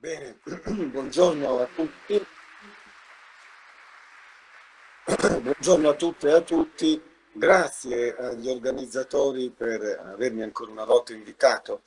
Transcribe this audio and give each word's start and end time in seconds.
Bene, 0.00 0.38
buongiorno 0.92 1.58
a 1.58 1.68
tutti. 1.74 2.24
Buongiorno 5.42 5.88
a 5.88 5.94
tutte 5.94 6.28
e 6.28 6.32
a 6.34 6.40
tutti. 6.40 7.02
Grazie 7.32 8.14
agli 8.14 8.48
organizzatori 8.48 9.50
per 9.50 9.82
avermi 9.82 10.42
ancora 10.42 10.70
una 10.70 10.84
volta 10.84 11.12
invitato 11.12 11.82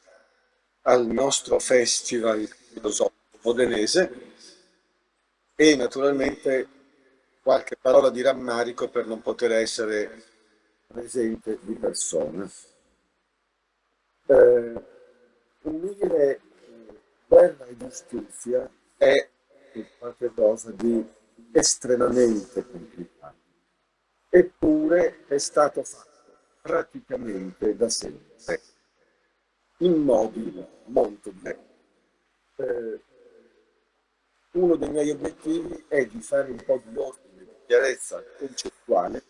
al 0.82 1.05
nostro 1.05 1.58
festival 1.60 2.46
filosofico 2.47 3.38
modenese 3.44 4.34
e 5.56 5.76
naturalmente 5.78 6.68
qualche 7.42 7.78
parola 7.78 8.10
di 8.10 8.22
rammarico 8.22 8.90
per 8.90 9.06
non 9.06 9.22
poter 9.22 9.54
essere 9.54 10.22
presente 10.86 11.60
di 11.62 11.76
persona. 11.76 12.46
Eh, 14.26 14.84
unire 15.62 16.41
guerra 17.32 17.66
e 17.66 17.77
giustizia 17.77 18.70
è 18.98 19.30
qualcosa 19.98 20.70
di 20.72 21.02
estremamente 21.54 22.68
complicato, 22.70 23.38
eppure 24.28 25.26
è 25.28 25.38
stato 25.38 25.82
fatto 25.82 26.10
praticamente 26.62 27.74
da 27.78 27.88
sempre, 27.88 28.62
in 29.78 29.94
modi 30.04 30.68
molto 30.88 31.32
belli. 31.32 31.70
Eh, 32.58 33.02
uno 34.52 34.76
dei 34.76 34.90
miei 34.90 35.12
obiettivi 35.12 35.86
è 35.88 36.05
di 36.05 36.20
fare 36.20 36.52
un 36.52 36.62
po' 36.66 36.82
di 36.84 36.98
ordine, 36.98 37.46
di 37.46 37.55
chiarezza 37.66 38.22
concettuale 38.40 39.24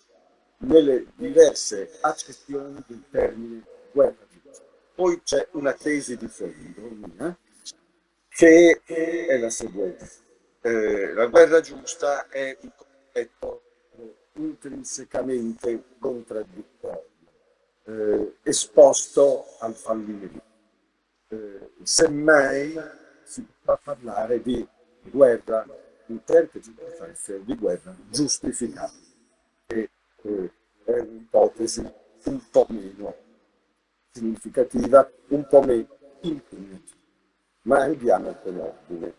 nelle 0.58 1.06
diverse 1.14 2.00
accezioni 2.02 2.84
del 2.88 3.04
termine 3.12 3.64
guerra. 3.92 4.28
Poi 4.96 5.22
c'è 5.22 5.48
una 5.52 5.74
tesi 5.74 6.18
di 6.18 6.28
fondo 6.28 7.08
mia, 7.16 7.38
che 8.42 8.82
è 9.28 9.38
la 9.38 9.52
seguente. 9.52 10.10
Eh, 10.62 11.14
la 11.14 11.28
guerra 11.28 11.62
giusta 11.62 12.28
è 12.28 12.58
un 12.62 12.72
concetto 12.76 13.62
intrinsecamente 14.34 15.84
contraddittorio, 16.00 17.06
eh, 17.84 18.38
esposto 18.42 19.46
al 19.60 19.76
fallimento. 19.76 20.42
Eh, 21.28 21.70
semmai 21.84 22.80
si 23.24 23.46
può 23.64 23.80
parlare 23.84 24.42
di 24.42 24.68
guerra 25.04 25.64
interpreti 26.08 26.76
di 27.44 27.56
guerra 27.56 27.96
giustificata, 28.10 28.92
che 29.68 29.90
eh, 30.24 30.52
è 30.86 31.00
un'ipotesi 31.00 31.94
un 32.24 32.50
po' 32.50 32.66
meno 32.70 33.16
significativa, 34.10 35.10
un 35.28 35.48
po' 35.48 35.62
meno 35.62 35.98
impegnativa 36.22 37.01
ma 37.64 37.80
andiamo 37.80 38.34
con 38.36 38.60
ordine. 38.60 39.16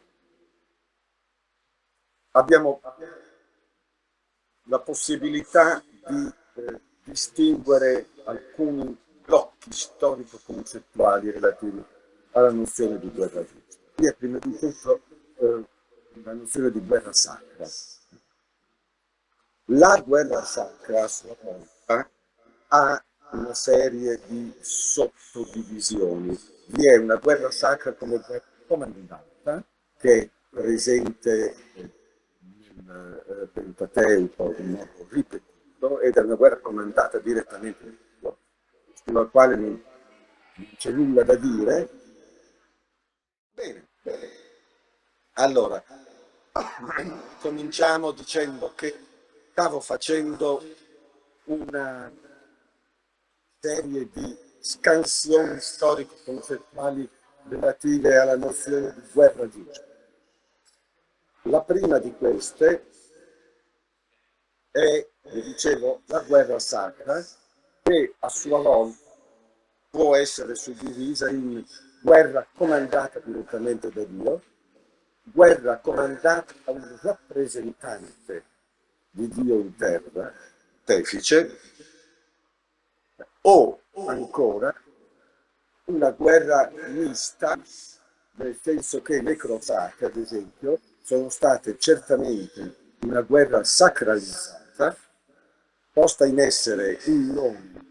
Abbiamo 2.33 2.81
la 4.65 4.79
possibilità 4.81 5.83
di 6.09 6.33
eh, 6.55 6.81
distinguere 7.05 8.09
alcuni 8.25 8.97
blocchi 9.25 9.73
storico-concettuali 9.73 11.31
relativi 11.31 11.85
alla 12.33 12.51
nozione 12.51 12.99
di 12.99 13.11
guerra 13.11 13.45
giusta. 13.45 13.81
Qui 13.95 14.07
è 14.07 14.15
prima 14.15 14.39
di 14.39 14.59
tutto 14.59 15.03
eh, 15.37 15.65
la 16.25 16.33
nozione 16.33 16.71
di 16.71 16.81
guerra 16.81 17.13
sacra. 17.13 17.67
La 19.67 20.03
guerra 20.05 20.43
sacra 20.43 21.05
a 21.05 21.09
sua 21.09 21.37
volta 21.41 22.11
ha 22.69 23.05
una 23.33 23.55
serie 23.55 24.21
di 24.27 24.55
sottodivisioni 24.61 26.39
vi 26.73 26.89
è 26.89 26.97
una 26.97 27.17
guerra 27.17 27.51
sacra 27.51 27.93
come 27.93 28.19
guerra 28.19 28.45
comandata 28.67 29.65
che 29.99 30.19
è 30.21 30.31
presente 30.49 31.55
nel 31.75 33.25
eh, 33.29 33.47
Pentateuco 33.53 34.55
in 34.57 34.71
modo 34.73 35.07
ripetuto 35.09 36.01
ed 36.01 36.17
è 36.17 36.21
una 36.21 36.35
guerra 36.35 36.59
comandata 36.59 37.19
direttamente 37.19 37.99
sulla 39.05 39.25
quale 39.27 39.57
non 39.57 39.83
c'è 40.77 40.91
nulla 40.91 41.25
da 41.25 41.35
dire. 41.35 41.89
Bene, 43.53 43.89
bene. 44.03 44.29
Allora, 45.35 45.83
cominciamo 47.41 48.13
dicendo 48.13 48.73
che 48.75 48.95
stavo 49.51 49.81
facendo 49.81 50.63
una 51.45 52.11
serie 53.59 54.09
di 54.11 54.52
scansioni 54.63 55.59
storico-concettuali 55.61 57.09
relative 57.49 58.17
alla 58.17 58.37
nozione 58.37 58.95
di 58.95 59.09
guerra 59.13 59.49
giusta. 59.49 59.85
La 61.43 61.61
prima 61.63 61.99
di 61.99 62.15
queste 62.15 62.87
è, 64.71 65.09
vi 65.33 65.43
dicevo, 65.43 66.03
la 66.07 66.21
guerra 66.21 66.61
sacra, 66.61 67.21
che 67.83 68.15
a 68.21 68.29
sua 68.29 68.61
volta 68.61 69.11
può 69.91 70.15
essere 70.15 70.55
suddivisa 70.55 71.29
in 71.29 71.65
guerra 72.01 72.47
comandata 72.55 73.19
direttamente 73.19 73.91
da 73.91 74.05
Dio, 74.05 74.43
guerra 75.25 75.79
comandata 75.79 76.55
da 76.65 76.71
un 76.71 76.99
rappresentante 77.03 78.45
di 79.11 79.27
Dio 79.29 79.57
in 79.57 79.75
terra, 79.77 80.33
Tefice, 80.85 81.59
o 83.43 83.82
ancora 84.07 84.75
una 85.85 86.11
guerra 86.11 86.71
mista, 86.89 87.59
nel 88.37 88.59
senso 88.61 89.03
che 89.03 89.21
le 89.21 89.37
crociate, 89.37 90.07
ad 90.07 90.17
esempio, 90.17 90.79
sono 91.03 91.29
state 91.29 91.77
certamente 91.79 92.77
una 93.01 93.21
guerra 93.23 93.65
sacralizzata, 93.65 94.97
posta 95.93 96.25
in 96.25 96.39
essere 96.39 96.99
in 97.05 97.33
nome 97.33 97.91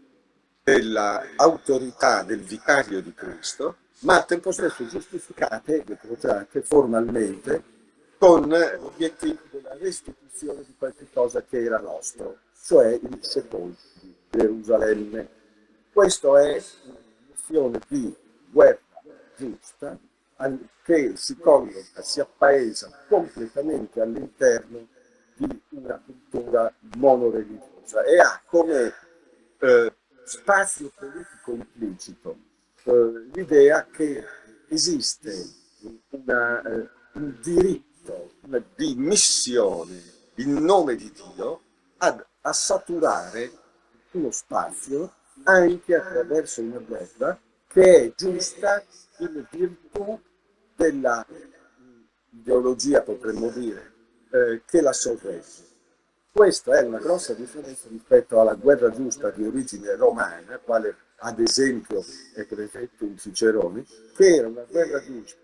dell'autorità 0.62 2.22
del 2.22 2.40
vicario 2.40 3.00
di 3.02 3.12
Cristo, 3.14 3.76
ma 4.00 4.16
al 4.16 4.26
tempo 4.26 4.50
stesso 4.50 4.86
giustificate 4.86 5.84
le 5.86 5.96
crociate 5.96 6.62
formalmente 6.62 7.70
con 8.18 8.48
l'obiettivo 8.48 9.40
della 9.50 9.76
restituzione 9.78 10.64
di 10.64 10.74
qualche 10.76 11.06
cosa 11.12 11.42
che 11.42 11.62
era 11.62 11.78
nostro, 11.78 12.38
cioè 12.64 12.88
il 12.88 13.18
sepolcro 13.20 13.76
di 14.00 14.14
Gerusalemme 14.30 15.28
questa 15.92 16.40
è 16.40 16.62
una 16.84 16.98
nozione 17.28 17.80
di 17.88 18.16
guerra 18.50 18.80
giusta 19.36 19.98
che 20.82 21.12
si 21.16 21.36
colloca, 21.36 22.02
si 22.02 22.20
appaesa 22.20 23.04
completamente 23.08 24.00
all'interno 24.00 24.88
di 25.36 25.60
una 25.70 26.02
cultura 26.04 26.72
monoreligiosa 26.96 28.02
e 28.02 28.18
ha 28.18 28.42
come 28.46 28.92
eh, 29.58 29.94
spazio 30.24 30.90
politico 30.98 31.52
implicito 31.52 32.36
eh, 32.84 33.28
l'idea 33.32 33.86
che 33.86 34.24
esiste 34.68 35.32
una, 36.10 36.62
eh, 36.62 36.88
un 37.12 37.38
diritto 37.40 38.32
una, 38.42 38.62
di 38.74 38.94
missione 38.96 40.02
in 40.36 40.54
nome 40.54 40.96
di 40.96 41.12
Dio 41.12 41.60
ad, 41.98 42.24
a 42.40 42.52
saturare 42.52 43.50
uno 44.12 44.30
spazio 44.30 45.14
anche 45.44 45.94
attraverso 45.94 46.60
una 46.60 46.78
guerra 46.78 47.38
che 47.66 48.04
è 48.04 48.12
giusta 48.14 48.82
in 49.18 49.46
virtù 49.50 50.20
della 50.76 51.26
ideologia, 52.30 53.02
potremmo 53.02 53.48
dire, 53.50 53.92
eh, 54.30 54.62
che 54.66 54.80
la 54.80 54.92
sorregge. 54.92 55.70
Questa 56.30 56.78
è 56.78 56.82
una 56.82 56.98
grossa 56.98 57.34
differenza 57.34 57.88
rispetto 57.88 58.40
alla 58.40 58.54
guerra 58.54 58.90
giusta 58.90 59.30
di 59.30 59.44
origine 59.44 59.94
romana, 59.96 60.58
quale 60.58 60.96
ad 61.16 61.38
esempio 61.38 62.02
è 62.34 62.44
presente 62.46 63.04
in 63.04 63.18
Cicerone, 63.18 63.84
che 64.16 64.36
era 64.36 64.48
una 64.48 64.64
guerra 64.68 65.00
giusta 65.02 65.40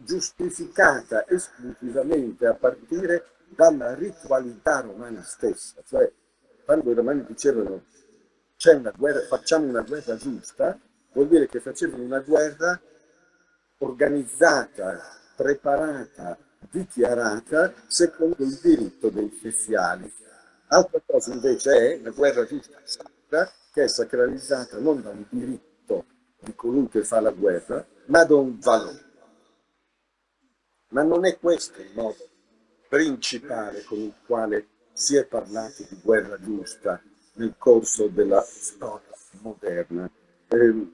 giustificata 0.00 1.26
esclusivamente 1.28 2.46
a 2.46 2.54
partire 2.54 3.24
dalla 3.48 3.94
ritualità 3.94 4.80
romana 4.80 5.22
stessa, 5.22 5.82
cioè 5.84 6.10
quando 6.64 6.90
i 6.90 6.94
romani 6.94 7.24
dicevano 7.26 7.84
una 8.66 8.90
guerra, 8.90 9.20
facciamo 9.20 9.66
una 9.66 9.82
guerra 9.82 10.16
giusta, 10.16 10.78
vuol 11.12 11.28
dire 11.28 11.46
che 11.46 11.60
facevano 11.60 12.02
una 12.02 12.18
guerra 12.20 12.80
organizzata, 13.78 15.00
preparata, 15.36 16.36
dichiarata 16.70 17.72
secondo 17.86 18.42
il 18.42 18.58
diritto 18.60 19.10
dei 19.10 19.30
sessuali. 19.40 20.12
Altra 20.68 21.00
cosa 21.06 21.32
invece 21.32 21.70
è 21.70 22.00
la 22.02 22.10
guerra 22.10 22.44
giusta 22.44 22.78
sacra, 22.82 23.50
che 23.72 23.84
è 23.84 23.88
sacralizzata 23.88 24.78
non 24.78 25.02
da 25.02 25.10
un 25.10 25.24
diritto 25.28 26.04
di 26.40 26.54
colui 26.54 26.88
che 26.88 27.04
fa 27.04 27.20
la 27.20 27.30
guerra, 27.30 27.86
ma 28.06 28.24
da 28.24 28.34
un 28.34 28.58
valore. 28.58 29.06
Ma 30.88 31.02
non 31.02 31.24
è 31.24 31.38
questo 31.38 31.80
il 31.80 31.90
modo 31.94 32.26
principale 32.88 33.84
con 33.84 33.98
il 33.98 34.14
quale 34.26 34.66
si 34.92 35.16
è 35.16 35.24
parlato 35.26 35.84
di 35.88 36.00
guerra 36.02 36.40
giusta 36.40 37.00
nel 37.38 37.54
corso 37.56 38.08
della 38.08 38.42
storia 38.42 39.14
moderna. 39.40 40.10
Eh, 40.48 40.90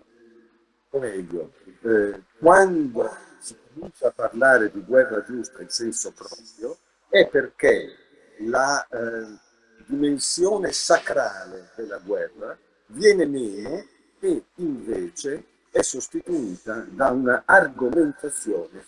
o 0.90 0.98
meglio, 0.98 1.52
eh, 1.82 2.22
quando 2.38 3.10
si 3.38 3.56
comincia 3.72 4.08
a 4.08 4.12
parlare 4.12 4.70
di 4.70 4.80
guerra 4.82 5.22
giusta 5.24 5.60
in 5.60 5.68
senso 5.68 6.12
proprio 6.12 6.78
è 7.08 7.26
perché 7.28 7.96
la 8.40 8.86
eh, 8.86 9.38
dimensione 9.86 10.72
sacrale 10.72 11.70
della 11.76 11.98
guerra 11.98 12.56
viene 12.86 13.26
meno 13.26 13.84
e 14.20 14.44
invece 14.56 15.44
è 15.70 15.82
sostituita 15.82 16.86
da 16.88 17.10
una 17.10 17.42
argomentazione 17.44 18.84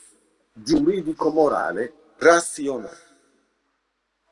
giuridico-morale 0.53 1.93
razionale. 2.19 3.05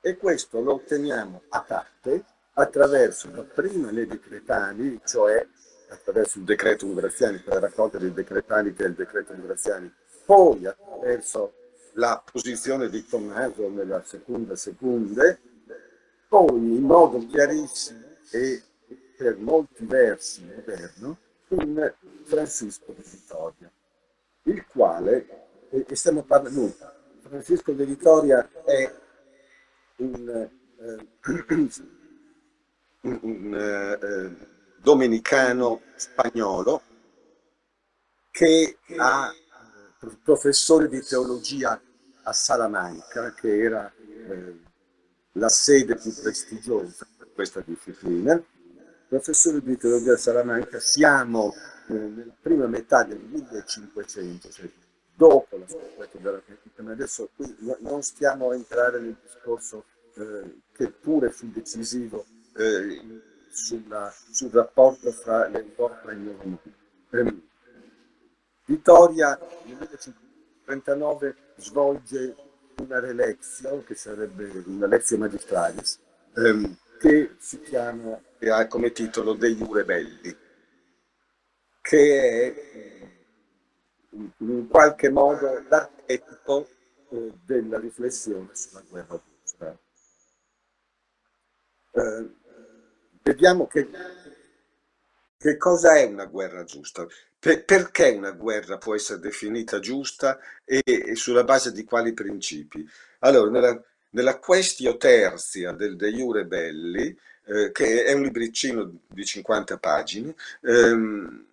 E 0.00 0.16
questo 0.16 0.60
lo 0.60 0.74
otteniamo 0.74 1.42
a 1.48 1.60
tappe 1.66 2.24
attraverso 2.54 3.28
prima 3.52 3.90
le 3.90 4.06
decretali, 4.06 5.00
cioè 5.04 5.46
attraverso 5.88 6.38
il 6.38 6.44
decreto 6.44 6.92
Graziani, 6.92 7.38
per 7.38 7.54
la 7.54 7.60
raccolta 7.60 7.98
dei 7.98 8.12
decretali 8.12 8.74
che 8.74 8.84
è 8.84 8.88
il 8.88 8.94
decreto 8.94 9.34
Graziani, 9.40 9.92
poi 10.24 10.66
attraverso 10.66 11.52
la 11.94 12.22
posizione 12.30 12.88
di 12.88 13.06
Tommaso 13.06 13.68
nella 13.68 14.02
seconda 14.04 14.56
seconda, 14.56 15.36
poi 16.28 16.56
in 16.56 16.82
modo 16.82 17.24
chiarissimo 17.26 18.02
e 18.30 18.62
per 19.16 19.36
molti 19.36 19.84
versi 19.84 20.44
moderno, 20.44 21.18
in 21.48 21.92
Francisco 22.24 22.92
di 22.92 23.02
Vittoria, 23.08 23.70
il 24.44 24.66
quale, 24.66 25.46
e 25.70 25.94
stiamo 25.94 26.22
parlando, 26.22 26.74
Francisco 27.20 27.72
di 27.72 27.84
Vittoria 27.84 28.48
è 28.64 28.92
un, 29.96 30.50
eh, 30.78 31.06
un, 33.04 33.18
un 33.22 33.54
eh, 33.54 34.46
domenicano 34.80 35.82
spagnolo 35.96 36.82
che 38.30 38.78
ha 38.98 39.32
eh, 39.32 40.16
professore 40.22 40.88
di 40.88 41.00
teologia 41.02 41.80
a 42.24 42.32
Salamanca, 42.32 43.32
che 43.32 43.60
era 43.60 43.92
eh, 43.96 44.60
la 45.32 45.48
sede 45.48 45.96
più 45.96 46.12
prestigiosa 46.12 47.06
per 47.16 47.32
questa 47.32 47.62
disciplina. 47.64 48.42
Professore 49.08 49.62
di 49.62 49.76
teologia 49.76 50.14
a 50.14 50.18
Salamanca, 50.18 50.80
siamo 50.80 51.54
eh, 51.88 51.92
nella 51.92 52.34
prima 52.40 52.66
metà 52.66 53.04
del 53.04 53.20
1500, 53.20 54.50
cioè 54.50 54.68
dopo 55.14 55.56
la 55.56 55.68
scoperta 55.68 56.18
della 56.18 56.42
critica, 56.42 56.82
ma 56.82 56.92
adesso 56.92 57.30
qui 57.36 57.54
non 57.80 58.02
stiamo 58.02 58.50
a 58.50 58.54
entrare 58.54 58.98
nel 58.98 59.16
discorso 59.22 59.84
eh, 60.16 60.62
che 60.72 60.90
pure 60.90 61.30
fu 61.30 61.46
decisivo 61.50 62.24
eh, 62.56 63.22
sulla, 63.50 64.12
sul 64.30 64.50
rapporto 64.50 65.10
fra 65.12 65.46
l'Europa 65.48 66.10
e 66.10 66.14
il. 66.14 66.58
Eh, 67.10 67.42
Vittoria 68.66 69.38
nel 69.38 69.78
1939 69.78 71.36
svolge 71.56 72.34
una 72.78 72.98
relezio, 72.98 73.84
che 73.84 73.94
sarebbe 73.94 74.62
una 74.66 74.86
lezione 74.86 75.26
magistralis, 75.26 76.00
ehm, 76.34 76.76
che 76.98 77.36
si 77.38 77.60
chiama, 77.60 78.18
e 78.38 78.50
ha 78.50 78.66
come 78.66 78.90
titolo 78.92 79.34
Dei 79.34 79.54
Jure 79.54 79.84
Belli, 79.84 80.36
che 81.82 82.20
è 82.20 83.12
in 84.38 84.68
qualche 84.68 85.10
modo 85.10 85.62
l'archetipo 85.68 86.66
eh, 87.10 87.32
della 87.44 87.78
riflessione 87.78 88.48
sulla 88.54 88.82
guerra 88.88 89.20
giusta. 89.42 89.78
Eh, 91.92 92.42
vediamo 93.24 93.66
che, 93.66 93.88
che 95.38 95.56
cosa 95.56 95.96
è 95.96 96.04
una 96.04 96.26
guerra 96.26 96.64
giusta. 96.64 97.06
Per, 97.38 97.64
perché 97.64 98.10
una 98.10 98.32
guerra 98.32 98.78
può 98.78 98.94
essere 98.94 99.18
definita 99.18 99.80
giusta 99.80 100.38
e, 100.64 100.82
e 100.84 101.14
sulla 101.16 101.44
base 101.44 101.72
di 101.72 101.84
quali 101.84 102.12
principi? 102.12 102.86
Allora, 103.20 103.50
nella, 103.50 103.82
nella 104.10 104.38
Questio 104.38 104.96
Terzia 104.96 105.72
del 105.72 105.96
De 105.96 106.12
Jure 106.12 106.44
Belli, 106.44 107.16
eh, 107.46 107.72
che 107.72 108.04
è 108.04 108.12
un 108.12 108.22
libricino 108.22 109.00
di 109.06 109.24
50 109.24 109.78
pagine, 109.78 110.34
ehm, 110.62 111.46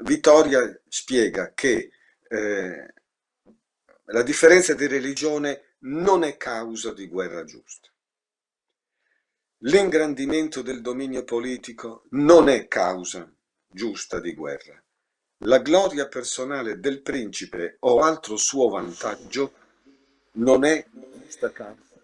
Vittoria 0.00 0.78
spiega 0.88 1.50
che 1.54 1.90
eh, 2.28 2.94
la 4.04 4.22
differenza 4.22 4.74
di 4.74 4.86
religione 4.86 5.62
non 5.80 6.22
è 6.22 6.36
causa 6.36 6.92
di 6.92 7.08
guerra 7.08 7.44
giusta. 7.44 7.88
L'ingrandimento 9.62 10.62
del 10.62 10.80
dominio 10.80 11.24
politico 11.24 12.04
non 12.10 12.48
è 12.48 12.68
causa 12.68 13.28
giusta 13.66 14.20
di 14.20 14.32
guerra. 14.32 14.80
La 15.38 15.58
gloria 15.58 16.06
personale 16.06 16.78
del 16.78 17.02
principe 17.02 17.76
o 17.80 17.98
altro 17.98 18.36
suo 18.36 18.68
vantaggio 18.68 19.52
non 20.34 20.64
è 20.64 20.86
giusta 21.24 21.50
causa. 21.50 22.00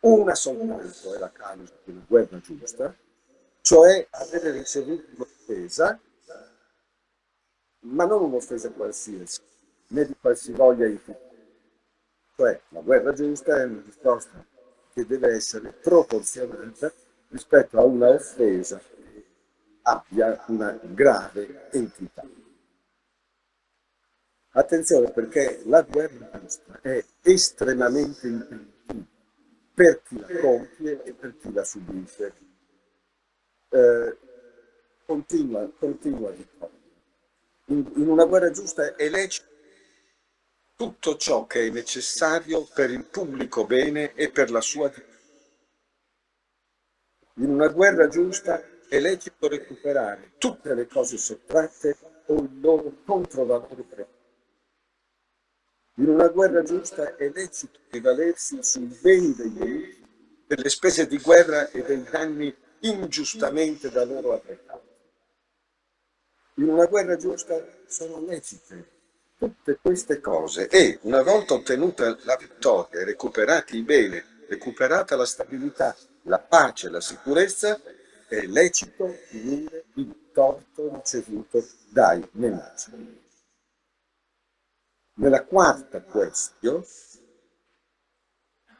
Una 0.00 0.34
soltanto 0.34 1.14
è 1.14 1.18
la 1.18 1.30
causa 1.30 1.72
di 1.84 1.92
una 1.92 2.04
guerra 2.08 2.40
giusta, 2.40 2.96
cioè 3.60 4.04
avere 4.10 4.50
ricevuto 4.50 5.06
un'offesa, 5.14 6.00
ma 7.82 8.04
non 8.04 8.22
un'offesa 8.24 8.68
qualsiasi, 8.72 9.40
né 9.88 10.06
di 10.06 10.16
qualsivoglia 10.20 10.86
intera. 10.86 11.20
Cioè, 12.34 12.60
la 12.70 12.80
guerra 12.80 13.12
giusta 13.12 13.60
è 13.60 13.64
una 13.64 13.80
risposta 13.86 14.44
che 14.94 15.04
deve 15.04 15.34
essere 15.34 15.72
proporzionata 15.72 16.92
rispetto 17.28 17.78
a 17.78 17.84
una 17.84 18.10
offesa 18.10 18.78
che 18.78 19.24
abbia 19.82 20.44
una 20.46 20.78
grave 20.82 21.68
entità. 21.72 22.24
Attenzione 24.56 25.10
perché 25.10 25.62
la 25.64 25.82
guerra 25.82 26.30
è 26.80 27.04
estremamente 27.22 28.28
impegnativa 28.28 29.12
per 29.74 30.02
chi 30.04 30.20
la 30.20 30.28
compie 30.40 31.02
e 31.02 31.12
per 31.12 31.36
chi 31.36 31.52
la 31.52 31.64
subisce. 31.64 32.32
Eh, 33.70 34.16
continua, 35.04 35.68
continua 35.76 36.30
di 36.30 36.46
in, 37.68 37.90
in 37.96 38.08
una 38.08 38.24
guerra 38.26 38.50
giusta 38.50 38.94
è 38.94 39.08
lecito 39.08 39.53
tutto 40.76 41.16
ciò 41.16 41.46
che 41.46 41.66
è 41.66 41.70
necessario 41.70 42.66
per 42.74 42.90
il 42.90 43.04
pubblico 43.04 43.64
bene 43.64 44.14
e 44.14 44.30
per 44.30 44.50
la 44.50 44.60
sua 44.60 44.88
difesa. 44.88 45.12
In 47.36 47.50
una 47.50 47.68
guerra 47.68 48.08
giusta 48.08 48.62
è 48.88 48.98
lecito 49.00 49.48
recuperare 49.48 50.32
tutte 50.38 50.74
le 50.74 50.86
cose 50.86 51.16
sottratte 51.16 51.96
o 52.26 52.34
il 52.34 52.60
loro 52.60 52.92
controvalore 53.04 53.82
preso. 53.82 54.22
In 55.96 56.08
una 56.08 56.28
guerra 56.28 56.62
giusta 56.62 57.16
è 57.16 57.28
lecito 57.30 57.78
rivalersi 57.90 58.62
sui 58.62 58.86
beni 59.00 59.34
dei 59.34 59.50
nemici 59.50 60.02
per 60.46 60.58
le 60.58 60.68
spese 60.68 61.06
di 61.06 61.18
guerra 61.18 61.68
e 61.70 61.82
dei 61.82 62.02
danni 62.02 62.54
ingiustamente 62.80 63.90
da 63.90 64.04
loro 64.04 64.32
arrecati. 64.32 64.88
In 66.56 66.68
una 66.68 66.86
guerra 66.86 67.16
giusta 67.16 67.64
sono 67.86 68.20
lecite 68.20 68.93
tutte 69.36 69.78
queste 69.80 70.20
cose 70.20 70.68
e 70.68 70.98
una 71.02 71.22
volta 71.22 71.54
ottenuta 71.54 72.16
la 72.24 72.36
vittoria 72.36 73.04
recuperati 73.04 73.76
i 73.76 73.82
beni, 73.82 74.22
recuperata 74.48 75.16
la 75.16 75.26
stabilità, 75.26 75.96
la 76.22 76.38
pace, 76.38 76.88
la 76.88 77.00
sicurezza, 77.00 77.80
è 78.28 78.46
lecito 78.46 79.08
finire 79.28 79.84
il 79.94 80.30
torto 80.32 80.94
ricevuto 80.94 81.64
dai 81.90 82.26
nemici. 82.32 83.22
Nella 85.16 85.44
quarta 85.44 86.02
questione, 86.02 86.84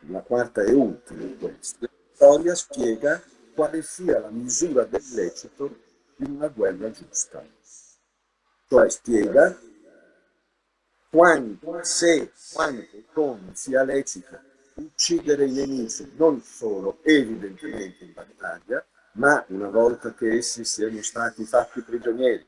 la 0.09 0.21
quarta 0.23 0.63
e 0.63 0.73
ultima 0.73 1.27
questione, 1.39 1.93
Vittoria 2.15 2.55
spiega 2.55 3.21
quale 3.55 3.83
sia 3.83 4.21
la 4.21 4.31
misura 4.31 4.85
del 4.85 5.03
lecito 5.15 5.79
in 6.19 6.37
una 6.37 6.49
guerra 6.49 6.91
giusta. 6.91 7.45
Cioè 8.69 8.89
spiega 8.89 9.59
quanto, 11.15 11.79
se, 11.83 12.33
quanto, 12.53 13.05
come 13.13 13.51
sia 13.53 13.85
lecito 13.85 14.37
uccidere 14.75 15.45
i 15.45 15.53
nemici, 15.53 16.11
non 16.17 16.43
solo 16.43 16.99
evidentemente 17.03 18.03
in 18.03 18.13
battaglia, 18.13 18.85
ma 19.13 19.45
una 19.51 19.69
volta 19.69 20.13
che 20.13 20.35
essi 20.35 20.65
siano 20.65 21.01
stati 21.03 21.45
fatti 21.45 21.83
prigionieri, 21.83 22.45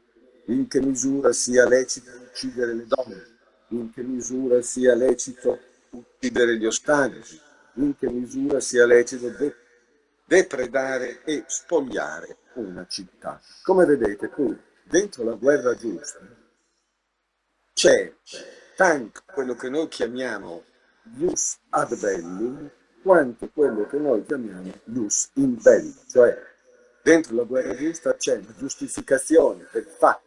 in 0.47 0.67
che 0.67 0.81
misura 0.81 1.33
sia 1.33 1.65
lecito 1.69 2.11
uccidere 2.29 2.75
le 2.75 2.87
donne, 2.89 3.37
in 3.69 3.93
che 3.93 4.03
misura 4.03 4.61
sia 4.63 4.97
lecito 4.97 5.61
uccidere 5.91 6.57
gli 6.57 6.67
ostaggi, 6.67 7.41
in 7.75 7.97
che 7.97 8.09
misura 8.09 8.59
sia 8.59 8.85
lecito 8.85 9.29
de- 9.29 9.55
depredare 10.25 11.23
e 11.23 11.45
spogliare 11.47 12.37
una 12.55 12.85
città. 12.89 13.41
Come 13.63 13.85
vedete 13.85 14.29
qui, 14.29 14.59
dentro 14.83 15.23
la 15.23 15.35
guerra 15.35 15.73
giusta, 15.77 16.46
c'è 17.76 18.11
tanto 18.75 19.21
quello 19.35 19.54
che 19.54 19.68
noi 19.68 19.87
chiamiamo 19.88 20.64
ius 21.18 21.59
ad 21.68 21.95
bellum 21.99 22.71
quanto 23.02 23.50
quello 23.52 23.87
che 23.87 23.99
noi 23.99 24.25
chiamiamo 24.25 24.73
ius 24.95 25.28
in 25.35 25.59
bello, 25.61 25.92
cioè 26.09 26.42
dentro 27.02 27.37
la 27.37 27.42
guerra 27.42 27.76
giusta 27.76 28.16
c'è 28.16 28.40
la 28.40 28.54
giustificazione 28.56 29.68
del 29.73 29.85
fatto 29.85 30.25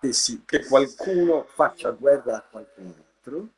che, 0.00 0.14
si, 0.14 0.42
che 0.46 0.64
qualcuno 0.64 1.44
faccia 1.52 1.90
guerra 1.90 2.36
a 2.36 2.46
qualcun 2.50 2.94
altro 2.96 3.48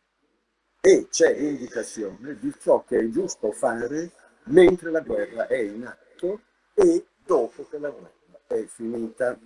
e 0.80 1.06
c'è 1.08 1.30
indicazione 1.30 2.36
di 2.40 2.52
ciò 2.58 2.82
che 2.82 2.98
è 2.98 3.08
giusto 3.08 3.52
fare 3.52 4.10
mentre 4.46 4.90
la 4.90 5.00
guerra 5.00 5.46
è 5.46 5.58
in 5.58 5.86
atto 5.86 6.40
e 6.74 7.06
dopo 7.24 7.68
che 7.68 7.78
la 7.78 7.90
guerra 7.90 8.40
è 8.48 8.64
finita. 8.64 9.38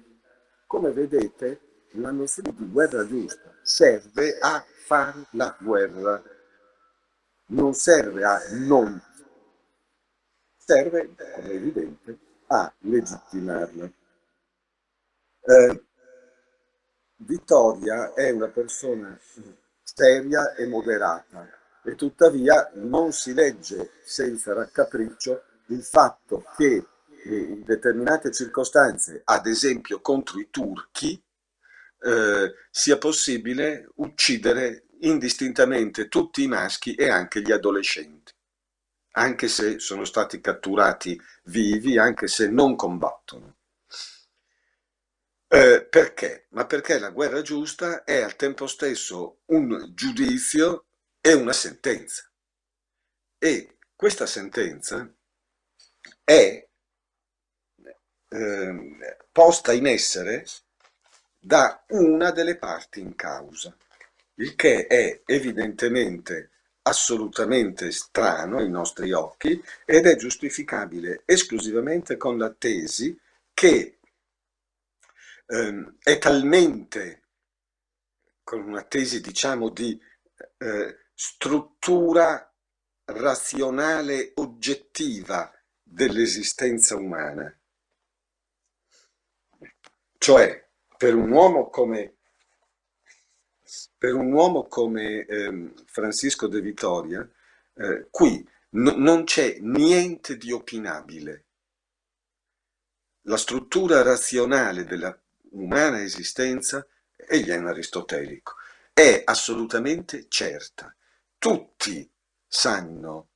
Come 0.67 0.91
vedete, 0.93 1.61
la 1.91 2.11
nozione 2.11 2.55
di 2.57 2.71
guerra 2.71 3.07
giusta 3.07 3.56
serve 3.67 4.39
a 4.39 4.65
fare 4.65 5.27
la 5.31 5.57
guerra, 5.59 6.23
non 7.47 7.75
serve 7.75 8.23
a 8.23 8.41
non, 8.53 9.03
serve, 10.57 11.15
come 11.17 11.43
è 11.43 11.51
evidente, 11.51 12.19
a 12.47 12.73
legittimarla. 12.79 13.91
Eh, 15.41 15.85
Vittoria 17.17 18.15
è 18.15 18.31
una 18.31 18.49
persona 18.49 19.19
seria 19.83 20.55
e 20.55 20.67
moderata 20.67 21.49
e 21.83 21.95
tuttavia 21.97 22.71
non 22.75 23.13
si 23.13 23.35
legge 23.35 23.91
senza 24.05 24.53
raccapriccio 24.53 25.43
il 25.67 25.83
fatto 25.83 26.45
che 26.57 26.87
in 27.25 27.65
determinate 27.65 28.31
circostanze, 28.31 29.23
ad 29.25 29.47
esempio 29.47 30.01
contro 30.01 30.39
i 30.39 30.49
turchi, 30.51 31.21
eh, 32.01 32.55
sia 32.71 32.99
possibile 32.99 33.89
uccidere 33.97 34.87
indistintamente 35.01 36.09
tutti 36.09 36.43
i 36.43 36.49
maschi 36.49 36.95
e 36.95 37.09
anche 37.09 37.41
gli 37.43 37.53
adolescenti, 37.53 38.33
anche 39.13 39.49
se 39.49 39.79
sono 39.79 40.05
stati 40.05 40.41
catturati 40.41 41.21
vivi, 41.45 41.99
anche 41.99 42.29
se 42.29 42.49
non 42.49 42.77
combattono. 42.77 43.57
Eh, 45.49 45.87
perché? 45.89 46.47
Ma 46.51 46.67
perché 46.67 46.99
la 46.99 47.11
guerra 47.11 47.41
giusta 47.41 48.05
è 48.05 48.21
al 48.21 48.37
tempo 48.37 48.67
stesso 48.67 49.43
un 49.47 49.93
giudizio 49.95 50.87
e 51.21 51.33
una 51.35 51.53
sentenza. 51.53 52.29
E 53.39 53.79
questa 53.95 54.27
sentenza 54.27 55.09
è 56.25 56.69
eh, 58.29 59.17
posta 59.31 59.73
in 59.73 59.87
essere 59.87 60.45
da 61.47 61.85
una 61.91 62.33
delle 62.33 62.57
parti 62.57 62.99
in 62.99 63.15
causa, 63.15 63.75
il 64.35 64.57
che 64.57 64.89
è 64.89 65.23
evidentemente 65.25 66.51
assolutamente 66.83 67.93
strano 67.93 68.59
ai 68.59 68.69
nostri 68.69 69.13
occhi 69.13 69.63
ed 69.85 70.07
è 70.07 70.17
giustificabile 70.17 71.23
esclusivamente 71.25 72.17
con 72.17 72.37
la 72.37 72.51
tesi 72.51 73.17
che 73.55 73.99
ehm, 75.47 75.99
è 76.03 76.19
talmente, 76.19 77.23
con 78.43 78.63
una 78.63 78.83
tesi 78.83 79.21
diciamo 79.21 79.69
di 79.69 79.97
eh, 80.59 80.99
struttura 81.15 82.53
razionale 83.05 84.33
oggettiva 84.35 85.53
dell'esistenza 85.81 86.97
umana, 86.97 87.57
cioè 90.19 90.66
per 90.97 91.15
un 91.15 91.31
uomo 91.31 91.69
come, 91.69 92.17
un 94.01 94.33
uomo 94.33 94.67
come 94.67 95.25
eh, 95.25 95.73
Francisco 95.87 96.47
de 96.47 96.61
Vitoria, 96.61 97.29
eh, 97.75 98.07
qui 98.11 98.47
no, 98.71 98.93
non 98.97 99.25
c'è 99.25 99.59
niente 99.61 100.37
di 100.37 100.53
opinabile. 100.53 101.45
La 103.23 103.37
struttura 103.37 104.03
razionale 104.03 104.85
della 104.85 105.17
umana 105.51 106.03
esistenza, 106.03 106.87
egli 107.17 107.49
è 107.49 107.57
un 107.57 107.67
aristotelico, 107.67 108.55
è 108.93 109.23
assolutamente 109.25 110.27
certa. 110.29 110.95
Tutti 111.39 112.09
sanno 112.47 113.29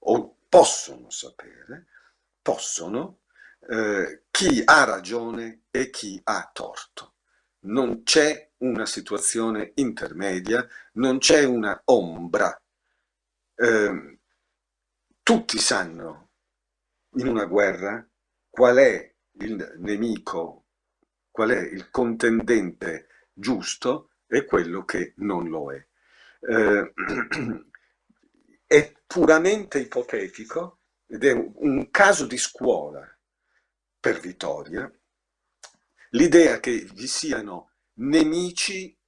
o 0.00 0.36
possono 0.48 1.08
sapere, 1.10 1.86
possono, 2.42 3.20
eh, 3.68 4.24
chi 4.30 4.62
ha 4.64 4.84
ragione 4.84 5.64
e 5.70 5.90
chi 5.90 6.20
ha 6.24 6.50
torto. 6.52 7.14
Non 7.60 8.02
c'è 8.02 8.50
una 8.58 8.86
situazione 8.86 9.72
intermedia, 9.76 10.66
non 10.94 11.18
c'è 11.18 11.44
una 11.44 11.80
ombra. 11.86 12.60
Eh, 13.54 14.18
tutti 15.22 15.58
sanno 15.58 16.30
in 17.16 17.28
una 17.28 17.44
guerra 17.44 18.06
qual 18.48 18.76
è 18.76 19.14
il 19.38 19.74
nemico 19.78 20.62
qual 21.32 21.50
è 21.50 21.58
il 21.58 21.90
contendente 21.90 23.08
giusto 23.32 24.10
e 24.28 24.44
quello 24.44 24.84
che 24.84 25.14
non 25.16 25.48
lo 25.48 25.72
è. 25.72 25.84
Eh, 26.40 26.92
è 28.66 28.92
puramente 29.06 29.78
ipotetico 29.80 30.78
ed 31.06 31.24
è 31.24 31.32
un, 31.32 31.52
un 31.56 31.90
caso 31.90 32.26
di 32.26 32.36
scuola 32.36 33.11
per 34.02 34.18
Vittoria 34.18 34.92
l'idea 36.10 36.58
che 36.58 36.88
vi 36.92 37.06
siano 37.06 37.70
nemici 37.98 38.98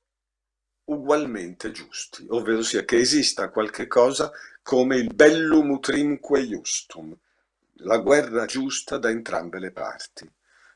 ugualmente 0.85 1.73
giusti, 1.73 2.25
ovvero 2.29 2.63
sia 2.63 2.85
che 2.85 2.99
esista 2.99 3.51
qualche 3.51 3.89
cosa 3.89 4.31
come 4.63 4.97
il 4.99 5.13
bellum 5.13 5.71
utrimque 5.71 6.47
justum, 6.47 7.13
la 7.79 7.99
guerra 7.99 8.45
giusta 8.47 8.97
da 8.99 9.11
entrambe 9.11 9.59
le 9.59 9.73
parti 9.73 10.33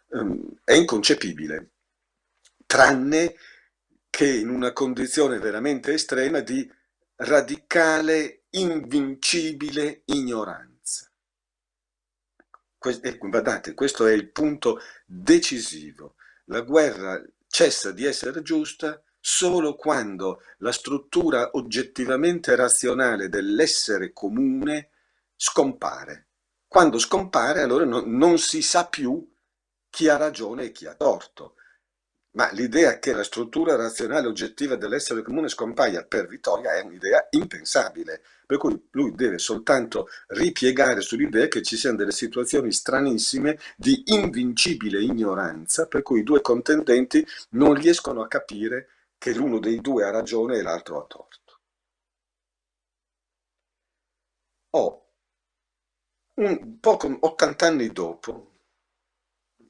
um, 0.08 0.52
è 0.64 0.72
inconcepibile, 0.72 1.70
tranne 2.66 3.36
che 4.10 4.28
in 4.28 4.48
una 4.48 4.72
condizione 4.72 5.38
veramente 5.38 5.92
estrema 5.92 6.40
di 6.40 6.68
radicale, 7.16 8.46
invincibile 8.50 10.02
ignoranza. 10.06 10.77
Guardate, 12.78 13.74
questo 13.74 14.06
è 14.06 14.12
il 14.12 14.30
punto 14.30 14.80
decisivo. 15.04 16.14
La 16.44 16.60
guerra 16.60 17.20
cessa 17.48 17.90
di 17.90 18.04
essere 18.04 18.42
giusta 18.42 19.02
solo 19.18 19.74
quando 19.74 20.42
la 20.58 20.70
struttura 20.70 21.50
oggettivamente 21.52 22.54
razionale 22.54 23.28
dell'essere 23.28 24.12
comune 24.12 24.90
scompare. 25.34 26.26
Quando 26.68 26.98
scompare, 26.98 27.62
allora 27.62 27.84
no, 27.84 28.02
non 28.06 28.38
si 28.38 28.62
sa 28.62 28.86
più 28.86 29.28
chi 29.90 30.08
ha 30.08 30.16
ragione 30.16 30.64
e 30.64 30.72
chi 30.72 30.86
ha 30.86 30.94
torto. 30.94 31.54
Ma 32.32 32.50
l'idea 32.52 32.98
che 32.98 33.12
la 33.12 33.24
struttura 33.24 33.74
razionale 33.74 34.28
oggettiva 34.28 34.76
dell'essere 34.76 35.22
comune 35.22 35.48
scompaia 35.48 36.04
per 36.04 36.28
Vittoria 36.28 36.74
è 36.74 36.82
un'idea 36.82 37.26
impensabile, 37.30 38.22
per 38.48 38.56
cui 38.56 38.88
lui 38.92 39.12
deve 39.14 39.36
soltanto 39.36 40.08
ripiegare 40.28 41.02
sull'idea 41.02 41.48
che 41.48 41.60
ci 41.62 41.76
siano 41.76 41.98
delle 41.98 42.12
situazioni 42.12 42.72
stranissime 42.72 43.58
di 43.76 44.04
invincibile 44.06 45.02
ignoranza, 45.02 45.86
per 45.86 46.00
cui 46.02 46.20
i 46.20 46.22
due 46.22 46.40
contendenti 46.40 47.22
non 47.50 47.74
riescono 47.74 48.22
a 48.22 48.26
capire 48.26 48.88
che 49.18 49.34
l'uno 49.34 49.58
dei 49.58 49.82
due 49.82 50.04
ha 50.04 50.10
ragione 50.10 50.56
e 50.56 50.62
l'altro 50.62 50.98
ha 51.02 51.06
torto. 51.06 51.60
Oh, 54.70 55.08
un 56.36 56.80
poco 56.80 57.18
80 57.20 57.66
anni 57.66 57.88
dopo, 57.92 58.52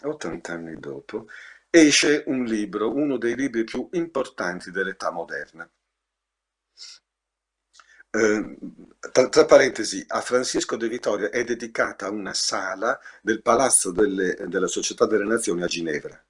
80 0.04 0.52
anni 0.52 0.76
dopo, 0.78 1.26
esce 1.68 2.22
un 2.26 2.44
libro, 2.44 2.94
uno 2.94 3.16
dei 3.18 3.34
libri 3.34 3.64
più 3.64 3.88
importanti 3.92 4.70
dell'età 4.70 5.10
moderna. 5.10 5.68
Eh, 8.10 8.56
tra, 9.12 9.28
tra, 9.28 9.44
parentesi, 9.44 10.04
a 10.08 10.20
Francisco 10.20 10.76
de 10.76 10.88
Vittoria 10.88 11.30
è 11.30 11.44
dedicata 11.44 12.10
una 12.10 12.32
sala 12.32 12.98
del 13.20 13.42
Palazzo 13.42 13.92
delle, 13.92 14.34
della 14.46 14.66
Società 14.66 15.06
delle 15.06 15.24
Nazioni 15.24 15.62
a 15.62 15.66
Ginevra. 15.66 16.22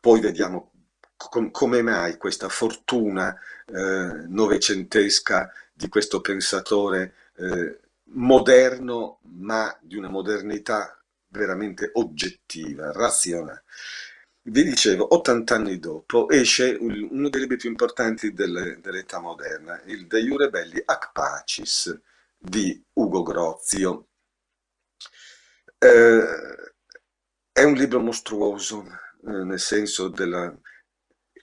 Poi 0.00 0.20
vediamo 0.20 0.72
com, 1.16 1.50
come 1.50 1.82
mai 1.82 2.16
questa 2.16 2.48
fortuna 2.48 3.38
eh, 3.66 4.24
novecentesca 4.26 5.52
di 5.72 5.88
questo 5.88 6.20
pensatore 6.20 7.14
eh, 7.36 7.80
moderno, 8.12 9.20
ma 9.22 9.76
di 9.80 9.96
una 9.96 10.08
modernità 10.08 10.98
veramente 11.28 11.90
oggettiva, 11.94 12.92
razionale. 12.92 13.64
Vi 14.42 14.62
dicevo, 14.64 15.14
80 15.14 15.54
anni 15.54 15.78
dopo 15.78 16.28
esce 16.30 16.76
uno 16.78 17.28
dei 17.28 17.40
libri 17.40 17.56
più 17.56 17.68
importanti 17.68 18.32
delle, 18.32 18.78
dell'età 18.80 19.18
moderna, 19.20 19.80
il 19.86 20.06
De 20.06 20.20
Jure 20.20 20.48
Belli 20.50 20.80
Ac 20.84 21.12
Pacis 21.12 21.98
di 22.38 22.82
Ugo 22.94 23.22
Grozio. 23.22 24.08
Eh, 25.78 26.24
è 27.52 27.62
un 27.64 27.74
libro 27.74 28.00
mostruoso, 28.00 28.84
eh, 29.26 29.44
nel 29.44 29.60
senso 29.60 30.08
della... 30.08 30.54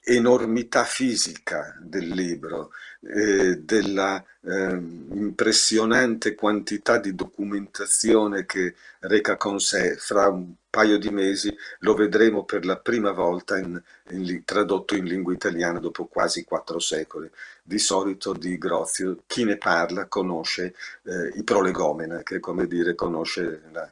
enormità 0.10 0.86
fisica 0.86 1.76
del 1.82 2.08
libro, 2.08 2.72
eh, 3.02 3.58
della 3.60 4.24
eh, 4.42 4.72
impressionante 4.72 6.34
quantità 6.34 6.98
di 6.98 7.14
documentazione 7.14 8.46
che 8.46 8.76
reca 9.00 9.36
con 9.36 9.60
sé, 9.60 9.98
fra 9.98 10.30
un 10.30 10.54
paio 10.70 10.98
di 10.98 11.10
mesi 11.10 11.54
lo 11.80 11.94
vedremo 11.94 12.46
per 12.46 12.66
la 12.66 12.78
prima 12.78 13.12
volta 13.12 13.58
in, 13.58 13.82
in, 14.12 14.44
tradotto 14.46 14.96
in 14.96 15.04
lingua 15.04 15.34
italiana 15.34 15.80
dopo 15.80 16.06
quasi 16.06 16.46
quattro 16.46 16.80
secoli. 16.80 17.30
Di 17.62 17.78
solito 17.78 18.32
di 18.32 18.58
Grozio 18.58 19.24
chi 19.28 19.44
ne 19.44 19.58
parla 19.58 20.06
conosce 20.06 20.74
eh, 21.04 21.34
i 21.36 21.44
prolegomena, 21.44 22.24
che 22.24 22.40
come 22.40 22.66
dire 22.66 22.96
conosce 22.96 23.64
la 23.74 23.92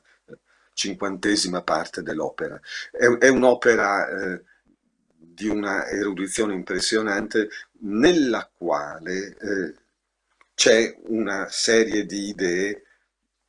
cinquantesima 0.71 1.61
parte 1.61 2.01
dell'opera. 2.01 2.59
È, 2.91 3.05
è 3.05 3.27
un'opera 3.27 4.07
eh, 4.07 4.41
di 5.35 5.47
una 5.47 5.87
erudizione 5.87 6.53
impressionante 6.53 7.49
nella 7.81 8.49
quale 8.57 9.35
eh, 9.37 9.73
c'è 10.55 10.95
una 11.07 11.47
serie 11.49 12.05
di 12.05 12.29
idee 12.29 12.83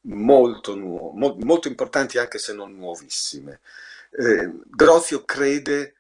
molto, 0.02 0.74
nuove, 0.74 1.18
mo, 1.18 1.36
molto 1.40 1.68
importanti 1.68 2.18
anche 2.18 2.38
se 2.38 2.52
non 2.52 2.74
nuovissime. 2.76 3.60
Eh, 4.10 4.50
Grozio 4.64 5.24
crede, 5.24 5.94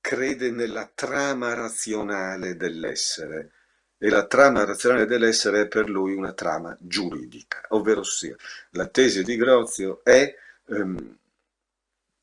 crede 0.00 0.50
nella 0.50 0.90
trama 0.92 1.52
razionale 1.52 2.56
dell'essere 2.56 3.52
e 3.98 4.08
la 4.08 4.26
trama 4.26 4.64
razionale 4.64 5.04
dell'essere 5.04 5.62
è 5.62 5.68
per 5.68 5.90
lui 5.90 6.14
una 6.14 6.32
trama 6.32 6.74
giuridica, 6.80 7.60
ovvero 7.68 8.02
sia 8.02 8.34
la 8.70 8.86
tesi 8.86 9.22
di 9.22 9.36
Grozio 9.36 10.00
è, 10.02 10.34
ehm, 10.68 11.18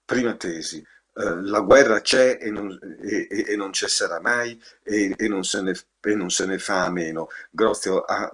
prima 0.03 0.35
tesi, 0.35 0.83
eh, 1.19 1.41
la 1.41 1.62
guerra 1.62 2.01
c'è 2.01 2.38
e 2.39 2.51
non, 2.51 2.77
e, 3.01 3.27
e 3.47 3.55
non 3.55 3.74
cesserà 3.74 4.19
mai 4.21 4.62
e, 4.83 5.15
non 5.27 5.41
ne, 5.63 5.74
e, 6.01 6.15
non 6.15 6.29
se 6.29 6.45
ne, 6.45 6.59
fa 6.59 6.86
a 6.86 6.91
meno. 6.91 7.29
Grozio 7.50 8.01
ha 8.01 8.31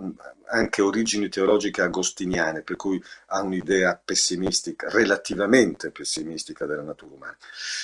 anche 0.48 0.82
origini 0.82 1.30
teologiche 1.30 1.82
agostiniane, 1.82 2.62
per 2.62 2.75
cui 2.75 3.02
ha 3.28 3.42
un'idea 3.42 4.00
pessimistica, 4.04 4.90
relativamente 4.90 5.92
pessimistica 5.92 6.66
della 6.66 6.82
natura 6.82 7.13
umana. 7.13 7.38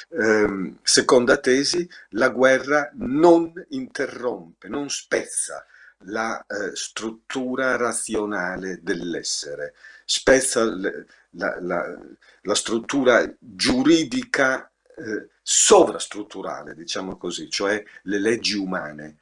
Eh, 0.09 0.73
seconda 0.83 1.37
tesi, 1.37 1.89
la 2.09 2.29
guerra 2.29 2.91
non 2.95 3.53
interrompe, 3.69 4.67
non 4.67 4.89
spezza 4.89 5.65
la 6.03 6.45
eh, 6.45 6.75
struttura 6.75 7.77
razionale 7.77 8.79
dell'essere, 8.81 9.73
spezza 10.03 10.63
la, 10.65 10.91
la, 11.31 11.57
la, 11.61 11.97
la 12.41 12.55
struttura 12.55 13.33
giuridica 13.39 14.69
eh, 14.99 15.29
sovrastrutturale, 15.41 16.75
diciamo 16.75 17.17
così, 17.17 17.49
cioè 17.49 17.83
le 18.03 18.19
leggi 18.19 18.55
umane, 18.55 19.17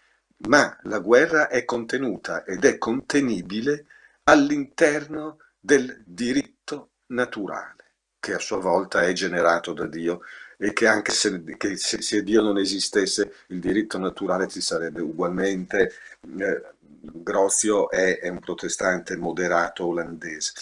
ma 0.48 0.78
la 0.84 1.00
guerra 1.00 1.48
è 1.48 1.66
contenuta 1.66 2.44
ed 2.44 2.66
è 2.66 2.78
contenibile 2.78 3.86
all'interno 4.24 5.40
del 5.60 6.02
diritto 6.06 6.92
naturale, 7.08 7.94
che 8.20 8.34
a 8.34 8.40
sua 8.40 8.58
volta 8.58 9.02
è 9.02 9.14
generato 9.14 9.74
da 9.74 9.86
Dio 9.88 10.22
e 10.58 10.74
che 10.74 10.88
anche 10.88 11.12
se, 11.12 11.44
che 11.58 11.78
se, 11.78 12.02
se 12.02 12.24
Dio 12.24 12.42
non 12.42 12.58
esistesse 12.58 13.34
il 13.48 13.60
diritto 13.60 13.98
naturale 13.98 14.48
ci 14.48 14.62
sarebbe 14.62 15.02
ugualmente. 15.02 15.94
Eh, 16.40 16.76
Grozio 17.00 17.90
è, 17.90 18.20
è, 18.20 18.28
un 18.28 18.40
protestante 18.40 19.16
moderato 19.16 19.86
olandese. 19.86 20.54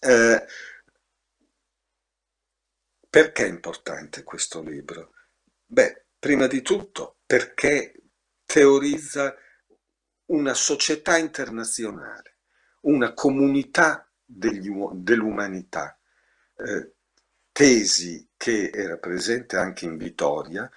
Eh, 0.00 0.44
perché 3.16 3.46
è 3.46 3.48
importante 3.48 4.22
questo 4.24 4.60
libro? 4.60 5.14
Beh, 5.64 6.04
prima 6.18 6.46
di 6.46 6.60
tutto 6.60 7.20
perché 7.24 7.94
teorizza 8.44 9.34
una 10.26 10.52
società 10.52 11.16
internazionale, 11.16 12.36
una 12.82 13.14
comunità 13.14 14.06
dell'umanità, 14.22 15.98
eh, 16.58 16.92
tesi 17.52 18.28
che 18.36 18.68
era 18.68 18.98
presente 18.98 19.56
anche 19.56 19.86
in 19.86 19.96
Vittoria, 19.96 20.70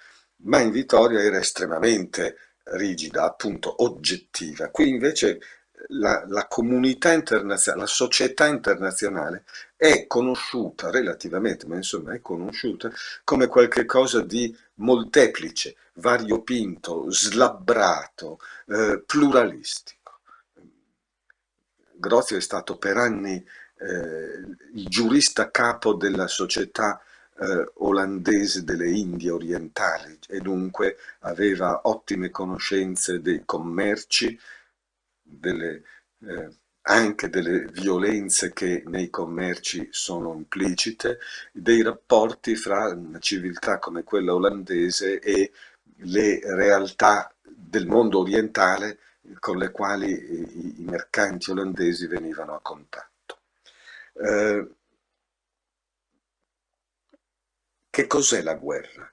ma 0.44 0.60
in 0.60 0.70
Vittoria 0.70 1.20
era 1.20 1.36
estremamente 1.36 2.36
rigida, 2.72 3.24
appunto 3.24 3.82
oggettiva. 3.82 4.70
Qui 4.70 4.88
invece 4.88 5.40
la, 5.88 6.24
la, 6.26 6.46
comunità 6.46 7.12
internazionale, 7.12 7.82
la 7.82 7.88
società 7.88 8.46
internazionale 8.46 9.44
è 9.76 10.06
conosciuta 10.06 10.90
relativamente, 10.90 11.66
ma 11.66 11.76
insomma 11.76 12.12
è 12.12 12.20
conosciuta 12.20 12.90
come 13.24 13.46
qualcosa 13.46 14.20
di 14.20 14.56
molteplice, 14.74 15.76
variopinto, 15.94 17.10
slabbrato, 17.10 18.38
eh, 18.66 19.02
pluralistico. 19.04 20.20
Grozio 21.94 22.36
è 22.36 22.40
stato 22.40 22.76
per 22.76 22.96
anni 22.96 23.44
eh, 23.80 24.56
il 24.74 24.86
giurista 24.88 25.50
capo 25.50 25.94
della 25.94 26.26
società 26.26 27.02
eh, 27.40 27.72
olandese 27.76 28.64
delle 28.64 28.90
Indie 28.90 29.30
orientali 29.30 30.18
e 30.28 30.40
dunque 30.40 30.96
aveva 31.20 31.80
ottime 31.84 32.30
conoscenze 32.30 33.20
dei 33.20 33.42
commerci, 33.44 34.38
delle, 35.30 35.82
eh, 36.22 36.48
anche 36.82 37.28
delle 37.28 37.66
violenze 37.66 38.52
che 38.52 38.82
nei 38.86 39.10
commerci 39.10 39.88
sono 39.90 40.34
implicite, 40.34 41.18
dei 41.52 41.82
rapporti 41.82 42.56
fra 42.56 42.88
una 42.88 43.18
civiltà 43.18 43.78
come 43.78 44.02
quella 44.02 44.34
olandese 44.34 45.20
e 45.20 45.52
le 46.02 46.40
realtà 46.54 47.32
del 47.42 47.86
mondo 47.86 48.20
orientale 48.20 48.98
con 49.38 49.58
le 49.58 49.70
quali 49.70 50.10
i, 50.10 50.80
i 50.80 50.84
mercanti 50.84 51.50
olandesi 51.50 52.06
venivano 52.06 52.54
a 52.54 52.60
contatto. 52.60 53.38
Eh, 54.14 54.68
che 57.90 58.06
cos'è 58.06 58.42
la 58.42 58.54
guerra? 58.54 59.12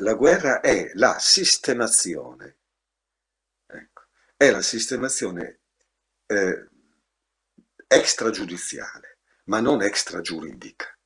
La 0.00 0.14
guerra 0.14 0.60
è 0.60 0.92
la 0.94 1.18
sistemazione 1.18 2.57
è 4.38 4.52
la 4.52 4.62
sistemazione 4.62 5.62
eh, 6.26 6.68
extragiudiziale, 7.88 9.18
ma 9.46 9.58
non 9.58 9.82
extragiuridica. 9.82 10.96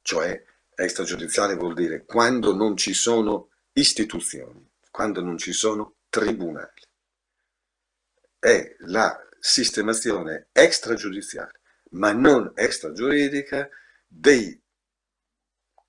Cioè, 0.00 0.42
extragiudiziale 0.74 1.54
vuol 1.54 1.74
dire 1.74 2.06
quando 2.06 2.54
non 2.54 2.78
ci 2.78 2.94
sono 2.94 3.50
istituzioni, 3.72 4.66
quando 4.90 5.20
non 5.20 5.36
ci 5.36 5.52
sono 5.52 5.96
tribunali. 6.08 6.80
È 8.38 8.76
la 8.78 9.20
sistemazione 9.38 10.48
extragiudiziale, 10.52 11.60
ma 11.90 12.12
non 12.12 12.52
extragiuridica, 12.54 13.68
dei 14.06 14.58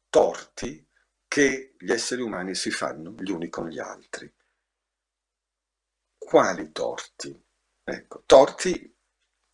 torti 0.10 0.86
che 1.30 1.76
gli 1.78 1.92
esseri 1.94 2.22
umani 2.22 2.56
si 2.56 2.72
fanno 2.72 3.16
gli 3.18 3.32
uni 3.32 3.48
con 3.48 3.70
gli 3.70 3.80
altri. 3.80 4.30
Quali 6.30 6.72
torti? 6.72 7.44
Ecco, 7.84 8.22
torti 8.28 8.96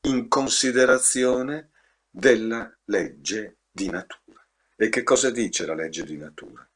in 0.07 0.27
considerazione 0.27 1.71
della 2.09 2.69
legge 2.83 3.59
di 3.71 3.89
natura. 3.89 4.45
E 4.75 4.89
che 4.89 5.01
cosa 5.01 5.31
dice 5.31 5.65
la 5.65 5.73
legge 5.73 6.03
di 6.03 6.17
natura? 6.17 6.69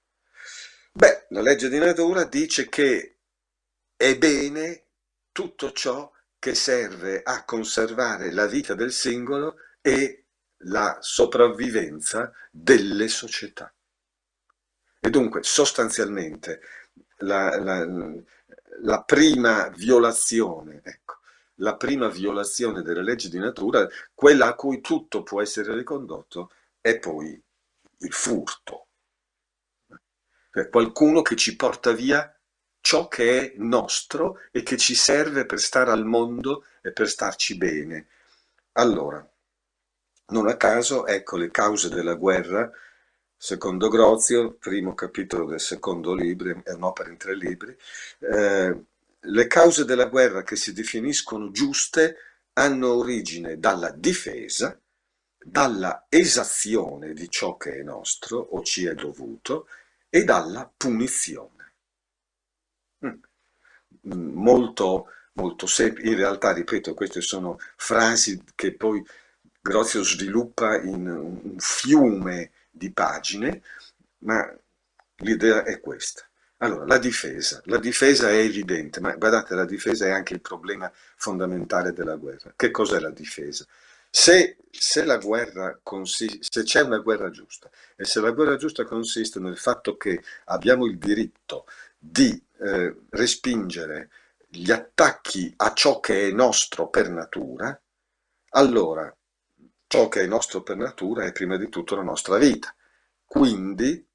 Beh, 0.94 1.26
la 1.32 1.42
legge 1.42 1.68
di 1.68 1.80
natura 1.80 2.24
dice 2.24 2.70
che 2.70 3.18
è 3.98 4.18
bene 4.18 4.86
tutto 5.34 5.74
ciò 5.74 6.10
che 6.40 6.56
serve 6.56 7.22
a 7.22 7.44
conservare 7.44 8.32
la 8.32 8.46
vita 8.46 8.76
del 8.76 8.94
singolo 8.94 9.58
e 9.82 10.28
la 10.60 10.98
sopravvivenza 11.02 12.32
delle 12.50 13.10
società. 13.10 13.70
E 15.02 15.10
dunque 15.10 15.44
sostanzialmente 15.44 16.62
la, 17.18 17.60
la, 17.60 17.86
la 18.82 19.04
prima 19.04 19.68
violazione, 19.70 20.82
ecco, 20.84 21.18
la 21.56 21.76
prima 21.76 22.08
violazione 22.08 22.82
delle 22.82 23.04
leggi 23.04 23.30
di 23.30 23.38
natura, 23.38 23.88
quella 24.14 24.48
a 24.48 24.56
cui 24.56 24.82
tutto 24.82 25.24
può 25.24 25.42
essere 25.42 25.76
ricondotto, 25.76 26.52
è 26.80 26.98
poi 27.00 27.42
il 27.98 28.14
furto. 28.14 28.88
Cioè, 30.52 30.70
qualcuno 30.70 31.22
che 31.22 31.36
ci 31.36 31.56
porta 31.56 31.92
via 31.92 32.34
ciò 32.82 33.08
che 33.08 33.40
è 33.40 33.54
nostro 33.58 34.40
e 34.52 34.64
che 34.64 34.78
ci 34.78 34.96
serve 34.96 35.46
per 35.46 35.60
stare 35.60 35.92
al 35.92 36.06
mondo 36.06 36.66
e 36.82 36.92
per 36.92 37.10
starci 37.10 37.58
bene. 37.58 38.08
Allora, 38.74 39.26
non 40.28 40.48
a 40.48 40.56
caso, 40.56 41.06
ecco 41.06 41.38
le 41.38 41.52
cause 41.52 41.90
della 41.90 42.16
guerra 42.16 42.72
Secondo 43.42 43.88
Grozio, 43.88 44.52
primo 44.56 44.94
capitolo 44.94 45.46
del 45.46 45.62
secondo 45.62 46.14
libro, 46.14 46.62
è 46.62 46.74
un'opera 46.74 47.10
in 47.10 47.16
tre 47.16 47.38
libri, 47.38 47.74
eh, 48.20 48.84
le 49.18 49.48
cause 49.48 49.86
della 49.86 50.08
guerra 50.08 50.44
che 50.44 50.58
si 50.58 50.74
definiscono 50.74 51.50
giuste 51.50 52.18
hanno 52.54 52.96
origine 52.96 53.58
dalla 53.58 53.92
difesa, 53.92 54.78
dalla 55.38 56.08
esazione 56.10 57.14
di 57.14 57.30
ciò 57.30 57.56
che 57.56 57.78
è 57.78 57.82
nostro 57.82 58.40
o 58.40 58.62
ci 58.62 58.86
è 58.86 58.94
dovuto 58.94 59.70
e 60.10 60.26
dalla 60.26 60.70
punizione. 60.76 61.72
molto, 64.02 65.08
molto 65.34 65.66
semplice. 65.66 66.10
In 66.10 66.18
realtà, 66.18 66.52
ripeto, 66.52 66.94
queste 66.94 67.22
sono 67.22 67.58
frasi 67.78 68.44
che 68.54 68.74
poi 68.74 69.02
Grozio 69.62 70.04
sviluppa 70.04 70.78
in 70.82 71.08
un 71.08 71.56
fiume 71.58 72.52
di 72.80 72.92
pagine, 72.92 73.62
ma 74.20 74.50
l'idea 75.18 75.64
è 75.64 75.80
questa. 75.82 76.24
Allora, 76.62 76.86
la 76.86 76.98
difesa. 76.98 77.62
La 77.66 77.78
difesa 77.78 78.30
è 78.30 78.38
evidente, 78.38 79.00
ma 79.00 79.16
guardate, 79.16 79.54
la 79.54 79.66
difesa 79.66 80.06
è 80.06 80.12
anche 80.12 80.34
il 80.34 80.42
problema 80.42 80.92
fondamentale 81.16 81.94
della 81.94 82.16
guerra. 82.16 82.54
Che 82.56 82.72
cos'è 82.72 83.00
la 83.00 83.12
difesa? 83.12 83.66
Se, 84.10 84.58
se, 84.72 85.04
la 85.06 85.18
guerra 85.18 85.80
consiste, 85.84 86.40
se 86.42 86.64
c'è 86.64 86.82
una 86.82 86.98
guerra 86.98 87.30
giusta 87.30 87.70
e 87.96 88.06
se 88.06 88.20
la 88.20 88.32
guerra 88.32 88.56
giusta 88.56 88.84
consiste 88.84 89.40
nel 89.40 89.58
fatto 89.58 89.98
che 89.98 90.24
abbiamo 90.46 90.86
il 90.88 90.98
diritto 90.98 91.66
di 91.98 92.42
eh, 92.60 92.96
respingere 93.12 94.10
gli 94.48 94.72
attacchi 94.72 95.54
a 95.58 95.74
ciò 95.74 96.00
che 96.00 96.28
è 96.28 96.32
nostro 96.32 96.90
per 96.90 97.10
natura, 97.10 97.80
allora 98.52 99.16
ciò 99.90 100.08
che 100.08 100.22
è 100.22 100.28
nostro 100.28 100.62
per 100.62 100.78
natura 100.78 101.26
è 101.26 101.32
prima 101.32 101.58
di 101.58 101.68
tutto 101.68 101.96
la 101.96 102.04
nostra 102.04 102.38
vita. 102.38 102.74
Quindi 103.26 104.08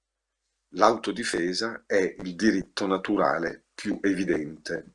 l'autodifesa 0.69 1.83
è 1.85 2.15
il 2.21 2.37
diritto 2.37 2.87
naturale 2.87 3.65
più 3.75 3.99
evidente. 4.01 4.93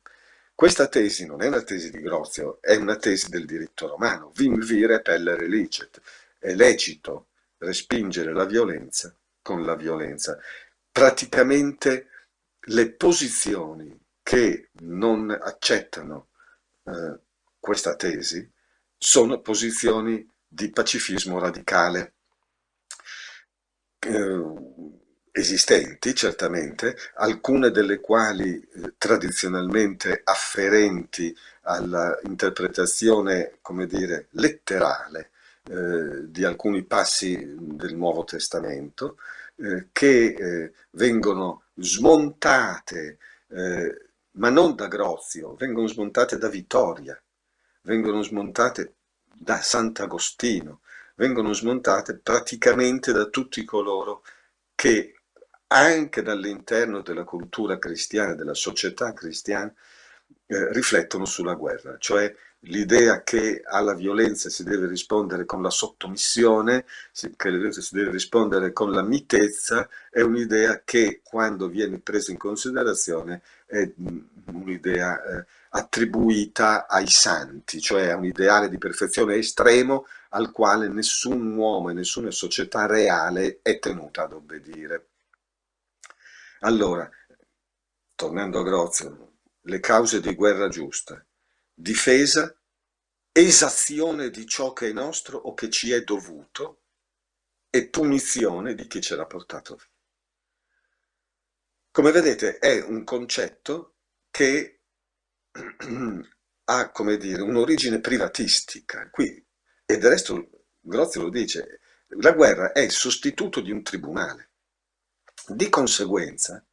Questa 0.54 0.88
tesi 0.88 1.26
non 1.26 1.42
è 1.42 1.48
una 1.48 1.60
tesi 1.62 1.90
di 1.90 2.00
Grozio, 2.00 2.62
è 2.62 2.76
una 2.76 2.96
tesi 2.96 3.28
del 3.28 3.44
diritto 3.44 3.88
romano. 3.88 4.32
Vim 4.34 4.58
vire 4.58 5.02
pellere 5.02 5.48
licet. 5.48 6.00
È 6.38 6.54
lecito 6.54 7.28
respingere 7.58 8.32
la 8.32 8.46
violenza 8.46 9.14
con 9.42 9.64
la 9.64 9.74
violenza. 9.74 10.38
Praticamente 10.90 12.08
le 12.58 12.90
posizioni 12.92 13.98
che 14.22 14.70
non 14.80 15.30
accettano 15.30 16.28
eh, 16.84 17.18
questa 17.58 17.96
tesi 17.96 18.50
sono 18.96 19.40
posizioni 19.40 20.26
di 20.52 20.70
pacifismo 20.70 21.38
radicale. 21.38 22.14
Eh, 24.00 24.42
esistenti 25.32 26.14
certamente, 26.14 26.96
alcune 27.14 27.70
delle 27.70 28.00
quali 28.00 28.60
eh, 28.60 28.94
tradizionalmente 28.98 30.22
afferenti 30.24 31.34
all'interpretazione, 31.62 33.58
come 33.60 33.86
dire, 33.86 34.26
letterale 34.30 35.30
eh, 35.64 36.30
di 36.30 36.44
alcuni 36.44 36.82
passi 36.82 37.38
del 37.56 37.94
Nuovo 37.94 38.24
Testamento, 38.24 39.16
eh, 39.56 39.88
che 39.92 40.34
eh, 40.34 40.72
vengono 40.92 41.64
smontate, 41.74 43.18
eh, 43.48 44.08
ma 44.32 44.50
non 44.50 44.74
da 44.74 44.88
Grozio, 44.88 45.54
vengono 45.54 45.86
smontate 45.86 46.38
da 46.38 46.48
Vittoria, 46.48 47.20
vengono 47.82 48.22
smontate 48.22 48.94
da 49.42 49.62
Sant'Agostino, 49.62 50.80
vengono 51.14 51.54
smontate 51.54 52.18
praticamente 52.18 53.10
da 53.10 53.24
tutti 53.26 53.64
coloro 53.64 54.22
che 54.74 55.14
anche 55.68 56.20
dall'interno 56.20 57.00
della 57.00 57.24
cultura 57.24 57.78
cristiana, 57.78 58.34
della 58.34 58.52
società 58.52 59.14
cristiana, 59.14 59.72
eh, 60.46 60.72
riflettono 60.72 61.24
sulla 61.24 61.54
guerra, 61.54 61.96
cioè 61.98 62.34
l'idea 62.64 63.22
che 63.22 63.62
alla 63.64 63.94
violenza 63.94 64.50
si 64.50 64.62
deve 64.62 64.86
rispondere 64.86 65.46
con 65.46 65.62
la 65.62 65.70
sottomissione, 65.70 66.84
che 67.14 67.48
alla 67.48 67.56
violenza 67.56 67.80
si 67.80 67.94
deve 67.94 68.10
rispondere 68.10 68.74
con 68.74 68.92
la 68.92 69.02
mitezza, 69.02 69.88
è 70.10 70.20
un'idea 70.20 70.82
che 70.84 71.22
quando 71.24 71.68
viene 71.68 71.98
presa 71.98 72.30
in 72.30 72.36
considerazione 72.36 73.40
è 73.64 73.90
mm, 73.98 74.18
un'idea 74.52 75.22
eh, 75.24 75.46
attribuita 75.72 76.86
ai 76.86 77.06
santi, 77.06 77.80
cioè 77.80 78.08
a 78.08 78.16
un 78.16 78.24
ideale 78.24 78.68
di 78.68 78.78
perfezione 78.78 79.36
estremo 79.36 80.06
al 80.30 80.50
quale 80.50 80.88
nessun 80.88 81.56
uomo 81.56 81.90
e 81.90 81.92
nessuna 81.92 82.30
società 82.30 82.86
reale 82.86 83.60
è 83.62 83.78
tenuta 83.78 84.22
ad 84.24 84.32
obbedire. 84.32 85.08
Allora, 86.60 87.08
tornando 88.14 88.60
a 88.60 88.62
Grozio, 88.62 89.32
le 89.62 89.80
cause 89.80 90.20
di 90.20 90.34
guerra 90.34 90.68
giusta, 90.68 91.24
difesa, 91.72 92.54
esazione 93.32 94.30
di 94.30 94.46
ciò 94.46 94.72
che 94.72 94.88
è 94.88 94.92
nostro 94.92 95.38
o 95.38 95.54
che 95.54 95.70
ci 95.70 95.92
è 95.92 96.02
dovuto 96.02 96.82
e 97.70 97.88
punizione 97.88 98.74
di 98.74 98.86
chi 98.88 99.00
ce 99.00 99.14
l'ha 99.14 99.26
portato 99.26 99.76
via. 99.76 99.86
Come 101.92 102.10
vedete 102.12 102.58
è 102.58 102.82
un 102.82 103.04
concetto 103.04 103.94
che 104.30 104.79
ha, 106.64 106.90
come 106.90 107.16
dire, 107.16 107.42
un'origine 107.42 108.00
privatistica. 108.00 109.08
Qui, 109.10 109.46
e 109.84 109.98
del 109.98 110.10
resto 110.10 110.50
Grozio 110.80 111.22
lo 111.22 111.30
dice, 111.30 111.80
la 112.18 112.32
guerra 112.32 112.72
è 112.72 112.80
il 112.80 112.90
sostituto 112.90 113.60
di 113.60 113.70
un 113.70 113.82
tribunale. 113.82 114.50
Di 115.46 115.68
conseguenza, 115.68 116.64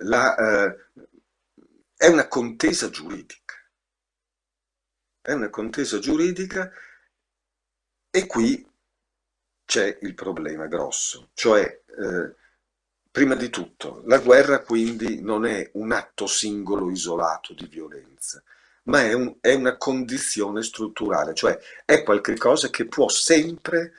la, 0.00 0.36
eh, 0.36 0.90
è 1.96 2.06
una 2.08 2.28
contesa 2.28 2.90
giuridica. 2.90 3.54
È 5.20 5.32
una 5.32 5.48
contesa 5.48 5.98
giuridica 5.98 6.70
e 8.10 8.26
qui 8.26 8.70
c'è 9.64 9.98
il 10.02 10.14
problema 10.14 10.66
grosso, 10.66 11.30
cioè 11.32 11.62
eh, 11.62 12.34
prima 13.14 13.36
di 13.36 13.48
tutto 13.48 14.02
la 14.06 14.18
guerra 14.18 14.58
quindi 14.64 15.22
non 15.22 15.46
è 15.46 15.70
un 15.74 15.92
atto 15.92 16.26
singolo 16.26 16.90
isolato 16.90 17.54
di 17.54 17.68
violenza, 17.68 18.42
ma 18.86 19.02
è, 19.02 19.12
un, 19.12 19.36
è 19.40 19.54
una 19.54 19.76
condizione 19.76 20.64
strutturale, 20.64 21.32
cioè 21.32 21.56
è 21.84 22.02
qualcosa 22.02 22.70
che 22.70 22.88
può 22.88 23.08
sempre 23.08 23.92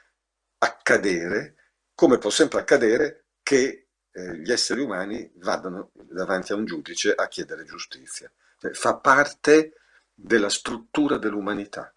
accadere, 0.57 1.55
come 1.95 2.17
può 2.17 2.29
sempre 2.29 2.59
accadere 2.59 3.27
che 3.41 3.87
eh, 4.11 4.37
gli 4.39 4.51
esseri 4.51 4.81
umani 4.81 5.31
vadano 5.35 5.91
davanti 5.93 6.51
a 6.51 6.55
un 6.55 6.65
giudice 6.65 7.15
a 7.15 7.29
chiedere 7.29 7.63
giustizia. 7.63 8.29
Cioè, 8.59 8.73
fa 8.73 8.97
parte 8.97 9.75
della 10.13 10.49
struttura 10.49 11.17
dell'umanità 11.17 11.93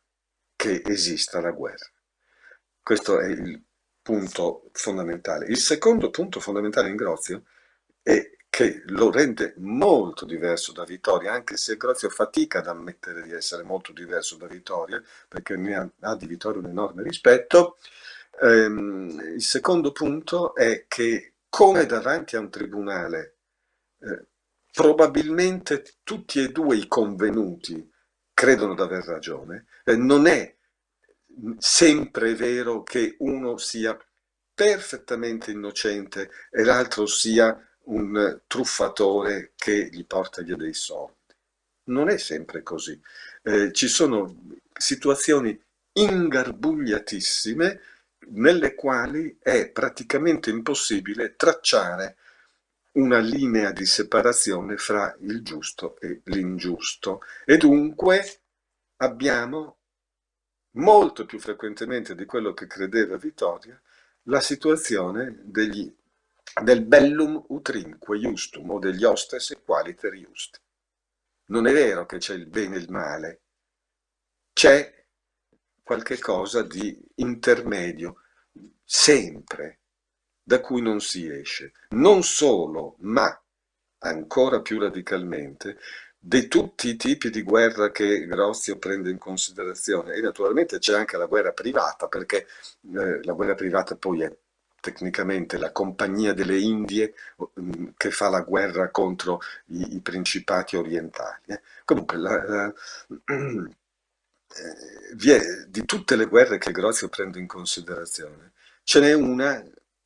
che 0.55 0.83
esista 0.85 1.41
la 1.41 1.51
guerra. 1.51 1.91
Questo 2.81 3.19
è 3.19 3.27
il 3.27 3.61
punto 4.09 4.71
fondamentale. 4.73 5.45
Il 5.49 5.59
secondo 5.59 6.09
punto 6.09 6.41
fondamentale 6.41 6.89
in 6.89 6.97
Grozio 6.97 7.43
è 8.01 8.37
che 8.49 8.81
lo 8.87 9.11
rende 9.11 9.53
molto 9.59 10.25
diverso 10.25 10.73
da 10.73 10.85
Vittoria, 10.85 11.35
anche 11.35 11.59
se 11.59 11.77
Grozio 11.77 12.09
fatica 12.09 12.61
ad 12.61 12.69
ammettere 12.69 13.21
di 13.21 13.33
essere 13.33 13.65
molto 13.65 13.93
diverso 13.93 14.37
da 14.37 14.47
Vittoria, 14.47 15.03
perché 15.29 15.57
ne 15.57 15.75
ha, 15.75 15.91
ha 16.01 16.17
di 16.17 16.27
Vittoria 16.27 16.59
un 16.59 16.71
enorme 16.71 17.03
rispetto. 17.03 17.77
Ehm, 18.41 19.35
il 19.35 19.43
secondo 19.43 19.93
punto 19.93 20.55
è 20.55 20.87
che 20.89 21.35
come 21.51 21.85
davanti 21.85 22.37
a 22.37 22.41
un 22.41 22.49
tribunale, 22.49 23.37
eh, 24.01 24.27
probabilmente 24.73 25.85
tutti 26.03 26.41
e 26.41 26.49
due 26.49 26.77
i 26.77 26.87
convenuti 26.87 27.87
credono 28.33 28.75
di 28.75 28.81
aver 28.81 29.05
ragione, 29.05 29.67
eh, 29.85 29.97
non 29.97 30.27
è 30.27 30.57
sempre 31.59 32.35
vero 32.35 32.83
che 32.83 33.17
uno 33.19 33.57
sia 33.57 33.97
perfettamente 34.55 35.51
innocente 35.51 36.31
e 36.51 36.65
l'altro 36.65 37.07
sia 37.07 37.57
un 37.85 38.41
truffatore 38.47 39.53
che 39.57 39.89
gli 39.91 40.05
porta 40.05 40.43
via 40.43 40.57
dei 40.57 40.75
soldi. 40.75 41.15
Non 41.85 42.09
è 42.09 42.19
sempre 42.19 42.63
così. 42.63 43.01
Eh, 43.43 43.73
ci 43.73 43.89
sono 43.89 44.35
situazioni 44.73 45.59
ingarbugliatissime 45.93 47.81
nelle 48.31 48.75
quali 48.75 49.39
è 49.41 49.71
praticamente 49.71 50.51
impossibile 50.51 51.35
tracciare 51.37 52.17
una 52.93 53.19
linea 53.19 53.71
di 53.73 53.87
separazione 53.87 54.77
fra 54.77 55.17
il 55.21 55.43
giusto 55.43 55.99
e 56.01 56.21
l'ingiusto 56.25 57.21
e 57.45 57.57
dunque 57.57 58.41
abbiamo 58.97 59.78
molto 60.79 61.25
più 61.27 61.39
frequentemente 61.39 62.15
di 62.15 62.25
quello 62.25 62.53
che 62.53 62.67
credeva 62.67 63.17
Vittoria 63.17 63.81
la 64.25 64.41
situazione 64.41 65.39
degli, 65.43 65.93
del 66.63 66.85
bellum 66.85 67.45
utrinque 67.49 68.19
justum 68.19 68.71
o 68.71 68.79
degli 68.79 69.05
ostes 69.05 69.51
equaliter 69.51 70.15
iusti. 70.15 70.59
Non 71.47 71.67
è 71.67 71.73
vero 71.73 72.05
che 72.07 72.19
c'è 72.19 72.35
il 72.35 72.47
bene 72.47 72.77
e 72.77 72.79
il 72.79 72.91
male, 72.91 73.41
c'è 74.53 75.07
qualche 75.83 76.19
cosa 76.19 76.63
di 76.63 76.99
intermedio, 77.17 78.23
sempre, 78.85 79.81
da 80.43 80.61
cui 80.61 80.83
non 80.83 81.01
si 81.01 81.27
esce. 81.27 81.73
Non 81.91 82.23
solo, 82.23 82.97
ma 83.01 83.43
ancora 84.01 84.61
più 84.61 84.79
radicalmente, 84.79 85.79
di 86.21 86.49
tutti 86.49 86.89
i 86.89 86.97
tipi 86.97 87.31
di 87.31 87.43
guerra 87.43 87.91
che 87.91 88.27
Grozio 88.27 88.77
prende 88.79 89.11
in 89.11 89.19
considerazione. 89.19 90.15
E 90.15 90.21
naturalmente 90.21 90.79
c'è 90.79 90.95
anche 90.95 91.17
la 91.17 91.27
guerra 91.27 91.53
privata, 91.53 92.09
perché 92.09 92.47
eh, 92.95 93.23
la 93.23 93.33
guerra 93.33 93.55
privata 93.55 93.97
poi 93.97 94.23
è 94.23 94.37
tecnicamente 94.81 95.59
la 95.59 95.73
Compagnia 95.73 96.33
delle 96.33 96.59
Indie 96.59 97.15
mm, 97.61 97.89
che 97.97 98.11
fa 98.11 98.29
la 98.29 98.41
guerra 98.41 98.91
contro 98.91 99.41
i, 99.67 99.97
i 99.97 100.01
principati 100.01 100.77
orientali. 100.77 101.43
Eh. 101.47 101.61
Comunque, 101.85 102.17
la, 102.19 102.45
la, 102.45 102.73
eh, 103.27 103.75
di 105.69 105.85
tutte 105.85 106.17
le 106.17 106.27
guerre 106.27 106.59
che 106.59 106.73
Grozio 106.73 107.09
prende 107.09 107.39
in 107.39 107.47
considerazione, 107.47 108.53
ce 108.83 109.01
n'è 109.01 109.13
una 109.13 109.63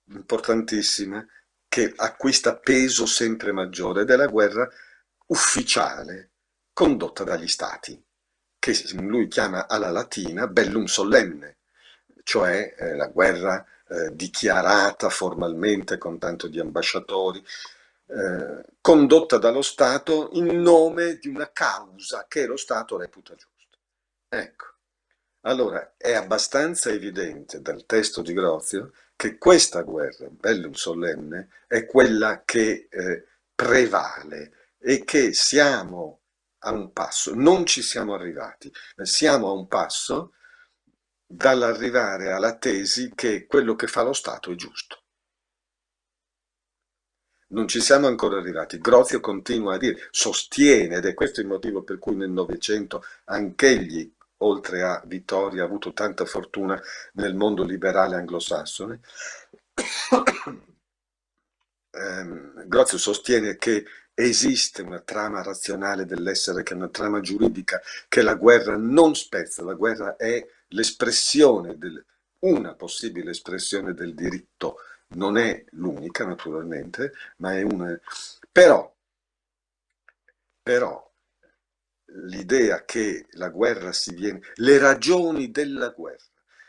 importantissima 0.07 1.25
che 1.69 1.93
acquista 1.97 2.57
peso 2.57 3.07
sempre 3.07 3.53
maggiore 3.53 4.03
ed 4.03 4.11
è 4.11 4.17
la 4.17 4.27
guerra 4.27 4.69
ufficiale 5.27 6.31
condotta 6.73 7.25
dagli 7.25 7.49
stati, 7.49 8.03
che 8.59 8.81
lui 8.95 9.29
chiama 9.29 9.69
alla 9.69 9.91
latina 9.91 10.47
bellum 10.47 10.85
sollenne, 10.85 11.59
cioè 12.23 12.75
eh, 12.79 12.95
la 12.95 13.09
guerra 13.09 13.65
eh, 13.89 14.15
dichiarata 14.15 15.09
formalmente 15.09 15.99
con 15.99 16.19
tanto 16.19 16.49
di 16.49 16.61
ambasciatori, 16.61 17.45
eh, 18.07 18.65
condotta 18.81 19.39
dallo 19.39 19.63
Stato 19.63 20.31
in 20.33 20.61
nome 20.61 21.17
di 21.19 21.29
una 21.29 21.51
causa 21.53 22.27
che 22.29 22.47
lo 22.47 22.57
Stato 22.57 22.97
reputa 22.97 23.35
giusta. 23.35 23.79
Ecco, 24.29 24.67
allora 25.41 25.95
è 25.97 26.13
abbastanza 26.13 26.91
evidente 26.91 27.61
dal 27.61 27.85
testo 27.85 28.23
di 28.23 28.33
Grozio 28.33 28.93
che 29.17 29.39
questa 29.39 29.83
guerra, 29.83 30.29
bellum 30.31 30.73
solenne, 30.73 31.49
è 31.67 31.87
quella 31.87 32.43
che 32.45 32.89
eh, 32.91 33.27
prevale 33.55 34.62
e 34.83 35.05
che 35.05 35.33
siamo 35.33 36.21
a 36.65 36.73
un 36.73 36.93
passo, 36.93 37.35
non 37.35 37.65
ci 37.67 37.83
siamo 37.83 38.15
arrivati, 38.15 38.73
siamo 39.03 39.49
a 39.49 39.53
un 39.53 39.67
passo 39.69 40.35
dall'arrivare 41.27 42.33
alla 42.33 42.57
tesi 42.57 43.13
che 43.15 43.47
quello 43.47 43.75
che 43.75 43.87
fa 43.87 44.03
lo 44.03 44.13
Stato 44.13 44.51
è 44.53 44.55
giusto. 44.55 45.01
Non 47.49 47.69
ci 47.69 47.81
siamo 47.81 48.07
ancora 48.07 48.39
arrivati. 48.39 48.79
Grozio 48.79 49.21
continua 49.21 49.75
a 49.75 49.79
dire, 49.79 50.09
sostiene, 50.11 50.97
ed 50.97 51.05
è 51.05 51.15
questo 51.15 51.41
il 51.41 51.47
motivo 51.47 51.83
per 51.83 51.99
cui 51.99 52.15
nel 52.15 52.31
Novecento 52.31 53.05
anch'egli, 53.25 54.11
oltre 54.39 54.83
a 54.83 55.03
Vittoria, 55.05 55.63
ha 55.63 55.67
avuto 55.67 55.93
tanta 55.93 56.25
fortuna 56.25 56.81
nel 57.15 57.35
mondo 57.35 57.63
liberale 57.63 58.17
anglosassone. 58.17 59.01
ehm, 61.91 62.67
Grozio 62.67 62.99
sostiene 62.99 63.57
che 63.57 63.85
esiste 64.15 64.83
una 64.83 65.01
trama 65.01 65.43
razionale 65.43 66.05
dell'essere, 66.05 66.63
che 66.63 66.73
è 66.75 66.77
una 66.77 66.89
trama 66.89 67.21
giuridica, 67.21 67.81
che 68.09 68.23
la 68.23 68.35
guerra 68.35 68.77
non 68.77 69.15
spezza, 69.15 69.63
la 69.63 69.75
guerra 69.75 70.17
è 70.17 70.47
l'espressione, 70.69 71.79
del, 71.79 72.05
una 72.41 72.75
possibile 72.75 73.31
espressione 73.31 73.95
del 73.95 74.15
diritto, 74.15 74.79
non 75.15 75.37
è 75.37 75.65
l'unica 75.71 76.25
naturalmente, 76.25 77.13
ma 77.37 77.57
è 77.57 77.63
una... 77.63 77.99
Però, 78.51 78.95
però 80.63 81.11
l'idea 82.15 82.85
che 82.85 83.27
la 83.33 83.49
guerra 83.49 83.93
si 83.93 84.15
viene, 84.15 84.41
le 84.57 84.79
ragioni 84.79 85.51
della 85.51 85.89
guerra 85.89 86.25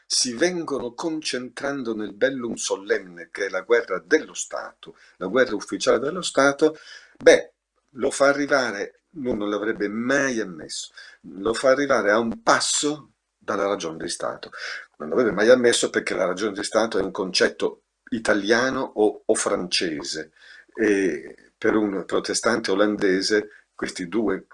si 0.05 0.33
vengono 0.33 0.93
concentrando 0.93 1.95
nel 1.95 2.13
bellum 2.13 2.53
sollenne, 2.53 3.29
che 3.31 3.47
è 3.47 3.49
la 3.49 3.61
guerra 3.61 3.99
dello 3.99 4.33
Stato, 4.33 4.95
la 5.17 5.25
guerra 5.27 5.55
ufficiale 5.55 5.97
dello 5.99 6.21
Stato, 6.21 6.77
beh, 7.23 7.53
lo 7.91 8.11
fa 8.11 8.27
arrivare, 8.27 9.03
lui 9.11 9.35
non 9.35 9.49
l'avrebbe 9.49 9.87
mai 9.87 10.39
ammesso, 10.39 10.93
lo 11.21 11.53
fa 11.53 11.69
arrivare 11.69 12.11
a 12.11 12.19
un 12.19 12.41
passo 12.43 13.13
dalla 13.37 13.65
ragione 13.67 13.97
di 13.97 14.09
Stato. 14.09 14.51
Non 14.97 15.09
l'avrebbe 15.09 15.31
mai 15.31 15.49
ammesso 15.49 15.89
perché 15.89 16.13
la 16.13 16.25
ragione 16.25 16.53
di 16.53 16.63
Stato 16.63 16.99
è 16.99 17.01
un 17.01 17.11
concetto 17.11 17.83
italiano 18.09 18.81
o, 18.81 19.23
o 19.25 19.35
francese 19.35 20.31
e 20.75 21.51
per 21.57 21.75
un 21.75 22.03
protestante 22.05 22.71
olandese 22.71 23.49
questi 23.73 24.07
due, 24.07 24.47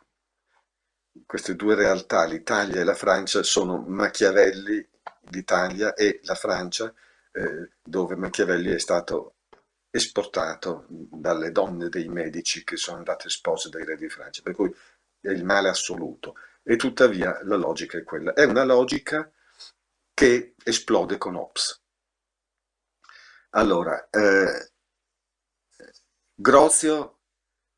queste 1.25 1.55
due 1.55 1.75
realtà, 1.75 2.25
l'Italia 2.25 2.81
e 2.81 2.83
la 2.83 2.93
Francia, 2.93 3.43
sono 3.43 3.83
Machiavelli 3.87 4.87
d'Italia 5.21 5.93
e 5.93 6.19
la 6.23 6.35
Francia 6.35 6.93
eh, 7.31 7.69
dove 7.83 8.15
Machiavelli 8.15 8.71
è 8.71 8.79
stato 8.79 9.35
esportato 9.91 10.85
dalle 10.87 11.51
donne 11.51 11.89
dei 11.89 12.07
medici 12.07 12.63
che 12.63 12.77
sono 12.77 12.97
andate 12.97 13.29
spose 13.29 13.69
dai 13.69 13.85
re 13.85 13.95
di 13.95 14.09
Francia, 14.09 14.41
per 14.41 14.53
cui 14.53 14.73
è 15.21 15.29
il 15.29 15.43
male 15.43 15.69
assoluto 15.69 16.35
e 16.63 16.75
tuttavia 16.75 17.39
la 17.43 17.55
logica 17.55 17.97
è 17.97 18.03
quella. 18.03 18.33
È 18.33 18.43
una 18.43 18.63
logica 18.63 19.29
che 20.13 20.55
esplode 20.63 21.17
con 21.17 21.35
Hobbes. 21.35 21.81
Allora, 23.51 24.09
eh, 24.09 24.71
Grozio 26.35 27.19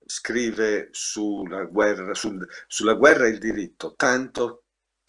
scrive 0.06 0.90
sulla 0.92 1.64
guerra, 1.64 2.14
sul, 2.14 2.46
sulla 2.68 2.96
guerra 2.96 3.26
e 3.26 3.30
il 3.30 3.38
diritto, 3.40 3.96
tanto 3.96 4.61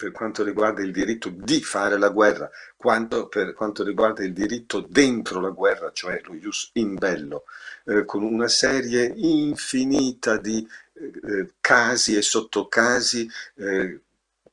per 0.03 0.11
quanto 0.11 0.43
riguarda 0.43 0.81
il 0.81 0.91
diritto 0.91 1.29
di 1.29 1.63
fare 1.63 1.97
la 1.97 2.09
guerra, 2.09 2.49
quanto 2.75 3.29
per 3.29 3.53
quanto 3.53 3.85
riguarda 3.85 4.21
il 4.21 4.33
diritto 4.33 4.81
dentro 4.81 5.39
la 5.39 5.51
guerra, 5.51 5.93
cioè 5.93 6.19
lo 6.25 6.33
ius 6.33 6.71
in 6.73 6.95
bello, 6.95 7.45
eh, 7.85 8.03
con 8.03 8.21
una 8.21 8.49
serie 8.49 9.13
infinita 9.15 10.35
di 10.35 10.67
eh, 10.95 11.53
casi 11.61 12.17
e 12.17 12.21
sottocasi, 12.21 13.29
eh, 13.55 14.01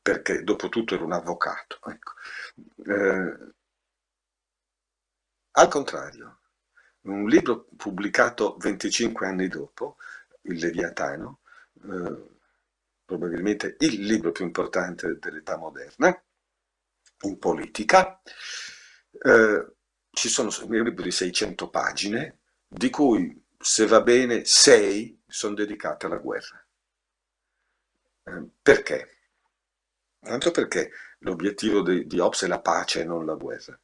perché 0.00 0.44
dopo 0.44 0.68
tutto 0.68 0.94
era 0.94 1.02
un 1.02 1.12
avvocato. 1.14 1.80
Ecco. 1.84 2.12
Eh, 2.86 3.36
al 5.50 5.68
contrario, 5.68 6.38
un 7.02 7.26
libro 7.26 7.66
pubblicato 7.76 8.56
25 8.56 9.26
anni 9.26 9.48
dopo, 9.48 9.96
Il 10.42 10.58
Leviatano, 10.58 11.40
eh, 11.82 12.29
probabilmente 13.10 13.74
il 13.80 14.06
libro 14.06 14.30
più 14.30 14.44
importante 14.44 15.18
dell'età 15.18 15.56
moderna, 15.56 16.16
in 17.22 17.38
politica, 17.40 18.22
eh, 19.20 19.72
ci 20.10 20.28
sono 20.28 20.48
un 20.62 20.82
libro 20.84 21.02
di 21.02 21.10
600 21.10 21.68
pagine, 21.70 22.38
di 22.68 22.88
cui, 22.88 23.44
se 23.58 23.86
va 23.86 24.00
bene, 24.00 24.44
6 24.44 25.22
sono 25.26 25.54
dedicate 25.54 26.06
alla 26.06 26.18
guerra. 26.18 26.64
Eh, 28.22 28.48
perché? 28.62 29.16
Tanto 30.20 30.52
perché 30.52 30.92
l'obiettivo 31.18 31.82
di, 31.82 32.06
di 32.06 32.18
Hobbes 32.20 32.44
è 32.44 32.46
la 32.46 32.60
pace 32.60 33.00
e 33.00 33.04
non 33.04 33.26
la 33.26 33.34
guerra. 33.34 33.76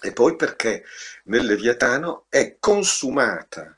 E 0.00 0.12
poi 0.12 0.36
perché 0.36 0.84
nel 1.24 1.44
Leviatano 1.44 2.26
è 2.28 2.56
consumata 2.60 3.76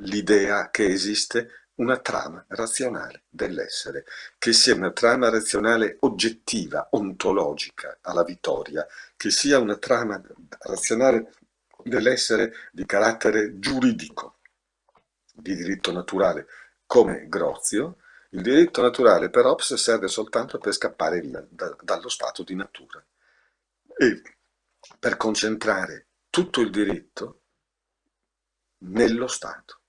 l'idea 0.00 0.70
che 0.70 0.84
esiste 0.84 1.61
una 1.82 1.98
trama 1.98 2.44
razionale 2.48 3.24
dell'essere, 3.28 4.04
che 4.38 4.52
sia 4.52 4.74
una 4.74 4.92
trama 4.92 5.28
razionale 5.28 5.96
oggettiva, 6.00 6.88
ontologica 6.92 7.98
alla 8.02 8.22
vittoria, 8.22 8.86
che 9.16 9.30
sia 9.30 9.58
una 9.58 9.76
trama 9.76 10.20
razionale 10.60 11.32
dell'essere 11.82 12.54
di 12.70 12.86
carattere 12.86 13.58
giuridico, 13.58 14.38
di 15.34 15.54
diritto 15.56 15.92
naturale, 15.92 16.46
come 16.86 17.26
Grozio, 17.28 17.96
il 18.30 18.42
diritto 18.42 18.80
naturale 18.80 19.28
per 19.28 19.44
Hobbes 19.44 19.74
serve 19.74 20.08
soltanto 20.08 20.58
per 20.58 20.72
scappare 20.72 21.20
via 21.20 21.44
da, 21.50 21.76
dallo 21.82 22.08
stato 22.08 22.44
di 22.44 22.54
natura. 22.54 23.04
E 23.96 24.22
per 24.98 25.16
concentrare 25.16 26.06
tutto 26.30 26.60
il 26.60 26.70
diritto 26.70 27.40
nello 28.78 29.26
Stato 29.26 29.81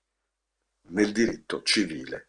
nel 0.94 1.12
diritto 1.12 1.62
civile. 1.62 2.26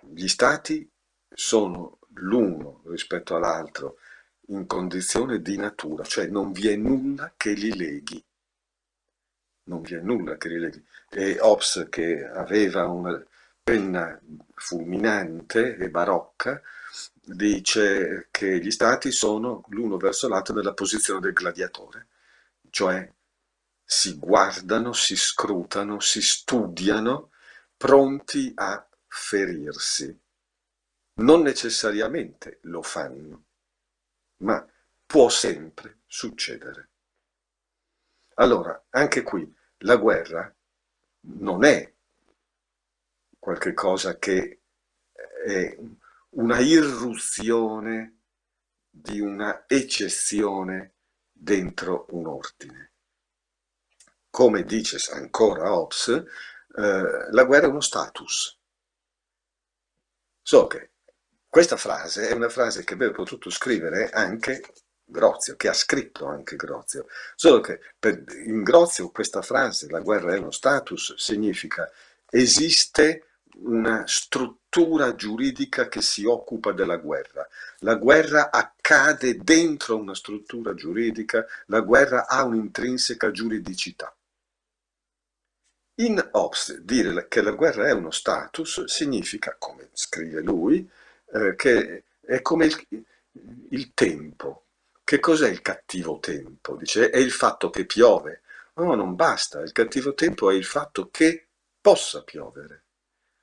Gli 0.00 0.28
stati 0.28 0.88
sono 1.28 1.98
l'uno 2.14 2.82
rispetto 2.86 3.36
all'altro 3.36 3.98
in 4.48 4.66
condizione 4.66 5.42
di 5.42 5.56
natura, 5.56 6.04
cioè 6.04 6.26
non 6.26 6.52
vi 6.52 6.68
è 6.68 6.76
nulla 6.76 7.34
che 7.36 7.52
li 7.52 7.76
leghi. 7.76 8.24
Non 9.64 9.82
vi 9.82 9.94
è 9.94 10.00
nulla 10.00 10.36
che 10.36 10.48
li 10.48 10.58
leghi. 10.58 10.82
E 11.10 11.38
Hobbes, 11.40 11.86
che 11.90 12.26
aveva 12.26 12.86
una 12.86 13.22
penna 13.62 14.18
fulminante 14.54 15.76
e 15.76 15.90
barocca, 15.90 16.62
dice 17.20 18.28
che 18.30 18.58
gli 18.58 18.70
stati 18.70 19.10
sono 19.10 19.62
l'uno 19.68 19.98
verso 19.98 20.28
l'altro 20.28 20.54
nella 20.54 20.72
posizione 20.72 21.20
del 21.20 21.34
gladiatore, 21.34 22.06
cioè 22.70 23.10
si 23.84 24.16
guardano, 24.16 24.94
si 24.94 25.14
scrutano, 25.14 26.00
si 26.00 26.22
studiano 26.22 27.30
pronti 27.78 28.52
a 28.54 28.86
ferirsi. 29.06 30.20
Non 31.14 31.42
necessariamente 31.42 32.58
lo 32.62 32.82
fanno, 32.82 33.44
ma 34.42 34.64
può 35.06 35.28
sempre 35.30 36.00
succedere. 36.06 36.90
Allora, 38.34 38.86
anche 38.90 39.22
qui, 39.22 39.50
la 39.78 39.96
guerra 39.96 40.54
non 41.20 41.64
è 41.64 41.94
qualche 43.38 43.72
cosa 43.72 44.18
che 44.18 44.60
è 45.44 45.78
una 46.30 46.58
irruzione 46.58 48.22
di 48.90 49.20
una 49.20 49.64
eccezione 49.66 50.94
dentro 51.32 52.06
un 52.10 52.26
ordine. 52.26 52.92
come 54.30 54.62
dice 54.62 54.98
ancora 55.14 55.72
Hobbes, 55.74 56.24
eh, 56.76 57.30
la 57.30 57.44
guerra 57.44 57.66
è 57.66 57.70
uno 57.70 57.80
status. 57.80 58.56
So 60.42 60.66
che 60.66 60.90
questa 61.48 61.76
frase 61.76 62.28
è 62.28 62.32
una 62.32 62.48
frase 62.48 62.84
che 62.84 62.94
avrebbe 62.94 63.14
potuto 63.14 63.50
scrivere 63.50 64.10
anche 64.10 64.62
Grozio, 65.04 65.56
che 65.56 65.68
ha 65.68 65.72
scritto 65.72 66.26
anche 66.26 66.56
Grozio, 66.56 67.06
solo 67.34 67.60
che 67.60 67.80
per, 67.98 68.22
in 68.44 68.62
Grozio 68.62 69.10
questa 69.10 69.40
frase, 69.40 69.88
la 69.88 70.00
guerra 70.00 70.34
è 70.34 70.38
uno 70.38 70.50
status, 70.50 71.14
significa 71.14 71.90
esiste 72.30 73.24
una 73.60 74.06
struttura 74.06 75.14
giuridica 75.14 75.88
che 75.88 76.02
si 76.02 76.24
occupa 76.24 76.72
della 76.72 76.96
guerra. 76.96 77.48
La 77.78 77.94
guerra 77.94 78.50
accade 78.50 79.38
dentro 79.38 79.96
una 79.96 80.14
struttura 80.14 80.74
giuridica, 80.74 81.46
la 81.66 81.80
guerra 81.80 82.28
ha 82.28 82.44
un'intrinseca 82.44 83.30
giuridicità. 83.30 84.14
In 86.00 86.28
Hobbes 86.32 86.78
dire 86.78 87.26
che 87.26 87.42
la 87.42 87.50
guerra 87.50 87.88
è 87.88 87.92
uno 87.92 88.12
status 88.12 88.84
significa, 88.84 89.56
come 89.58 89.88
scrive 89.92 90.40
lui, 90.40 90.88
eh, 91.32 91.56
che 91.56 92.04
è 92.20 92.40
come 92.40 92.66
il, 92.66 93.04
il 93.70 93.92
tempo. 93.94 94.66
Che 95.02 95.18
cos'è 95.18 95.48
il 95.48 95.60
cattivo 95.60 96.20
tempo? 96.20 96.76
Dice, 96.76 97.10
è 97.10 97.18
il 97.18 97.32
fatto 97.32 97.70
che 97.70 97.84
piove. 97.84 98.42
No, 98.74 98.94
non 98.94 99.16
basta, 99.16 99.60
il 99.60 99.72
cattivo 99.72 100.14
tempo 100.14 100.50
è 100.50 100.54
il 100.54 100.64
fatto 100.64 101.08
che 101.10 101.48
possa 101.80 102.22
piovere. 102.22 102.84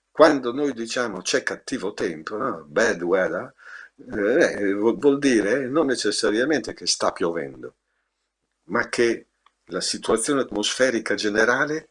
Quando 0.09 0.53
noi 0.53 0.71
diciamo 0.71 1.19
c'è 1.21 1.43
cattivo 1.43 1.93
tempo, 1.93 2.37
no? 2.37 2.63
bad 2.65 3.01
weather, 3.01 3.53
eh, 4.13 4.73
vuol 4.73 5.19
dire 5.19 5.67
non 5.67 5.87
necessariamente 5.87 6.73
che 6.73 6.87
sta 6.87 7.11
piovendo, 7.11 7.75
ma 8.69 8.87
che 8.87 9.27
la 9.65 9.81
situazione 9.81 10.41
atmosferica 10.41 11.15
generale 11.15 11.89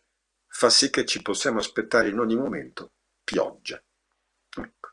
fa 0.57 0.71
sì 0.71 0.89
che 0.89 1.05
ci 1.05 1.21
possiamo 1.21 1.59
aspettare 1.59 2.09
in 2.11 2.19
ogni 2.21 2.37
momento 2.37 2.93
pioggia. 3.25 3.83
Ecco. 4.57 4.91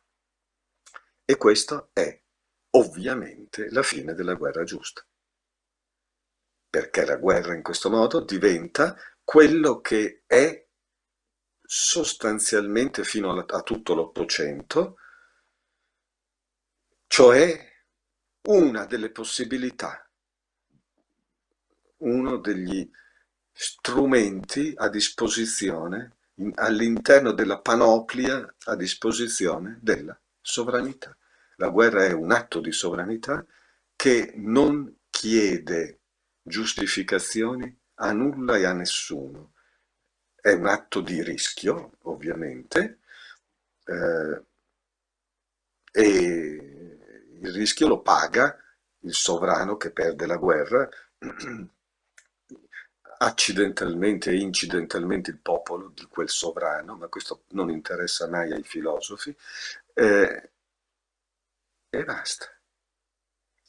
E 1.23 1.37
questo 1.37 1.91
è 1.93 2.19
ovviamente 2.71 3.69
la 3.69 3.83
fine 3.83 4.15
della 4.15 4.33
guerra 4.33 4.63
giusta. 4.63 5.05
Perché 6.67 7.05
la 7.05 7.17
guerra 7.17 7.53
in 7.53 7.61
questo 7.61 7.91
modo 7.91 8.21
diventa 8.21 8.97
quello 9.23 9.81
che 9.81 10.23
è 10.25 10.67
sostanzialmente 11.61 13.03
fino 13.03 13.31
a, 13.31 13.45
a 13.47 13.61
tutto 13.61 13.93
l'Ottocento, 13.93 14.95
cioè 17.05 17.69
una 18.47 18.85
delle 18.85 19.11
possibilità, 19.11 20.09
uno 21.97 22.37
degli 22.37 22.89
strumenti 23.51 24.73
a 24.75 24.89
disposizione 24.89 26.15
all'interno 26.55 27.31
della 27.31 27.59
panoplia 27.59 28.55
a 28.65 28.75
disposizione 28.75 29.77
della 29.81 30.17
sovranità. 30.39 31.15
La 31.57 31.69
guerra 31.69 32.05
è 32.05 32.11
un 32.11 32.31
atto 32.31 32.59
di 32.59 32.71
sovranità 32.71 33.45
che 33.95 34.33
non 34.35 34.97
chiede 35.09 35.99
giustificazioni 36.41 37.77
a 37.95 38.11
nulla 38.11 38.57
e 38.57 38.65
a 38.65 38.73
nessuno. 38.73 39.53
È 40.35 40.51
un 40.53 40.65
atto 40.65 41.01
di 41.01 41.21
rischio, 41.21 41.97
ovviamente, 42.03 42.99
eh, 43.85 44.43
e 45.91 46.07
il 47.41 47.53
rischio 47.53 47.87
lo 47.87 48.01
paga 48.01 48.57
il 49.01 49.13
sovrano 49.13 49.77
che 49.77 49.91
perde 49.91 50.25
la 50.25 50.37
guerra 50.37 50.89
accidentalmente 53.23 54.31
e 54.31 54.37
incidentalmente 54.39 55.29
il 55.29 55.37
popolo 55.37 55.91
di 55.93 56.05
quel 56.05 56.29
sovrano, 56.29 56.95
ma 56.95 57.07
questo 57.07 57.43
non 57.49 57.69
interessa 57.69 58.27
mai 58.27 58.51
ai 58.51 58.63
filosofi, 58.63 59.35
eh, 59.93 60.49
e 61.89 62.03
basta. 62.03 62.47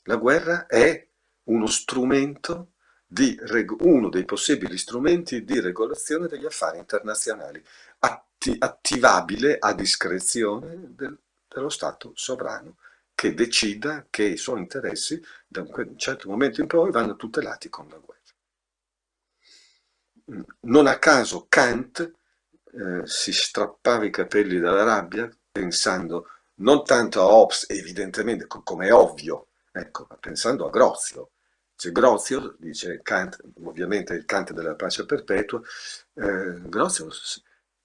La 0.05 0.17
guerra 0.17 0.67
è 0.67 1.07
uno 1.45 1.67
strumento 1.67 2.73
di, 3.07 3.39
uno 3.81 4.09
dei 4.09 4.25
possibili 4.25 4.79
strumenti 4.79 5.45
di 5.45 5.61
regolazione 5.61 6.29
degli 6.29 6.47
affari 6.47 6.79
internazionali, 6.79 7.63
atti, 7.99 8.57
attivabile 8.59 9.59
a 9.59 9.75
discrezione 9.75 10.95
del, 10.95 11.19
dello 11.47 11.69
Stato 11.69 12.13
sovrano, 12.15 12.77
che 13.15 13.35
decida 13.35 14.07
che 14.09 14.25
i 14.25 14.37
suoi 14.39 14.61
interessi 14.61 15.23
da 15.47 15.61
un 15.61 15.99
certo 15.99 16.31
momento 16.31 16.63
in 16.63 16.67
poi 16.67 16.91
vanno 16.91 17.17
tutelati 17.17 17.69
con 17.69 17.87
la 17.89 17.97
guerra. 17.97 18.22
Non 20.61 20.87
a 20.87 20.99
caso 20.99 21.47
Kant 21.49 22.01
eh, 22.73 23.07
si 23.07 23.33
strappava 23.33 24.05
i 24.05 24.11
capelli 24.11 24.59
dalla 24.59 24.85
rabbia 24.85 25.31
pensando 25.51 26.29
non 26.57 26.85
tanto 26.85 27.21
a 27.21 27.27
Hobbes, 27.27 27.67
evidentemente 27.69 28.47
come 28.47 28.87
è 28.87 28.93
ovvio, 28.93 29.49
ecco, 29.73 30.07
ma 30.09 30.17
pensando 30.17 30.67
a 30.67 30.71
Grozio. 30.71 31.31
Cioè, 31.75 31.93
Grozio, 31.93 32.55
dice 32.59 33.01
Kant, 33.03 33.39
ovviamente 33.65 34.15
il 34.15 34.25
Kant 34.25 34.53
della 34.53 34.75
pace 34.75 35.05
perpetua, 35.05 35.61
eh, 36.15 36.61
Grozio 36.69 37.11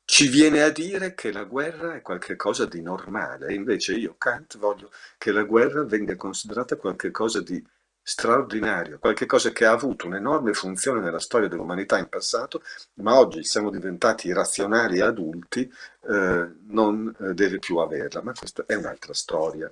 ci 0.05 0.27
viene 0.29 0.61
a 0.61 0.69
dire 0.69 1.13
che 1.15 1.31
la 1.31 1.43
guerra 1.43 1.95
è 1.95 2.01
qualcosa 2.01 2.65
di 2.65 2.81
normale, 2.81 3.53
invece 3.53 3.93
io, 3.93 4.15
Kant, 4.17 4.57
voglio 4.57 4.91
che 5.17 5.31
la 5.31 5.43
guerra 5.43 5.83
venga 5.83 6.15
considerata 6.15 6.77
qualcosa 6.77 7.41
di 7.41 7.61
straordinario, 8.09 8.99
qualcosa 8.99 9.51
che 9.51 9.65
ha 9.65 9.71
avuto 9.71 10.07
un'enorme 10.07 10.53
funzione 10.53 11.01
nella 11.01 11.19
storia 11.19 11.49
dell'umanità 11.49 11.97
in 11.97 12.07
passato, 12.07 12.63
ma 13.01 13.19
oggi 13.19 13.43
siamo 13.43 13.69
diventati 13.69 14.31
razionali 14.31 15.01
adulti, 15.01 15.69
eh, 16.07 16.49
non 16.67 17.13
eh, 17.19 17.33
deve 17.33 17.59
più 17.59 17.75
averla, 17.77 18.21
ma 18.23 18.31
questa 18.31 18.63
è 18.65 18.75
un'altra 18.75 19.13
storia. 19.13 19.69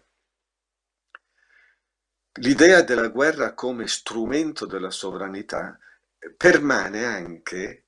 L'idea 2.42 2.82
della 2.82 3.08
guerra 3.08 3.54
come 3.54 3.88
strumento 3.88 4.66
della 4.66 4.92
sovranità 4.92 5.80
permane 6.36 7.06
anche 7.06 7.86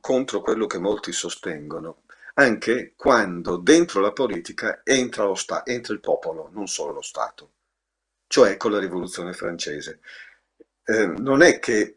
contro 0.00 0.42
quello 0.42 0.66
che 0.66 0.78
molti 0.78 1.12
sostengono, 1.12 2.02
anche 2.34 2.92
quando 2.94 3.56
dentro 3.56 4.02
la 4.02 4.12
politica 4.12 4.82
entra, 4.84 5.34
sta- 5.34 5.64
entra 5.64 5.94
il 5.94 6.00
popolo, 6.00 6.50
non 6.52 6.66
solo 6.66 6.92
lo 6.92 7.02
Stato 7.02 7.52
cioè 8.28 8.56
con 8.56 8.70
la 8.70 8.78
rivoluzione 8.78 9.32
francese. 9.32 10.00
Eh, 10.84 11.06
non 11.06 11.42
è 11.42 11.58
che, 11.58 11.96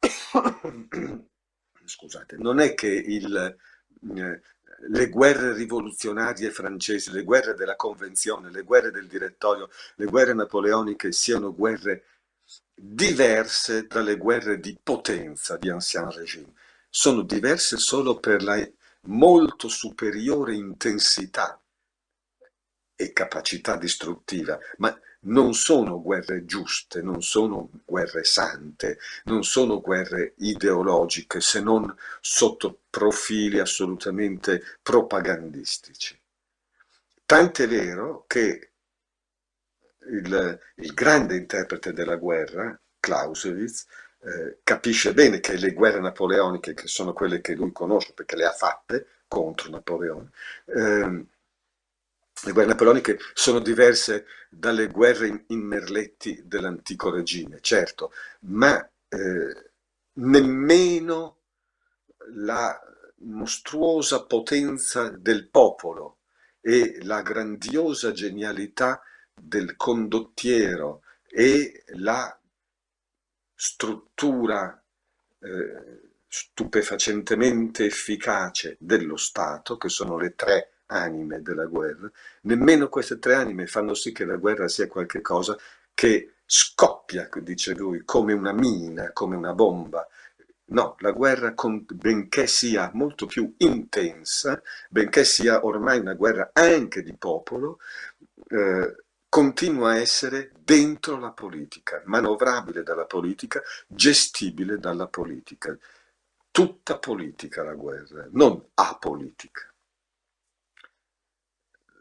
scusate, 1.84 2.36
non 2.38 2.58
è 2.58 2.74
che 2.74 2.88
il, 2.88 3.56
eh, 4.16 4.40
le 4.88 5.08
guerre 5.08 5.54
rivoluzionarie 5.54 6.50
francesi, 6.50 7.12
le 7.12 7.22
guerre 7.22 7.54
della 7.54 7.76
convenzione, 7.76 8.50
le 8.50 8.62
guerre 8.62 8.90
del 8.90 9.06
direttorio, 9.06 9.70
le 9.96 10.06
guerre 10.06 10.34
napoleoniche 10.34 11.12
siano 11.12 11.54
guerre 11.54 12.04
diverse 12.74 13.86
dalle 13.86 14.16
guerre 14.16 14.58
di 14.60 14.78
potenza 14.82 15.56
di 15.56 15.68
Ancien 15.70 16.10
Régime. 16.10 16.52
Sono 16.88 17.22
diverse 17.22 17.76
solo 17.76 18.18
per 18.18 18.42
la 18.42 18.66
molto 19.02 19.68
superiore 19.68 20.54
intensità 20.54 21.60
e 22.94 23.12
capacità 23.12 23.76
distruttiva, 23.76 24.58
ma 24.78 24.98
non 25.20 25.54
sono 25.54 26.00
guerre 26.00 26.44
giuste, 26.44 27.02
non 27.02 27.22
sono 27.22 27.70
guerre 27.84 28.24
sante, 28.24 28.98
non 29.24 29.42
sono 29.42 29.80
guerre 29.80 30.34
ideologiche, 30.38 31.40
se 31.40 31.60
non 31.60 31.94
sotto 32.20 32.80
profili 32.90 33.58
assolutamente 33.58 34.62
propagandistici. 34.82 36.18
Tant'è 37.26 37.68
vero 37.68 38.24
che 38.26 38.70
il, 40.10 40.60
il 40.76 40.94
grande 40.94 41.36
interprete 41.36 41.92
della 41.92 42.16
guerra, 42.16 42.78
Clausewitz, 43.00 43.86
eh, 44.20 44.58
capisce 44.62 45.12
bene 45.14 45.40
che 45.40 45.56
le 45.56 45.72
guerre 45.72 46.00
napoleoniche, 46.00 46.74
che 46.74 46.88
sono 46.88 47.12
quelle 47.12 47.40
che 47.40 47.54
lui 47.54 47.72
conosce 47.72 48.12
perché 48.14 48.36
le 48.36 48.46
ha 48.46 48.52
fatte 48.52 49.06
contro 49.28 49.70
Napoleone, 49.70 50.30
eh, 50.64 51.24
le 52.44 52.52
guerre 52.52 52.68
napoleoniche 52.68 53.18
sono 53.34 53.58
diverse 53.58 54.26
dalle 54.48 54.88
guerre 54.88 55.44
in 55.48 55.60
merletti 55.60 56.42
dell'antico 56.44 57.10
regime, 57.10 57.58
certo, 57.60 58.12
ma 58.40 58.78
eh, 59.08 59.70
nemmeno 60.14 61.36
la 62.34 62.78
mostruosa 63.20 64.24
potenza 64.24 65.08
del 65.08 65.48
popolo 65.48 66.18
e 66.60 66.98
la 67.02 67.22
grandiosa 67.22 68.12
genialità 68.12 69.02
del 69.34 69.76
condottiero 69.76 71.02
e 71.26 71.84
la 71.94 72.38
struttura 73.54 74.80
eh, 75.40 76.00
stupefacentemente 76.26 77.84
efficace 77.84 78.76
dello 78.78 79.16
Stato, 79.16 79.76
che 79.76 79.88
sono 79.88 80.18
le 80.18 80.34
tre 80.34 80.72
anime 80.88 81.40
della 81.42 81.66
guerra, 81.66 82.10
nemmeno 82.42 82.88
queste 82.88 83.18
tre 83.18 83.34
anime 83.34 83.66
fanno 83.66 83.94
sì 83.94 84.12
che 84.12 84.24
la 84.24 84.36
guerra 84.36 84.68
sia 84.68 84.86
qualcosa 84.86 85.56
che 85.94 86.34
scoppia, 86.44 87.28
dice 87.42 87.74
lui, 87.74 88.02
come 88.04 88.32
una 88.32 88.52
mina, 88.52 89.12
come 89.12 89.36
una 89.36 89.54
bomba, 89.54 90.06
No, 90.70 90.96
la 90.98 91.12
guerra, 91.12 91.54
benché 91.94 92.46
sia 92.46 92.90
molto 92.92 93.24
più 93.24 93.54
intensa, 93.58 94.60
benché 94.90 95.24
sia 95.24 95.64
ormai 95.64 95.98
una 95.98 96.12
guerra 96.12 96.50
anche 96.52 97.02
di 97.02 97.14
popolo, 97.16 97.78
eh, 98.48 99.04
continua 99.30 99.92
a 99.92 99.98
essere 99.98 100.52
dentro 100.58 101.18
la 101.18 101.30
politica, 101.32 102.02
manovrabile 102.04 102.82
dalla 102.82 103.06
politica, 103.06 103.62
gestibile 103.86 104.78
dalla 104.78 105.06
politica. 105.06 105.76
Tutta 106.50 106.98
politica 106.98 107.62
la 107.62 107.74
guerra, 107.74 108.26
non 108.32 108.62
apolitica. 108.74 109.72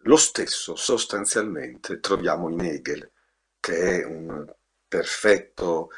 Lo 0.08 0.16
stesso 0.16 0.78
sostanzialmente 0.78 2.00
troviamo 2.00 2.48
in 2.48 2.62
Hegel, 2.62 3.12
che 3.60 4.00
è 4.00 4.06
un 4.06 4.50
perfetto, 4.88 5.90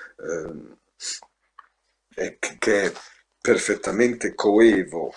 eh, 2.15 2.39
che 2.57 2.81
è 2.85 2.91
perfettamente 3.39 4.33
coevo 4.33 5.13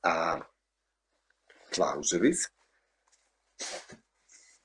a 0.00 0.50
Clausewitz, 1.68 2.50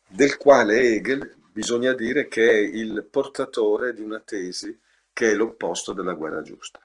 del 0.07 0.37
quale 0.37 0.79
Hegel 0.79 1.35
bisogna 1.51 1.91
dire 1.91 2.29
che 2.29 2.49
è 2.49 2.55
il 2.55 3.05
portatore 3.11 3.93
di 3.93 4.01
una 4.01 4.21
tesi 4.21 4.79
che 5.11 5.31
è 5.31 5.33
l'opposto 5.33 5.91
della 5.91 6.13
guerra 6.13 6.41
giusta. 6.41 6.84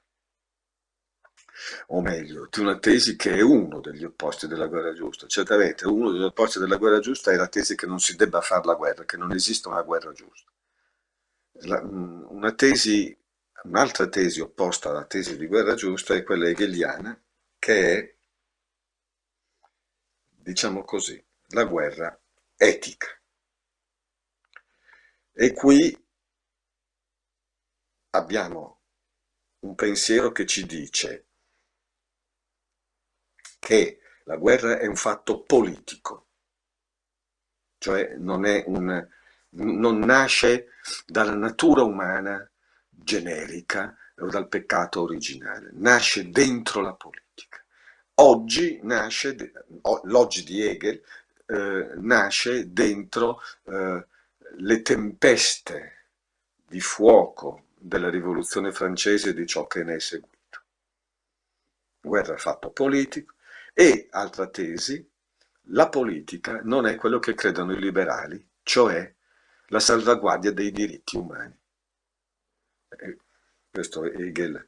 O 1.87 2.01
meglio, 2.01 2.47
di 2.49 2.59
una 2.59 2.79
tesi 2.79 3.15
che 3.15 3.35
è 3.35 3.41
uno 3.41 3.79
degli 3.81 4.03
opposti 4.03 4.47
della 4.47 4.67
guerra 4.67 4.93
giusta. 4.93 5.27
Certamente 5.27 5.85
uno 5.87 6.11
degli 6.11 6.23
opposti 6.23 6.59
della 6.59 6.77
guerra 6.77 6.99
giusta 6.99 7.31
è 7.31 7.35
la 7.35 7.47
tesi 7.47 7.75
che 7.75 7.85
non 7.85 7.99
si 7.99 8.15
debba 8.15 8.41
fare 8.41 8.65
la 8.65 8.75
guerra, 8.75 9.05
che 9.05 9.17
non 9.17 9.31
esista 9.31 9.69
una 9.69 9.81
guerra 9.83 10.11
giusta. 10.11 10.51
La, 11.65 11.81
una 11.81 12.53
tesi, 12.53 13.15
un'altra 13.63 14.07
tesi 14.07 14.39
opposta 14.39 14.89
alla 14.89 15.05
tesi 15.05 15.37
di 15.37 15.47
guerra 15.47 15.75
giusta 15.75 16.15
è 16.15 16.23
quella 16.23 16.47
hegeliana, 16.49 17.19
che 17.59 17.97
è, 17.97 18.15
diciamo 20.27 20.83
così, 20.83 21.23
la 21.49 21.65
guerra 21.65 22.19
etica. 22.55 23.07
E 25.33 25.53
qui 25.53 25.97
abbiamo 28.11 28.81
un 29.59 29.75
pensiero 29.75 30.31
che 30.31 30.45
ci 30.45 30.65
dice 30.65 31.27
che 33.61 33.99
la 34.23 34.37
guerra 34.37 34.79
è 34.79 34.87
un 34.87 34.95
fatto 34.95 35.43
politico, 35.43 36.25
cioè 37.77 38.15
non, 38.17 38.43
un, 38.65 39.07
non 39.49 39.99
nasce 39.99 40.69
dalla 41.05 41.35
natura 41.35 41.83
umana 41.83 42.49
generica 42.89 43.95
o 44.17 44.29
dal 44.29 44.47
peccato 44.47 45.01
originale, 45.01 45.69
nasce 45.73 46.31
dentro 46.31 46.81
la 46.81 46.93
politica. 46.93 47.63
Oggi 48.15 48.79
nasce, 48.81 49.35
l'oggi 50.03 50.43
di 50.43 50.65
Hegel 50.65 50.99
eh, 51.45 51.91
nasce 51.97 52.73
dentro 52.73 53.41
eh, 53.65 54.05
le 54.57 54.81
tempeste 54.81 56.05
di 56.65 56.81
fuoco 56.81 57.65
della 57.77 58.09
rivoluzione 58.09 58.71
francese 58.71 59.29
e 59.29 59.33
di 59.35 59.45
ciò 59.45 59.67
che 59.67 59.83
ne 59.83 59.95
è 59.95 59.99
seguito. 59.99 60.61
Guerra 62.01 62.37
fatto 62.37 62.71
politico 62.71 63.30
e, 63.73 64.07
altra 64.11 64.47
tesi, 64.47 65.07
la 65.65 65.89
politica 65.89 66.61
non 66.63 66.85
è 66.85 66.95
quello 66.95 67.19
che 67.19 67.33
credono 67.33 67.73
i 67.73 67.79
liberali, 67.79 68.45
cioè 68.63 69.13
la 69.67 69.79
salvaguardia 69.79 70.51
dei 70.51 70.71
diritti 70.71 71.15
umani. 71.15 71.57
E 72.89 73.17
questo 73.71 74.03
Hegel 74.03 74.67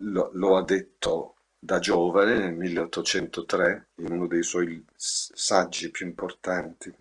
lo, 0.00 0.30
lo 0.34 0.56
ha 0.56 0.64
detto 0.64 1.36
da 1.58 1.78
giovane 1.78 2.38
nel 2.38 2.54
1803 2.54 3.88
in 3.96 4.12
uno 4.12 4.26
dei 4.26 4.42
suoi 4.44 4.84
saggi 4.94 5.90
più 5.90 6.06
importanti, 6.06 6.94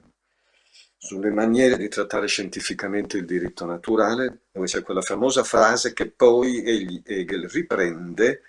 sulle 0.97 1.29
maniere 1.29 1.77
di 1.77 1.87
trattare 1.87 2.25
scientificamente 2.25 3.17
il 3.17 3.25
diritto 3.25 3.65
naturale, 3.65 4.45
dove 4.51 4.65
c'è 4.65 4.81
quella 4.81 5.01
famosa 5.01 5.43
frase 5.43 5.93
che 5.93 6.09
poi 6.09 6.63
Hegel 7.05 7.47
riprende 7.47 8.41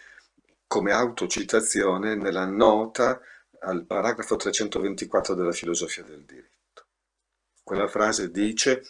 come 0.67 0.93
autocitazione 0.93 2.15
nella 2.17 2.45
nota 2.45 3.21
al 3.61 3.87
paragrafo 3.87 4.37
324 4.37 5.35
della 5.35 5.53
filosofia 5.53 6.03
del 6.03 6.25
diritto. 6.25 6.87
Quella 7.63 7.89
frase 7.89 8.31
dice 8.31 8.83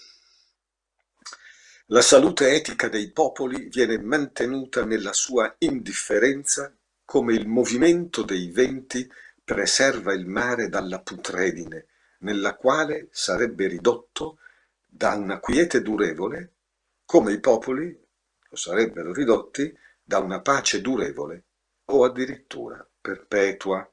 la 1.86 2.00
salute 2.00 2.52
etica 2.52 2.88
dei 2.88 3.12
popoli 3.12 3.68
viene 3.68 3.98
mantenuta 4.00 4.84
nella 4.84 5.12
sua 5.12 5.54
indifferenza 5.58 6.74
come 7.04 7.34
il 7.34 7.46
movimento 7.46 8.22
dei 8.22 8.50
venti 8.50 9.08
preserva 9.44 10.12
il 10.12 10.26
mare 10.26 10.68
dalla 10.68 11.00
putredine 11.00 11.86
nella 12.18 12.56
quale 12.56 13.08
sarebbe 13.12 13.68
ridotto 13.68 14.38
da 14.84 15.14
una 15.14 15.38
quiete 15.38 15.82
durevole, 15.82 16.54
come 17.04 17.32
i 17.32 17.38
popoli 17.38 17.96
lo 18.48 18.56
sarebbero 18.56 19.12
ridotti 19.12 19.72
da 20.02 20.18
una 20.18 20.40
pace 20.40 20.80
durevole 20.80 21.44
o 21.86 22.04
addirittura 22.04 22.86
perpetua. 23.00 23.88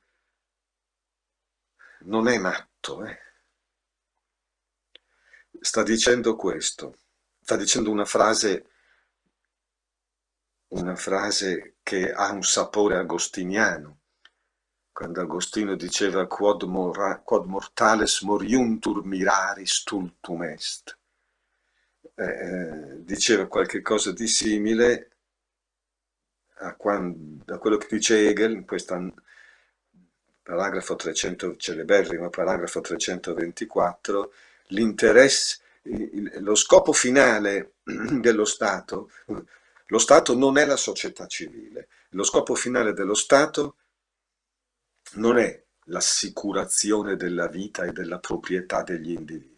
Non 2.01 2.27
è 2.27 2.37
matto, 2.37 3.05
eh? 3.05 3.17
Sta 5.59 5.83
dicendo 5.83 6.35
questo, 6.35 6.97
sta 7.39 7.55
dicendo 7.55 7.89
una 7.89 8.05
frase, 8.05 8.65
una 10.69 10.95
frase 10.95 11.77
che 11.81 12.11
ha 12.11 12.31
un 12.31 12.43
sapore 12.43 12.97
agostiniano 12.97 14.01
quando 14.93 15.21
Agostino 15.21 15.75
diceva 15.75 16.27
quod, 16.27 16.63
mora, 16.63 17.19
quod 17.19 17.47
mortales 17.47 18.21
moriuntur 18.21 19.03
miraris 19.03 19.73
stultum 19.79 20.43
est. 20.43 20.95
Eh, 22.15 22.23
eh, 22.23 23.03
diceva 23.03 23.47
qualche 23.47 23.81
cosa 23.81 24.11
di 24.11 24.27
simile 24.27 25.12
a, 26.63 26.73
quando, 26.75 27.53
a, 27.53 27.57
quello 27.57 27.77
che 27.77 27.87
dice 27.89 28.27
Hegel 28.27 28.51
in 28.51 28.65
questo 28.65 29.13
paragrafo 30.41 30.95
300, 30.95 31.55
celeberrimo 31.57 32.29
paragrafo 32.29 32.81
324, 32.81 34.33
l'interesse, 34.67 35.59
lo 36.39 36.55
scopo 36.55 36.93
finale 36.93 37.73
dello 37.83 38.45
Stato, 38.45 39.11
lo 39.87 39.97
Stato 39.99 40.35
non 40.35 40.57
è 40.57 40.65
la 40.65 40.77
società 40.77 41.27
civile, 41.27 41.87
lo 42.09 42.23
scopo 42.23 42.55
finale 42.55 42.93
dello 42.93 43.13
Stato 43.13 43.75
non 45.15 45.37
è 45.37 45.61
l'assicurazione 45.87 47.15
della 47.15 47.47
vita 47.47 47.83
e 47.83 47.91
della 47.91 48.19
proprietà 48.19 48.83
degli 48.83 49.11
individui. 49.11 49.51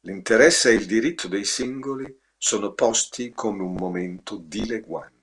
L'interesse 0.00 0.70
e 0.70 0.74
il 0.74 0.86
diritto 0.86 1.28
dei 1.28 1.44
singoli 1.44 2.18
sono 2.36 2.72
posti 2.72 3.32
come 3.32 3.62
un 3.62 3.74
momento 3.74 4.36
dileguante, 4.36 5.19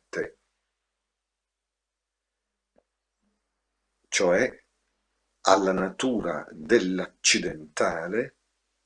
cioè 4.08 4.64
alla 5.41 5.72
natura 5.72 6.45
dell'accidentale 6.51 8.36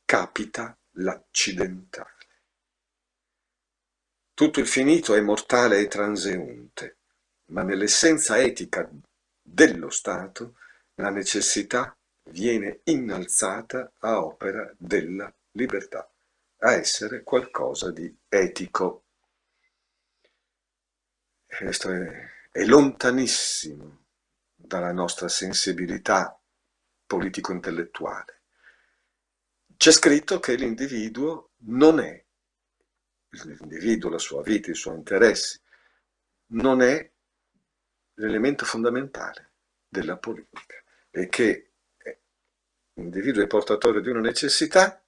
capita 0.06 0.78
l'accidentale. 0.96 2.10
Tutto 4.34 4.60
il 4.60 4.68
finito 4.68 5.16
è 5.16 5.22
mortale 5.22 5.80
e 5.80 5.88
transeunte, 5.88 6.98
ma 7.46 7.64
nell'essenza 7.64 8.38
etica 8.40 8.90
dello 9.42 9.90
Stato, 9.90 10.58
la 10.96 11.10
necessità 11.10 11.96
viene 12.30 12.82
innalzata 12.86 13.92
a 14.00 14.24
opera 14.24 14.72
della 14.78 15.34
libertà, 15.52 16.10
a 16.60 16.74
essere 16.74 17.24
qualcosa 17.24 17.92
di 17.92 18.16
etico. 18.28 19.06
Questo 21.48 21.92
è, 21.92 22.30
è 22.52 22.64
lontanissimo 22.66 24.01
dalla 24.64 24.91
nostra 24.91 25.28
sensibilità 25.28 26.39
politico-intellettuale. 27.05 28.41
C'è 29.76 29.91
scritto 29.91 30.39
che 30.39 30.55
l'individuo 30.55 31.51
non 31.64 31.99
è, 31.99 32.24
l'individuo, 33.30 34.09
la 34.09 34.18
sua 34.18 34.41
vita, 34.41 34.72
i 34.72 34.76
suoi 34.76 34.95
interessi, 34.95 35.59
non 36.47 36.82
è 36.82 37.12
l'elemento 38.16 38.66
fondamentale 38.66 39.51
della 39.88 40.18
politica 40.18 40.76
e 41.09 41.28
che 41.28 41.72
l'individuo 42.93 43.43
è 43.43 43.47
portatore 43.47 44.01
di 44.01 44.09
una 44.09 44.20
necessità 44.20 45.03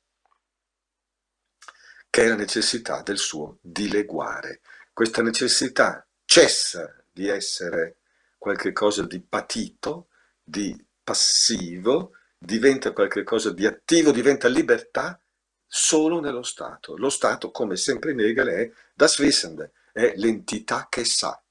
che 2.09 2.23
è 2.23 2.27
la 2.27 2.35
necessità 2.35 3.01
del 3.01 3.17
suo 3.17 3.57
dileguare. 3.61 4.61
Questa 4.93 5.21
necessità 5.21 6.05
cessa 6.25 7.03
di 7.11 7.27
essere 7.27 7.97
qualcosa 8.43 9.05
di 9.05 9.21
patito, 9.21 10.09
di 10.43 10.75
passivo, 11.01 12.11
diventa 12.37 12.91
qualcosa 12.91 13.53
di 13.53 13.65
attivo, 13.65 14.11
diventa 14.11 14.49
libertà 14.49 15.17
solo 15.65 16.19
nello 16.19 16.43
Stato. 16.43 16.97
Lo 16.97 17.09
Stato, 17.09 17.51
come 17.51 17.77
sempre 17.77 18.11
in 18.11 18.19
Hegel, 18.19 18.47
è 18.47 18.71
das 18.93 19.17
Wissende, 19.19 19.71
è 19.93 20.11
l'entità 20.17 20.87
che 20.89 21.05
sa, 21.05 21.41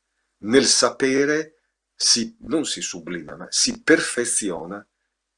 nel 0.41 0.67
sapere 0.67 1.55
si, 1.95 2.37
non 2.41 2.67
si 2.67 2.83
sublima, 2.83 3.37
ma 3.37 3.47
si 3.49 3.81
perfeziona 3.81 4.87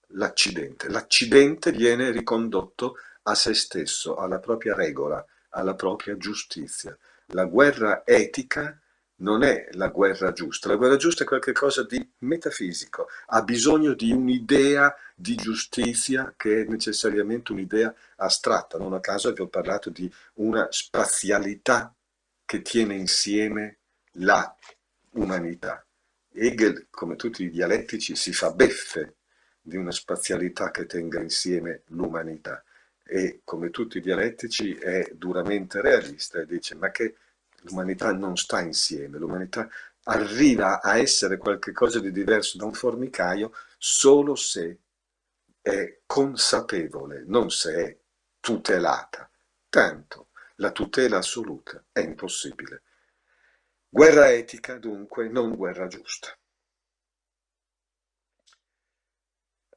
l'accidente. 0.09 0.89
L'accidente 0.89 1.71
viene 1.71 2.11
ricondotto 2.11 2.97
a 3.23 3.37
se 3.37 3.55
stesso, 3.55 4.17
alla 4.17 4.41
propria 4.41 4.75
regola, 4.75 5.25
alla 5.51 5.75
propria 5.75 6.17
giustizia. 6.17 6.97
La 7.27 7.45
guerra 7.45 8.03
etica 8.05 8.77
non 9.25 9.43
è 9.43 9.69
la 9.73 9.89
guerra 9.89 10.33
giusta, 10.33 10.69
la 10.69 10.77
guerra 10.77 10.97
giusta 10.97 11.25
è 11.25 11.27
qualcosa 11.27 11.83
di 11.83 12.07
metafisico, 12.19 13.09
ha 13.29 13.43
bisogno 13.43 13.95
di 13.95 14.13
un'idea 14.13 14.95
di 15.15 15.35
giustizia 15.35 16.35
che 16.37 16.61
è 16.61 16.65
necessariamente 16.65 17.53
un'idea 17.53 17.93
astratta, 18.17 18.77
non 18.77 18.93
a 18.93 19.01
caso 19.01 19.33
vi 19.33 19.41
ho 19.41 19.49
parlato 19.49 19.89
di 19.89 20.13
una 20.35 20.69
spazialità 20.71 21.93
che 22.45 22.61
tiene 22.61 22.97
insieme 22.97 23.79
la 24.19 24.55
umanità. 25.13 25.83
Hegel, 26.31 26.89
come 26.91 27.17
tutti 27.17 27.45
i 27.45 27.51
dialettici, 27.51 28.15
si 28.17 28.33
fa 28.35 28.53
beffe 28.53 29.15
di 29.63 29.77
una 29.79 29.93
spazialità 29.93 30.71
che 30.71 30.85
tenga 30.85 31.23
insieme 31.23 31.83
l'umanità. 31.87 32.63
E 33.03 33.41
come 33.45 33.71
tutti 33.71 33.99
i 33.99 34.03
dialettici 34.03 34.75
è 34.75 35.11
duramente 35.15 35.81
realista 35.81 36.41
e 36.41 36.47
dice 36.47 36.75
ma 36.75 36.91
che 36.91 37.15
l'umanità 37.65 38.13
non 38.13 38.37
sta 38.37 38.61
insieme, 38.61 39.19
l'umanità 39.19 39.69
arriva 40.05 40.83
a 40.83 40.99
essere 40.99 41.39
qualcosa 41.39 42.01
di 42.01 42.13
diverso 42.13 42.59
da 42.59 42.65
un 42.65 42.75
formicaio 42.75 43.53
solo 43.79 44.35
se 44.35 44.81
è 45.61 46.01
consapevole, 46.07 47.25
non 47.27 47.51
se 47.51 47.75
è 47.75 47.99
tutelata. 48.41 49.31
Tanto 49.69 50.29
la 50.57 50.71
tutela 50.71 51.19
assoluta 51.19 51.83
è 51.91 52.01
impossibile. 52.01 52.83
Guerra 53.89 54.31
etica, 54.31 54.79
dunque, 54.79 55.29
non 55.29 55.55
guerra 55.55 55.87
giusta. 55.87 56.37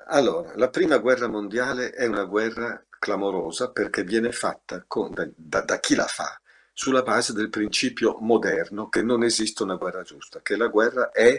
Allora, 0.10 0.56
la 0.56 0.70
prima 0.70 0.98
guerra 0.98 1.28
mondiale 1.28 1.92
è 1.92 2.06
una 2.06 2.24
guerra 2.24 2.86
clamorosa 2.90 3.72
perché 3.72 4.04
viene 4.04 4.32
fatta 4.32 4.84
con, 4.88 5.14
da, 5.36 5.62
da, 5.62 5.80
chi 5.80 5.96
la 5.96 6.06
fa 6.06 6.40
sulla 6.80 7.02
base 7.02 7.34
del 7.34 7.50
principio 7.50 8.18
moderno 8.20 8.88
che 8.88 9.02
non 9.02 9.24
esiste 9.24 9.64
una 9.64 9.78
guerra 9.78 10.04
giusta, 10.04 10.42
che 10.44 10.56
la 10.56 10.68
guerra 10.68 11.10
è 11.10 11.34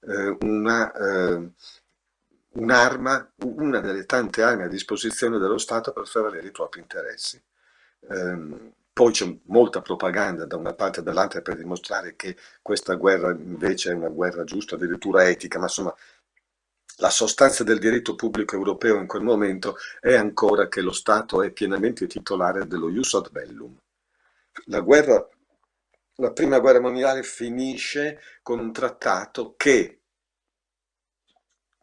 eh, 0.00 0.36
una, 0.40 0.92
eh, 0.92 1.50
un'arma, 2.54 3.32
una 3.44 3.78
delle 3.78 4.04
tante 4.06 4.42
armi 4.42 4.64
a 4.64 4.68
disposizione 4.68 5.38
dello 5.38 5.58
Stato 5.58 5.92
per 5.92 6.08
far 6.08 6.22
valere 6.24 6.48
i 6.48 6.50
propri 6.50 6.80
interessi. 6.80 7.40
Eh, 8.00 8.72
poi 8.92 9.12
c'è 9.12 9.38
molta 9.44 9.80
propaganda 9.82 10.46
da 10.46 10.56
una 10.56 10.74
parte 10.74 10.98
e 10.98 11.04
dall'altra 11.04 11.42
per 11.42 11.56
dimostrare 11.56 12.16
che 12.16 12.36
questa 12.60 12.94
guerra 12.94 13.30
invece 13.30 13.92
è 13.92 13.94
una 13.94 14.08
guerra 14.08 14.42
giusta, 14.42 14.74
addirittura 14.74 15.28
etica, 15.28 15.58
ma 15.58 15.66
insomma 15.66 15.94
la 16.96 17.10
sostanza 17.10 17.62
del 17.62 17.78
diritto 17.78 18.16
pubblico 18.16 18.56
europeo 18.56 18.98
in 18.98 19.06
quel 19.06 19.22
momento 19.22 19.76
è 20.00 20.14
ancora 20.14 20.66
che 20.66 20.80
lo 20.80 20.92
Stato 20.92 21.40
è 21.40 21.52
pienamente 21.52 22.08
titolare 22.08 22.66
dello 22.66 22.88
ius 22.88 23.14
ad 23.14 23.30
bellum. 23.30 23.78
La, 24.66 24.80
guerra, 24.80 25.26
la 26.16 26.32
prima 26.32 26.58
guerra 26.58 26.80
mondiale 26.80 27.22
finisce 27.22 28.20
con 28.42 28.58
un 28.58 28.72
trattato 28.72 29.54
che 29.56 30.02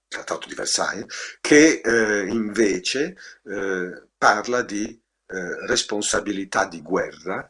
trattato 0.09 0.47
di 0.47 0.55
Versailles, 0.55 1.05
che 1.39 1.81
eh, 1.83 2.25
invece 2.27 3.15
eh, 3.45 4.07
parla 4.17 4.63
di 4.63 4.99
eh, 5.27 5.67
responsabilità 5.67 6.65
di 6.65 6.81
guerra 6.81 7.49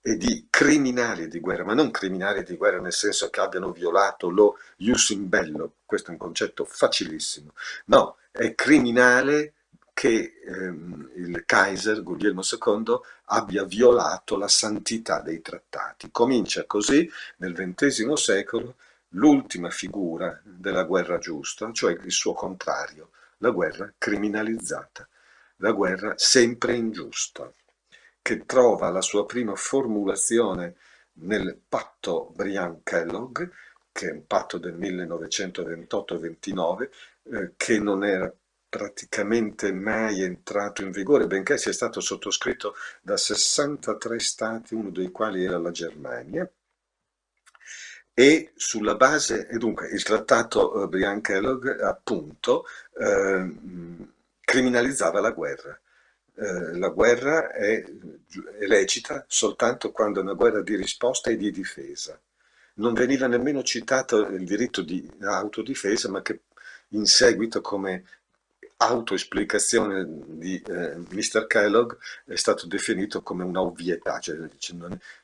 e 0.00 0.16
di 0.16 0.46
criminali 0.48 1.26
di 1.26 1.40
guerra, 1.40 1.64
ma 1.64 1.74
non 1.74 1.90
criminali 1.90 2.44
di 2.44 2.56
guerra 2.56 2.80
nel 2.80 2.92
senso 2.92 3.28
che 3.28 3.40
abbiano 3.40 3.72
violato 3.72 4.30
lo 4.30 4.56
ius 4.76 5.10
in 5.10 5.28
bello, 5.28 5.78
questo 5.84 6.10
è 6.10 6.12
un 6.12 6.18
concetto 6.18 6.64
facilissimo, 6.64 7.52
no, 7.86 8.18
è 8.30 8.54
criminale 8.54 9.54
che 9.96 10.34
ehm, 10.44 11.12
il 11.14 11.44
Kaiser 11.46 12.02
Guglielmo 12.02 12.42
II 12.42 12.98
abbia 13.28 13.64
violato 13.64 14.36
la 14.36 14.46
santità 14.46 15.22
dei 15.22 15.40
trattati. 15.40 16.10
Comincia 16.10 16.66
così 16.66 17.10
nel 17.38 17.54
XX 17.54 18.12
secolo 18.12 18.74
l'ultima 19.14 19.70
figura 19.70 20.38
della 20.44 20.84
guerra 20.84 21.16
giusta, 21.16 21.72
cioè 21.72 21.92
il 21.92 22.12
suo 22.12 22.34
contrario, 22.34 23.08
la 23.38 23.48
guerra 23.48 23.90
criminalizzata, 23.96 25.08
la 25.56 25.72
guerra 25.72 26.12
sempre 26.18 26.74
ingiusta 26.74 27.50
che 28.20 28.44
trova 28.44 28.90
la 28.90 29.00
sua 29.00 29.24
prima 29.24 29.54
formulazione 29.54 30.74
nel 31.20 31.58
patto 31.66 32.32
Briand-Kellogg, 32.34 33.50
che 33.92 34.08
è 34.10 34.12
un 34.12 34.26
patto 34.26 34.58
del 34.58 34.76
1928-29, 34.76 36.90
eh, 37.32 37.52
che 37.56 37.78
non 37.78 38.04
era 38.04 38.30
praticamente 38.68 39.72
mai 39.72 40.22
entrato 40.22 40.82
in 40.82 40.90
vigore, 40.90 41.26
benché 41.26 41.58
sia 41.58 41.72
stato 41.72 42.00
sottoscritto 42.00 42.74
da 43.02 43.16
63 43.16 44.18
stati, 44.18 44.74
uno 44.74 44.90
dei 44.90 45.10
quali 45.10 45.44
era 45.44 45.58
la 45.58 45.70
Germania, 45.70 46.48
e 48.12 48.52
sulla 48.56 48.94
base, 48.96 49.46
e 49.48 49.58
dunque 49.58 49.88
il 49.88 50.02
trattato 50.02 50.82
eh, 50.84 50.88
Briand-Kellogg 50.88 51.80
appunto 51.80 52.64
eh, 52.98 53.54
criminalizzava 54.40 55.20
la 55.20 55.30
guerra 55.32 55.78
eh, 56.38 56.76
la 56.76 56.88
guerra 56.90 57.50
è, 57.50 57.82
è 57.82 58.66
lecita 58.66 59.24
soltanto 59.26 59.90
quando 59.90 60.20
è 60.20 60.22
una 60.22 60.34
guerra 60.34 60.62
di 60.62 60.76
risposta 60.76 61.30
e 61.30 61.36
di 61.36 61.50
difesa. 61.50 62.20
Non 62.74 62.92
veniva 62.92 63.26
nemmeno 63.26 63.62
citato 63.62 64.18
il 64.26 64.44
diritto 64.44 64.82
di 64.82 65.10
autodifesa, 65.20 66.10
ma 66.10 66.20
che 66.20 66.42
in 66.88 67.06
seguito 67.06 67.60
come 67.62 68.04
autoesplicazione 68.78 70.04
di 70.06 70.60
eh, 70.66 70.96
Mr. 70.96 71.46
Kellogg 71.46 71.92
è 72.26 72.36
stato 72.36 72.66
definito 72.66 73.22
come 73.22 73.44
un'ovvietà, 73.44 74.18
cioè, 74.18 74.36
è, 74.36 74.48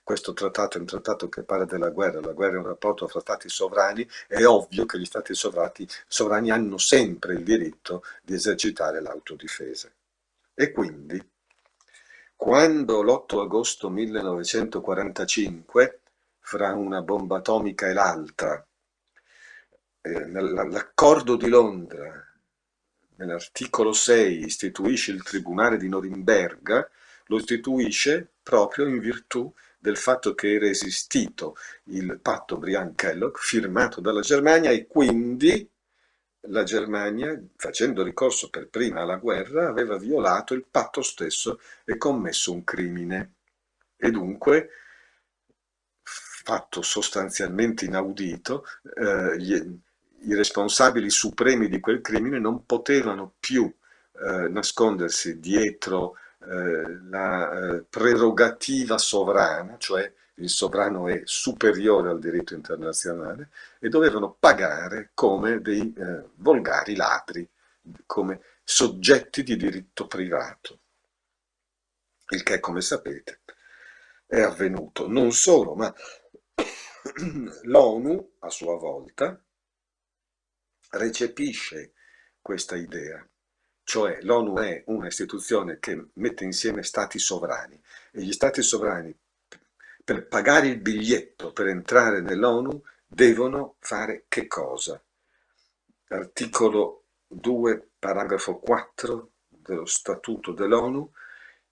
questo 0.03 0.33
trattato 0.33 0.79
è 0.79 0.81
un 0.81 0.87
trattato 0.87 1.29
che 1.29 1.43
parla 1.43 1.65
della 1.65 1.91
guerra, 1.91 2.21
la 2.21 2.33
guerra 2.33 2.55
è 2.55 2.59
un 2.59 2.67
rapporto 2.67 3.07
fra 3.09 3.21
stati 3.21 3.49
sovrani, 3.49 4.09
è 4.27 4.45
ovvio 4.45 4.87
che 4.87 4.99
gli 4.99 5.05
stati 5.05 5.35
sovrani, 5.35 5.87
sovrani 6.07 6.51
hanno 6.51 6.79
sempre 6.79 7.35
il 7.35 7.43
diritto 7.43 8.03
di 8.23 8.35
esercitare 8.35 9.01
l'autodifesa. 9.03 9.91
E 10.55 10.73
quindi, 10.73 11.23
quando 12.37 13.03
l'8 13.03 13.41
agosto 13.41 13.91
1945, 13.91 16.01
fra 16.41 16.73
una 16.75 17.03
bomba 17.03 17.37
atomica 17.39 17.89
e 17.89 17.93
l'altra, 17.93 18.67
eh, 20.01 20.31
l'accordo 20.31 21.37
di 21.37 21.49
Londra, 21.49 22.32
nell'articolo 23.25 23.93
6, 23.93 24.45
istituisce 24.45 25.13
il 25.13 25.23
Tribunale 25.23 25.77
di 25.77 25.89
Norimberga, 25.89 26.89
lo 27.27 27.37
istituisce 27.37 28.29
proprio 28.43 28.87
in 28.87 28.99
virtù 28.99 29.53
del 29.79 29.97
fatto 29.97 30.35
che 30.35 30.55
era 30.55 30.67
esistito 30.67 31.57
il 31.85 32.19
patto 32.21 32.57
Briand-Kellogg 32.57 33.37
firmato 33.37 34.01
dalla 34.01 34.21
Germania 34.21 34.71
e 34.71 34.87
quindi 34.87 35.69
la 36.47 36.65
Germania, 36.65 37.41
facendo 37.57 38.03
ricorso 38.03 38.51
per 38.51 38.69
prima 38.69 39.03
alla 39.03 39.17
guerra, 39.17 39.69
aveva 39.69 39.97
violato 39.97 40.55
il 40.55 40.67
patto 40.69 41.03
stesso 41.03 41.61
e 41.85 41.97
commesso 41.97 42.53
un 42.53 42.65
crimine. 42.65 43.35
E 43.97 44.11
dunque, 44.11 44.71
fatto 46.03 46.83
sostanzialmente 46.83 47.85
inaudito, 47.85 48.65
eh, 48.97 49.37
i 50.25 50.35
responsabili 50.35 51.11
supremi 51.11 51.69
di 51.69 51.81
quel 51.81 52.01
crimine 52.01 52.39
non 52.39 52.65
potevano 52.67 53.35
più 53.39 53.65
eh, 53.65 54.49
nascondersi 54.49 55.39
dietro 55.41 56.17
eh, 56.41 57.01
la 57.09 57.51
eh, 57.51 57.85
prerogativa 57.89 58.99
sovrana, 58.99 59.77
cioè 59.79 60.13
il 60.37 60.49
sovrano 60.49 61.09
è 61.09 61.23
superiore 61.25 62.11
al 62.11 62.19
diritto 62.19 62.55
internazionale 62.55 63.51
e 63.79 63.89
dovevano 63.89 64.37
pagare 64.39 65.11
come 65.15 65.61
dei 65.61 65.93
eh, 65.97 66.25
volgari 66.37 66.97
ladri, 66.97 67.49
come 68.07 68.41
soggetti 68.65 69.43
di 69.43 69.57
diritto 69.57 70.07
privato. 70.07 70.79
Il 72.29 72.43
che, 72.43 72.61
come 72.61 72.81
sapete, 72.81 73.41
è 74.27 74.41
avvenuto. 74.41 75.07
Non 75.07 75.33
solo, 75.33 75.75
ma 75.75 75.93
l'ONU, 77.65 78.33
a 78.41 78.49
sua 78.49 78.77
volta, 78.79 79.39
recepisce 80.93 81.93
questa 82.41 82.77
idea, 82.77 83.27
cioè 83.85 84.19
l'ONU 84.23 84.57
è 84.59 84.83
un'istituzione 84.87 85.79
che 85.79 86.09
mette 86.15 86.45
insieme 86.45 86.83
stati 86.83 87.19
sovrani 87.19 87.81
e 88.11 88.23
gli 88.23 88.33
stati 88.33 88.63
sovrani 88.63 89.17
per 90.05 90.27
pagare 90.27 90.67
il 90.67 90.81
biglietto 90.81 91.53
per 91.53 91.69
entrare 91.69 92.21
nell'ONU 92.21 92.83
devono 93.07 93.77
fare 93.79 94.25
che 94.27 94.47
cosa? 94.47 95.01
Articolo 96.09 97.05
2, 97.29 97.91
paragrafo 97.99 98.59
4 98.59 99.31
dello 99.49 99.87
Statuto 99.87 100.53
dell'ONU, 100.53 101.11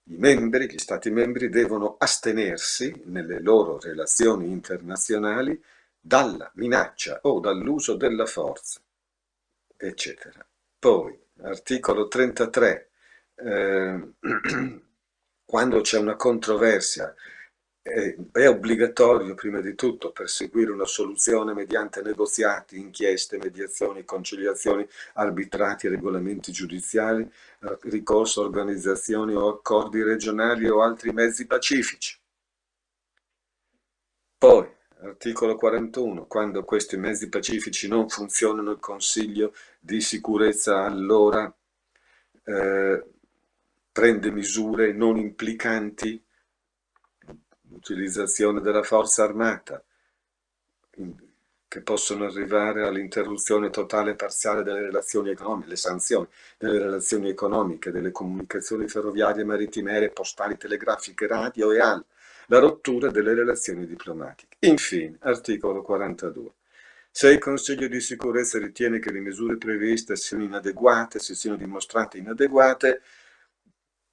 i 0.05 0.15
membri, 0.15 0.71
gli 0.71 0.77
Stati 0.77 1.11
membri 1.11 1.49
devono 1.49 1.97
astenersi 1.99 3.01
nelle 3.05 3.41
loro 3.41 3.79
relazioni 3.79 4.49
internazionali 4.49 5.61
dalla 5.99 6.49
minaccia 6.55 7.19
o 7.23 7.39
dall'uso 7.39 7.95
della 7.95 8.25
forza, 8.25 8.81
eccetera. 9.87 10.45
Poi, 10.79 11.17
articolo 11.41 12.07
33, 12.07 12.89
eh, 13.35 14.13
quando 15.45 15.81
c'è 15.81 15.97
una 15.97 16.15
controversia 16.15 17.13
è, 17.81 18.15
è 18.31 18.47
obbligatorio 18.47 19.33
prima 19.33 19.59
di 19.59 19.73
tutto 19.75 20.11
perseguire 20.11 20.71
una 20.71 20.85
soluzione 20.85 21.53
mediante 21.53 22.01
negoziati, 22.01 22.79
inchieste, 22.79 23.37
mediazioni, 23.37 24.03
conciliazioni, 24.05 24.87
arbitrati, 25.13 25.87
regolamenti 25.87 26.51
giudiziali, 26.51 27.29
ricorso 27.81 28.41
a 28.41 28.45
organizzazioni 28.45 29.33
o 29.33 29.49
accordi 29.49 30.03
regionali 30.03 30.67
o 30.69 30.81
altri 30.81 31.11
mezzi 31.11 31.47
pacifici. 31.47 32.19
Poi, 34.37 34.67
articolo 35.03 35.55
41, 35.55 36.25
quando 36.25 36.63
questi 36.63 36.97
mezzi 36.97 37.29
pacifici 37.29 37.87
non 37.87 38.07
funzionano, 38.07 38.71
il 38.71 38.79
Consiglio 38.79 39.53
di 39.79 39.99
sicurezza 40.01 40.83
allora 40.83 41.51
eh, 42.43 43.03
prende 43.91 44.31
misure 44.31 44.93
non 44.93 45.17
implicanti 45.17 46.23
l'utilizzazione 47.69 48.61
della 48.61 48.83
forza 48.83 49.23
armata, 49.23 49.83
che 51.67 51.81
possono 51.81 52.25
arrivare 52.25 52.85
all'interruzione 52.85 53.69
totale 53.69 54.11
e 54.11 54.15
parziale 54.15 54.61
delle 54.61 54.81
relazioni 54.81 55.29
economiche, 55.29 55.69
le 55.69 55.75
sanzioni 55.77 56.27
delle 56.57 56.79
relazioni 56.79 57.29
economiche, 57.29 57.91
delle 57.91 58.11
comunicazioni 58.11 58.87
ferroviarie, 58.87 59.45
marittime, 59.45 59.93
aeree, 59.93 60.09
postali, 60.09 60.57
telegrafiche, 60.57 61.27
radio 61.27 61.71
e 61.71 61.79
al, 61.79 62.03
la 62.47 62.59
rottura 62.59 63.09
delle 63.09 63.33
relazioni 63.33 63.85
diplomatiche. 63.85 64.57
Infine, 64.59 65.17
articolo 65.21 65.81
42. 65.81 66.51
Se 67.13 67.29
il 67.29 67.39
Consiglio 67.39 67.87
di 67.87 67.99
sicurezza 67.99 68.57
ritiene 68.57 68.99
che 68.99 69.11
le 69.11 69.19
misure 69.19 69.57
previste 69.57 70.15
siano 70.15 70.43
inadeguate, 70.43 71.19
se 71.19 71.35
siano 71.35 71.57
dimostrate 71.57 72.17
inadeguate, 72.17 73.01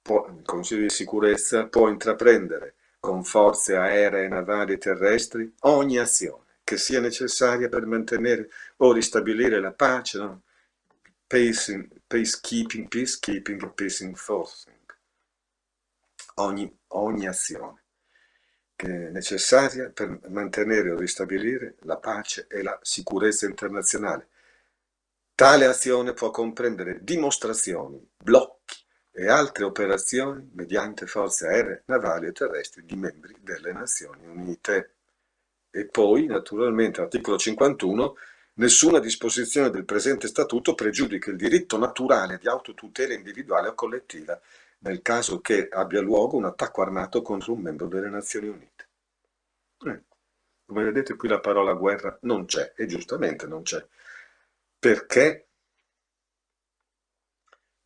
può, 0.01 0.27
il 0.27 0.45
Consiglio 0.45 0.81
di 0.81 0.89
sicurezza 0.89 1.67
può 1.67 1.87
intraprendere 1.87 2.75
con 2.99 3.23
forze 3.23 3.77
aeree, 3.77 4.27
navali 4.27 4.73
e 4.73 4.77
terrestri 4.77 5.53
ogni 5.61 5.97
azione 5.97 6.43
che 6.65 6.77
sia 6.77 6.99
necessaria 6.99 7.69
per 7.69 7.85
mantenere 7.85 8.49
o 8.77 8.91
ristabilire 8.91 9.59
la 9.59 9.71
pace, 9.71 10.17
no? 10.19 10.41
Pacing, 11.25 11.87
peacekeeping, 12.05 12.87
peacekeeping 12.87 13.73
peace 13.73 14.03
enforcing. 14.03 14.75
Ogni, 16.35 16.71
ogni 16.89 17.27
azione 17.27 17.78
necessaria 18.87 19.89
per 19.89 20.19
mantenere 20.29 20.91
o 20.91 20.97
ristabilire 20.97 21.75
la 21.81 21.97
pace 21.97 22.47
e 22.49 22.61
la 22.61 22.77
sicurezza 22.81 23.45
internazionale. 23.45 24.27
Tale 25.35 25.65
azione 25.65 26.13
può 26.13 26.31
comprendere 26.31 26.99
dimostrazioni, 27.01 28.05
blocchi, 28.17 28.59
e 29.19 29.27
altre 29.27 29.65
operazioni 29.65 30.49
mediante 30.53 31.05
forze 31.05 31.47
aeree, 31.47 31.83
navali 31.87 32.27
e 32.27 32.31
terrestri 32.31 32.85
di 32.85 32.95
membri 32.95 33.35
delle 33.41 33.73
Nazioni 33.73 34.25
Unite. 34.25 34.93
E 35.69 35.85
poi, 35.87 36.25
naturalmente, 36.25 37.01
articolo 37.01 37.37
51, 37.37 38.15
nessuna 38.53 38.99
disposizione 38.99 39.71
del 39.71 39.83
presente 39.83 40.27
statuto 40.27 40.73
pregiudica 40.73 41.31
il 41.31 41.35
diritto 41.35 41.77
naturale 41.77 42.37
di 42.37 42.47
autotutela 42.47 43.13
individuale 43.13 43.67
o 43.67 43.73
collettiva 43.73 44.39
nel 44.79 45.01
caso 45.01 45.41
che 45.41 45.67
abbia 45.69 46.01
luogo 46.01 46.37
un 46.37 46.45
attacco 46.45 46.81
armato 46.81 47.21
contro 47.21 47.53
un 47.53 47.61
membro 47.61 47.87
delle 47.87 48.09
Nazioni 48.09 48.47
Unite. 48.47 48.87
Eh, 49.85 50.03
come 50.65 50.83
vedete 50.83 51.15
qui 51.15 51.27
la 51.27 51.39
parola 51.39 51.73
guerra 51.73 52.17
non 52.21 52.45
c'è, 52.45 52.73
e 52.75 52.85
giustamente 52.85 53.47
non 53.47 53.63
c'è, 53.63 53.85
perché 54.77 55.45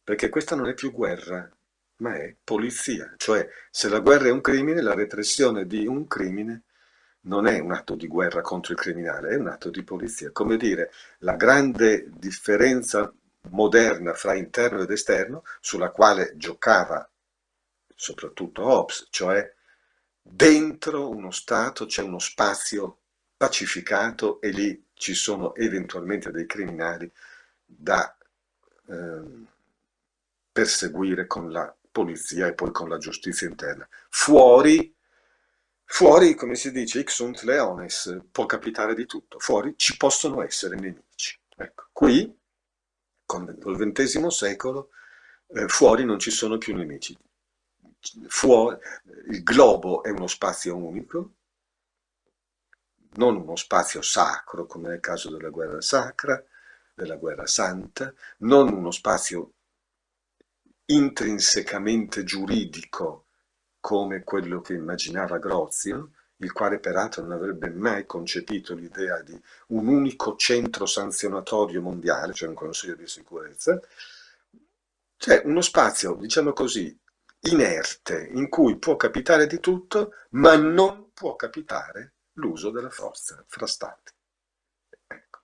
perché 0.04 0.28
questa 0.30 0.56
non 0.56 0.68
è 0.68 0.74
più 0.74 0.92
guerra, 0.92 1.50
ma 1.98 2.16
è 2.16 2.36
polizia. 2.44 3.14
Cioè, 3.18 3.48
se 3.72 3.88
la 3.88 4.00
guerra 4.00 4.28
è 4.28 4.32
un 4.32 4.42
crimine, 4.42 4.82
la 4.82 4.94
repressione 4.94 5.66
di 5.66 5.88
un 5.88 6.08
crimine 6.08 6.64
non 7.22 7.48
è 7.48 7.60
un 7.60 7.72
atto 7.72 7.96
di 7.96 8.08
guerra 8.08 8.42
contro 8.42 8.74
il 8.74 8.80
criminale, 8.80 9.30
è 9.30 9.36
un 9.36 9.48
atto 9.48 9.70
di 9.70 9.84
polizia. 9.84 10.32
Come 10.32 10.58
dire, 10.58 10.92
la 11.20 11.36
grande 11.36 12.10
differenza 12.10 13.14
moderna 13.50 14.14
fra 14.14 14.34
interno 14.36 14.82
ed 14.82 14.92
esterno, 14.92 15.44
sulla 15.60 15.90
quale 15.90 16.34
giocava 16.36 17.08
soprattutto 17.96 18.64
Hobbes, 18.64 19.08
cioè 19.10 19.54
dentro 20.22 21.10
uno 21.10 21.32
Stato 21.32 21.86
c'è 21.86 22.02
uno 22.02 22.20
spazio 22.20 23.00
pacificato 23.38 24.42
e 24.42 24.50
lì 24.50 24.86
ci 24.94 25.14
sono 25.14 25.56
eventualmente 25.56 26.32
dei 26.32 26.46
criminali 26.46 27.12
da... 27.66 28.16
Eh, 28.88 29.52
perseguire 30.54 31.26
con 31.26 31.52
la 31.52 31.76
polizia 31.92 32.48
e 32.48 32.54
poi 32.54 32.72
con 32.72 32.88
la 32.88 33.00
giustizia 33.00 33.48
interna. 33.48 33.90
Fuori, 34.08 34.96
fuori 35.84 36.36
come 36.36 36.56
si 36.56 36.72
dice, 36.72 37.00
ix 37.00 37.10
sunt 37.10 37.42
leones, 37.42 38.20
può 38.32 38.46
capitare 38.46 38.94
di 38.94 39.06
tutto. 39.06 39.40
Fuori 39.40 39.74
ci 39.76 39.98
possono 39.98 40.42
essere 40.44 40.76
nemici. 40.76 41.38
Ecco, 41.58 41.88
qui, 41.92 42.34
con 43.26 43.44
il 43.48 43.94
XX 43.94 44.28
secolo, 44.28 44.90
eh, 45.48 45.68
fuori 45.68 46.06
non 46.06 46.20
ci 46.20 46.32
sono 46.32 46.58
più 46.58 46.76
nemici. 46.76 47.18
Fuori, 48.28 48.78
il 49.30 49.44
globo 49.44 50.04
è 50.04 50.10
uno 50.10 50.28
spazio 50.28 50.76
unico, 50.76 51.32
non 53.16 53.38
uno 53.38 53.56
spazio 53.56 54.02
sacro 54.02 54.66
come 54.66 54.90
nel 54.90 55.00
caso 55.00 55.30
della 55.30 55.50
guerra 55.50 55.82
sacra, 55.82 56.44
della 56.94 57.16
guerra 57.16 57.48
santa, 57.48 58.14
non 58.40 58.74
uno 58.74 58.92
spazio 58.92 59.54
intrinsecamente 60.86 62.24
giuridico 62.24 63.26
come 63.80 64.24
quello 64.24 64.62
che 64.62 64.74
immaginava 64.74 65.38
Grozio, 65.38 66.12
il 66.38 66.52
quale 66.52 66.80
peraltro 66.80 67.22
non 67.22 67.32
avrebbe 67.32 67.70
mai 67.70 68.06
concepito 68.06 68.74
l'idea 68.74 69.22
di 69.22 69.40
un 69.68 69.88
unico 69.88 70.36
centro 70.36 70.86
sanzionatorio 70.86 71.82
mondiale, 71.82 72.34
cioè 72.34 72.50
un 72.50 72.56
Consiglio 72.56 72.96
di 72.96 73.08
sicurezza, 73.08 73.80
c'è 75.18 75.42
uno 75.46 75.62
spazio, 75.62 76.16
diciamo 76.16 76.52
così, 76.52 76.98
inerte, 77.42 78.30
in 78.34 78.50
cui 78.50 78.78
può 78.78 78.96
capitare 78.96 79.48
di 79.48 79.60
tutto, 79.60 80.14
ma 80.32 80.56
non 80.56 81.12
può 81.14 81.36
capitare 81.36 82.16
l'uso 82.34 82.72
della 82.72 82.90
forza 82.90 83.44
fra 83.48 83.66
stati. 83.66 84.12
Ecco. 85.08 85.40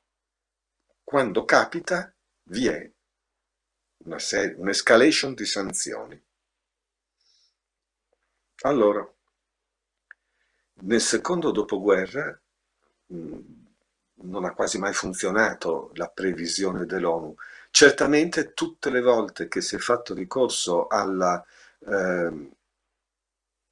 Quando 1.04 1.46
capita, 1.46 2.14
vi 2.44 2.68
è 2.68 2.92
una 4.06 4.20
serie, 4.20 4.56
un'escalation 4.58 5.34
di 5.34 5.46
sanzioni. 5.46 6.24
Allora, 8.64 9.08
nel 10.82 11.02
secondo 11.02 11.52
dopoguerra 11.52 12.40
mm, 13.14 13.40
non 14.22 14.46
ha 14.46 14.54
quasi 14.54 14.78
mai 14.78 14.94
funzionato 14.94 15.92
la 15.96 16.10
previsione 16.10 16.86
dell'ONU. 16.86 17.36
Certamente 17.72 18.54
tutte 18.54 18.90
le 18.90 19.02
volte 19.02 19.48
che 19.48 19.62
si 19.62 19.76
è 19.76 19.80
fatto 19.80 20.14
ricorso 20.14 20.88
alla, 20.88 21.44
eh, 21.86 22.50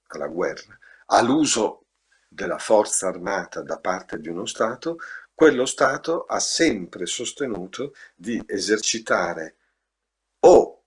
alla 0.08 0.28
guerra, 0.28 0.78
all'uso 1.08 1.86
della 2.28 2.60
forza 2.60 3.08
armata 3.08 3.62
da 3.62 3.80
parte 3.80 4.20
di 4.20 4.30
uno 4.30 4.46
Stato, 4.46 5.00
quello 5.34 5.66
Stato 5.66 6.26
ha 6.26 6.40
sempre 6.40 7.06
sostenuto 7.06 7.94
di 8.16 8.42
esercitare 8.46 9.56
o 10.40 10.84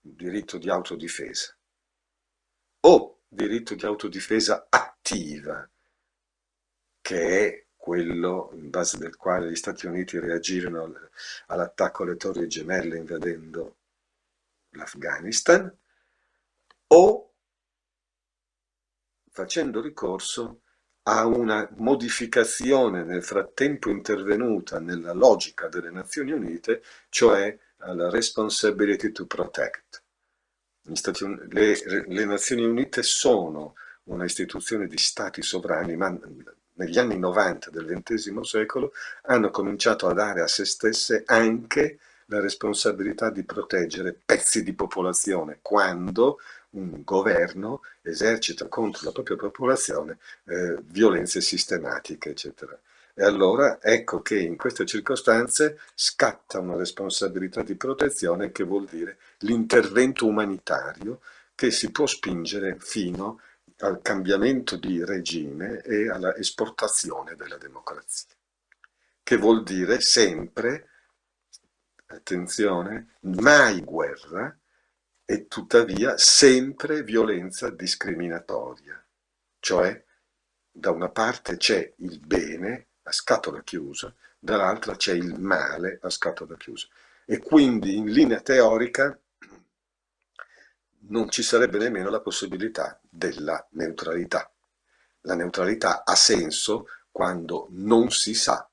diritto 0.00 0.58
di 0.58 0.68
autodifesa 0.68 1.54
o 2.80 3.17
diritto 3.28 3.74
di 3.74 3.84
autodifesa 3.84 4.66
attiva, 4.68 5.68
che 7.00 7.46
è 7.46 7.66
quello 7.76 8.50
in 8.54 8.70
base 8.70 8.98
del 8.98 9.16
quale 9.16 9.50
gli 9.50 9.56
Stati 9.56 9.86
Uniti 9.86 10.18
reagirono 10.18 10.92
all'attacco 11.46 12.02
alle 12.02 12.16
torri 12.16 12.48
gemelle 12.48 12.96
invadendo 12.96 13.76
l'Afghanistan, 14.70 15.74
o 16.88 17.32
facendo 19.30 19.80
ricorso 19.80 20.62
a 21.04 21.24
una 21.26 21.66
modificazione 21.76 23.04
nel 23.04 23.22
frattempo 23.22 23.88
intervenuta 23.88 24.78
nella 24.78 25.12
logica 25.12 25.68
delle 25.68 25.90
Nazioni 25.90 26.32
Unite, 26.32 26.82
cioè 27.08 27.56
alla 27.78 28.10
responsibility 28.10 29.12
to 29.12 29.26
protect. 29.26 30.02
Le, 31.48 32.04
le, 32.06 32.24
Nazioni 32.24 32.64
Unite 32.64 33.02
sono 33.02 33.74
una 34.04 34.24
istituzione 34.24 34.86
di 34.86 34.96
stati 34.96 35.42
sovrani, 35.42 35.96
ma 35.96 36.16
negli 36.74 36.98
anni 36.98 37.18
90 37.18 37.70
del 37.70 38.00
XX 38.02 38.40
secolo 38.40 38.92
hanno 39.22 39.50
cominciato 39.50 40.06
a 40.06 40.14
dare 40.14 40.42
a 40.42 40.46
se 40.46 40.64
stesse 40.64 41.24
anche 41.26 41.98
la 42.26 42.40
responsabilità 42.40 43.30
di 43.30 43.42
proteggere 43.42 44.16
pezzi 44.24 44.62
di 44.62 44.74
popolazione 44.74 45.58
quando 45.62 46.38
un 46.70 47.02
governo 47.02 47.80
esercita 48.02 48.66
contro 48.66 49.04
la 49.04 49.12
propria 49.12 49.36
popolazione 49.36 50.18
eh, 50.44 50.76
violenze 50.84 51.40
sistematiche, 51.40 52.30
eccetera. 52.30 52.78
E 53.20 53.24
allora 53.24 53.82
ecco 53.82 54.22
che 54.22 54.38
in 54.38 54.56
queste 54.56 54.86
circostanze 54.86 55.80
scatta 55.92 56.60
una 56.60 56.76
responsabilità 56.76 57.64
di 57.64 57.74
protezione 57.74 58.52
che 58.52 58.62
vuol 58.62 58.86
dire 58.86 59.18
l'intervento 59.38 60.24
umanitario 60.24 61.20
che 61.56 61.72
si 61.72 61.90
può 61.90 62.06
spingere 62.06 62.76
fino 62.78 63.40
al 63.78 64.00
cambiamento 64.02 64.76
di 64.76 65.04
regime 65.04 65.82
e 65.82 66.08
alla 66.08 66.36
esportazione 66.36 67.34
della 67.34 67.56
democrazia, 67.56 68.36
che 69.24 69.36
vuol 69.36 69.64
dire 69.64 70.00
sempre, 70.00 70.88
attenzione, 72.06 73.16
mai 73.22 73.80
guerra 73.80 74.56
e 75.24 75.48
tuttavia 75.48 76.16
sempre 76.16 77.02
violenza 77.02 77.68
discriminatoria, 77.68 79.04
cioè 79.58 80.04
da 80.70 80.92
una 80.92 81.08
parte 81.08 81.56
c'è 81.56 81.94
il 81.96 82.20
bene 82.20 82.87
a 83.08 83.12
scatola 83.12 83.62
chiusa, 83.62 84.14
dall'altra 84.38 84.96
c'è 84.96 85.14
il 85.14 85.38
male 85.38 85.98
a 86.02 86.10
scatola 86.10 86.56
chiusa. 86.56 86.86
E 87.24 87.38
quindi 87.38 87.96
in 87.96 88.06
linea 88.06 88.40
teorica 88.40 89.18
non 91.08 91.30
ci 91.30 91.42
sarebbe 91.42 91.78
nemmeno 91.78 92.10
la 92.10 92.20
possibilità 92.20 93.00
della 93.02 93.66
neutralità. 93.72 94.50
La 95.22 95.34
neutralità 95.34 96.04
ha 96.04 96.14
senso 96.14 96.86
quando 97.10 97.66
non 97.70 98.10
si 98.10 98.34
sa 98.34 98.68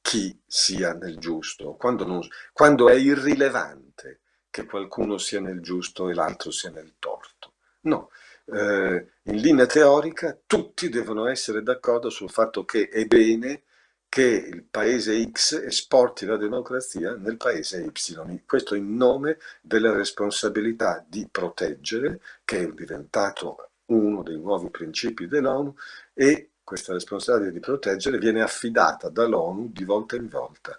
chi 0.00 0.40
sia 0.46 0.94
nel 0.94 1.18
giusto, 1.18 1.74
quando, 1.74 2.06
non, 2.06 2.26
quando 2.52 2.88
è 2.88 2.94
irrilevante 2.94 4.20
che 4.48 4.64
qualcuno 4.64 5.18
sia 5.18 5.40
nel 5.40 5.60
giusto 5.60 6.08
e 6.08 6.14
l'altro 6.14 6.50
sia 6.50 6.70
nel 6.70 6.94
torto. 6.98 7.54
No, 7.82 8.10
eh, 8.50 9.06
in 9.22 9.36
linea 9.36 9.66
teorica 9.66 10.38
tutti 10.46 10.88
devono 10.88 11.26
essere 11.26 11.62
d'accordo 11.62 12.10
sul 12.10 12.30
fatto 12.30 12.64
che 12.64 12.88
è 12.88 13.04
bene 13.06 13.64
che 14.08 14.22
il 14.22 14.64
paese 14.64 15.30
X 15.30 15.52
esporti 15.64 16.24
la 16.24 16.36
democrazia 16.38 17.14
nel 17.14 17.36
paese 17.36 17.82
Y. 17.82 18.42
Questo 18.46 18.74
in 18.74 18.96
nome 18.96 19.38
della 19.60 19.92
responsabilità 19.92 21.04
di 21.06 21.28
proteggere, 21.30 22.20
che 22.44 22.60
è 22.60 22.68
diventato 22.72 23.70
uno 23.86 24.22
dei 24.22 24.38
nuovi 24.38 24.70
principi 24.70 25.26
dell'ONU, 25.28 25.74
e 26.14 26.52
questa 26.64 26.92
responsabilità 26.94 27.52
di 27.52 27.60
proteggere 27.60 28.18
viene 28.18 28.42
affidata 28.42 29.08
dall'ONU 29.10 29.70
di 29.72 29.84
volta 29.84 30.16
in 30.16 30.28
volta 30.28 30.78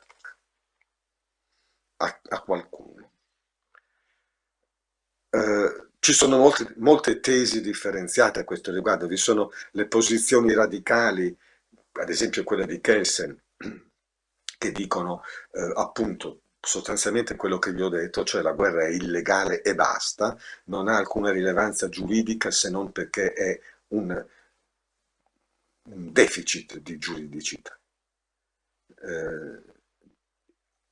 a, 1.98 2.20
a 2.30 2.42
qualcuno. 2.42 3.12
Eh, 5.32 5.89
ci 6.00 6.14
sono 6.14 6.38
molte, 6.38 6.74
molte 6.78 7.20
tesi 7.20 7.62
differenziate 7.62 8.40
a 8.40 8.44
questo 8.44 8.72
riguardo, 8.72 9.08
vi 9.08 9.18
sono 9.18 9.52
le 9.72 9.88
posizioni 9.88 10.54
radicali 10.54 11.36
ad 12.02 12.10
esempio 12.10 12.44
quella 12.44 12.66
di 12.66 12.80
Kelsen, 12.80 13.38
che 14.58 14.72
dicono 14.72 15.24
eh, 15.52 15.72
appunto 15.76 16.42
sostanzialmente 16.60 17.36
quello 17.36 17.58
che 17.60 17.72
vi 17.72 17.82
ho 17.82 17.90
detto, 17.90 18.24
cioè 18.24 18.42
la 18.42 18.52
guerra 18.52 18.86
è 18.86 18.90
illegale 18.90 19.62
e 19.62 19.76
basta, 19.76 20.38
non 20.66 20.88
ha 20.88 20.98
alcuna 20.98 21.32
rilevanza 21.32 21.90
giuridica 21.90 22.52
se 22.52 22.70
non 22.70 22.92
perché 22.92 23.34
è 23.34 23.60
un, 23.90 24.26
un 25.84 26.12
deficit 26.12 26.78
di 26.80 26.98
giuridicità. 26.98 27.78
Eh, 29.02 29.68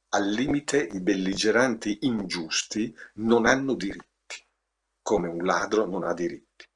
al 0.09 0.29
limite 0.29 0.77
i 0.77 1.01
belligeranti 1.01 1.99
ingiusti 2.01 2.95
non 3.15 3.45
hanno 3.45 3.73
diritti, 3.73 4.05
come 5.07 5.29
un 5.29 5.45
ladro 5.45 5.85
non 5.85 6.03
ha 6.03 6.13
diritti. 6.13 6.67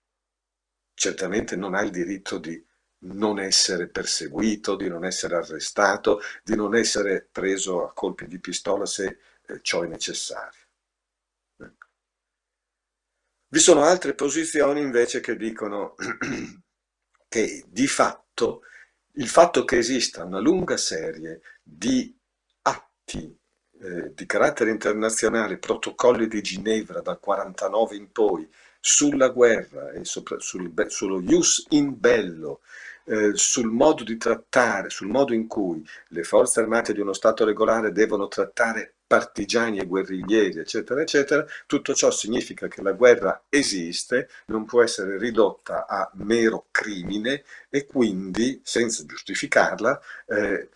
Certamente 0.94 1.58
non 1.58 1.76
ha 1.76 1.82
il 1.82 1.92
diritto 1.92 2.38
di 2.38 2.66
non 3.00 3.40
essere 3.40 3.90
perseguito, 3.90 4.78
di 4.78 4.88
non 4.88 5.04
essere 5.04 5.36
arrestato, 5.36 6.22
di 6.42 6.56
non 6.56 6.74
essere 6.74 7.28
preso 7.30 7.86
a 7.86 7.92
colpi 7.92 8.28
di 8.28 8.40
pistola 8.40 8.86
se 8.86 9.18
eh, 9.46 9.60
ciò 9.62 9.82
è 9.82 9.88
necessario. 9.88 10.62
Vi 13.48 13.60
sono 13.60 13.84
altre 13.84 14.14
posizioni 14.14 14.80
invece 14.80 15.20
che 15.20 15.36
dicono 15.36 15.96
che 17.28 17.66
di 17.68 17.88
fatto 17.88 18.62
il 19.16 19.28
fatto 19.28 19.66
che 19.66 19.78
esista 19.78 20.24
una 20.24 20.40
lunga 20.40 20.78
serie 20.78 21.42
di 21.62 22.18
atti 22.62 23.41
eh, 23.82 24.12
di 24.14 24.26
carattere 24.26 24.70
internazionale, 24.72 25.58
protocolli 25.58 26.28
di 26.28 26.42
Ginevra 26.42 27.02
dal 27.02 27.20
49 27.20 27.96
in 27.96 28.12
poi, 28.12 28.48
sulla 28.80 29.30
guerra 29.30 29.92
e 29.92 30.06
sopra, 30.06 30.40
sul, 30.40 30.72
sullo 30.88 31.20
ius 31.22 31.66
in 31.70 32.00
bello, 32.00 32.62
eh, 33.06 33.32
sul 33.34 33.70
modo 33.70 34.04
di 34.04 34.18
trattare, 34.18 34.90
sul 34.90 35.08
modo 35.08 35.34
in 35.34 35.48
cui 35.48 35.84
le 36.10 36.24
forze 36.24 36.60
armate 36.60 36.94
di 36.94 37.00
uno 37.00 37.14
Stato 37.14 37.46
regolare 37.46 37.92
devono 37.92 38.28
trattare 38.28 38.94
partigiani 39.06 39.80
e 39.80 39.86
guerriglieri, 39.86 40.60
eccetera, 40.60 41.02
eccetera, 41.02 41.46
tutto 41.66 41.94
ciò 41.94 42.10
significa 42.12 42.68
che 42.68 42.82
la 42.82 42.94
guerra 42.94 43.44
esiste, 43.50 44.30
non 44.46 44.64
può 44.66 44.82
essere 44.82 45.18
ridotta 45.18 45.86
a 45.86 46.10
mero 46.14 46.68
crimine 46.72 47.44
e 47.70 47.86
quindi, 47.86 48.62
senza 48.64 49.06
giustificarla, 49.06 50.02
eh, 50.28 50.70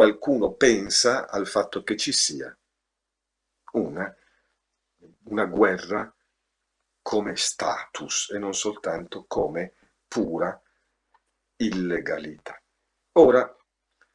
qualcuno 0.00 0.54
pensa 0.54 1.28
al 1.28 1.46
fatto 1.46 1.82
che 1.82 1.94
ci 1.94 2.10
sia 2.10 2.56
una, 3.72 4.16
una 5.24 5.44
guerra 5.44 6.10
come 7.02 7.36
status 7.36 8.30
e 8.30 8.38
non 8.38 8.54
soltanto 8.54 9.26
come 9.28 9.74
pura 10.08 10.58
illegalità. 11.56 12.58
Ora, 13.12 13.54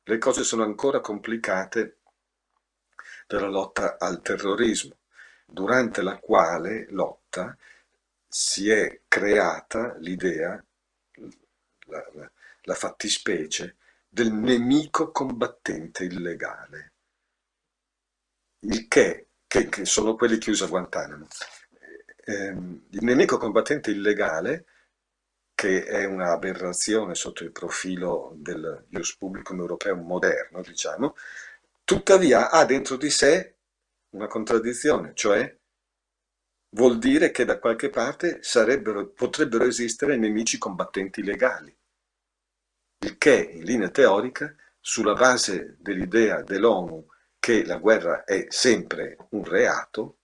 le 0.01 0.17
cose 0.17 0.43
sono 0.43 0.63
ancora 0.63 1.01
complicate 1.01 1.99
per 3.27 3.41
la 3.41 3.49
lotta 3.49 3.99
al 3.99 4.23
terrorismo, 4.23 4.97
durante 5.45 6.01
la 6.01 6.17
quale 6.17 6.88
lotta 6.89 7.55
si 8.27 8.71
è 8.71 9.01
creata 9.07 9.93
l'idea, 9.99 10.65
la, 11.86 12.09
la, 12.13 12.31
la 12.61 12.73
fattispecie, 12.73 13.75
del 14.16 14.32
nemico 14.32 15.11
combattente 15.11 16.05
illegale, 16.05 16.93
il 18.59 18.88
che, 18.88 19.32
che, 19.45 19.68
che 19.68 19.84
sono 19.84 20.16
quelli 20.16 20.38
chiusi 20.38 20.63
a 20.63 20.68
Guantanamo. 20.68 21.28
Eh, 22.24 22.47
il 22.47 23.03
nemico 23.03 23.38
combattente 23.38 23.91
illegale 23.91 24.68
che 25.53 25.84
è 25.84 26.05
un'aberrazione 26.05 27.13
sotto 27.13 27.43
il 27.43 27.51
profilo 27.51 28.32
del 28.38 28.86
Ius 28.91 29.18
Publicum 29.18 29.59
europeo 29.59 29.97
moderno, 29.97 30.61
diciamo, 30.61 31.18
tuttavia 31.84 32.51
ha 32.51 32.63
dentro 32.63 32.95
di 32.95 33.09
sé 33.09 33.57
una 34.11 34.28
contraddizione, 34.28 35.11
cioè 35.13 35.53
vuol 36.70 36.99
dire 36.99 37.32
che 37.32 37.43
da 37.43 37.59
qualche 37.59 37.89
parte 37.89 38.39
potrebbero 39.13 39.66
esistere 39.66 40.16
nemici 40.16 40.57
combattenti 40.57 41.22
legali, 41.22 41.78
il 43.00 43.18
che 43.18 43.52
in 43.54 43.64
linea 43.64 43.89
teorica, 43.89 44.56
sulla 44.80 45.14
base 45.14 45.78
dell'idea 45.80 46.41
dell'ONU 46.41 47.08
che 47.39 47.66
la 47.66 47.78
guerra 47.78 48.24
è 48.24 48.46
sempre 48.50 49.18
un 49.30 49.43
reato, 49.43 50.18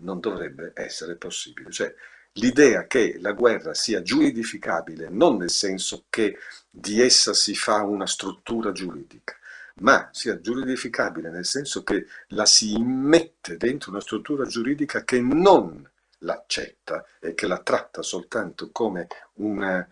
non 0.00 0.20
dovrebbe 0.20 0.72
essere 0.74 1.16
possibile. 1.16 1.70
Cioè, 1.70 1.94
l'idea 2.32 2.86
che 2.86 3.16
la 3.18 3.32
guerra 3.32 3.74
sia 3.74 4.02
giuridificabile 4.02 5.08
non 5.08 5.36
nel 5.36 5.50
senso 5.50 6.06
che 6.08 6.38
di 6.70 7.00
essa 7.00 7.32
si 7.34 7.54
fa 7.54 7.82
una 7.82 8.06
struttura 8.06 8.72
giuridica, 8.72 9.36
ma 9.76 10.08
sia 10.12 10.40
giuridificabile 10.40 11.30
nel 11.30 11.46
senso 11.46 11.82
che 11.82 12.06
la 12.28 12.46
si 12.46 12.72
immette 12.72 13.56
dentro 13.56 13.90
una 13.90 14.00
struttura 14.00 14.44
giuridica 14.46 15.04
che 15.04 15.20
non 15.20 15.88
l'accetta 16.20 17.04
e 17.20 17.34
che 17.34 17.46
la 17.46 17.58
tratta 17.58 18.02
soltanto 18.02 18.70
come 18.70 19.06
una, 19.34 19.86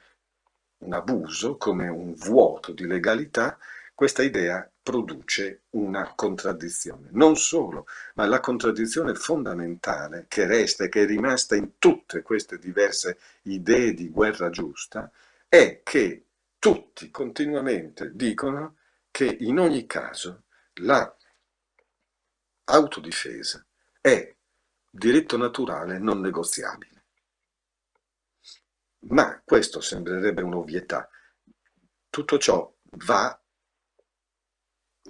un 0.85 0.93
abuso, 0.93 1.57
come 1.57 1.89
un 1.89 2.15
vuoto 2.15 2.73
di 2.73 2.87
legalità, 2.87 3.59
questa 3.95 4.23
idea 4.23 4.69
produce 4.83 5.63
una 5.71 6.13
contraddizione. 6.15 7.09
Non 7.13 7.37
solo, 7.37 7.87
ma 8.15 8.27
la 8.27 8.41
contraddizione 8.41 9.15
fondamentale 9.15 10.27
che 10.29 10.47
resta 10.47 10.85
e 10.85 10.89
che 10.89 11.03
è 11.03 11.07
rimasta 11.07 11.57
in 11.57 11.79
tutte 11.79 12.23
queste 12.23 12.59
diverse 12.59 13.19
idee 13.43 13.95
di 13.95 14.11
guerra 14.11 14.51
giusta 14.51 15.11
è 15.49 15.81
che 15.83 16.25
tutti 16.59 17.11
continuamente 17.11 18.11
dicono 18.15 18.77
che 19.11 19.37
in 19.41 19.59
ogni 19.59 19.87
caso 19.87 20.43
la 20.81 21.15
autodifesa 22.65 23.65
è 24.01 24.35
diritto 24.91 25.37
naturale 25.37 25.99
non 25.99 26.21
negoziabile. 26.21 26.94
Ma 29.09 29.41
questo 29.45 29.81
sembrerebbe 29.81 30.43
un'ovvietà. 30.43 31.09
Tutto 32.09 32.39
ciò 32.39 32.73
va 33.07 33.39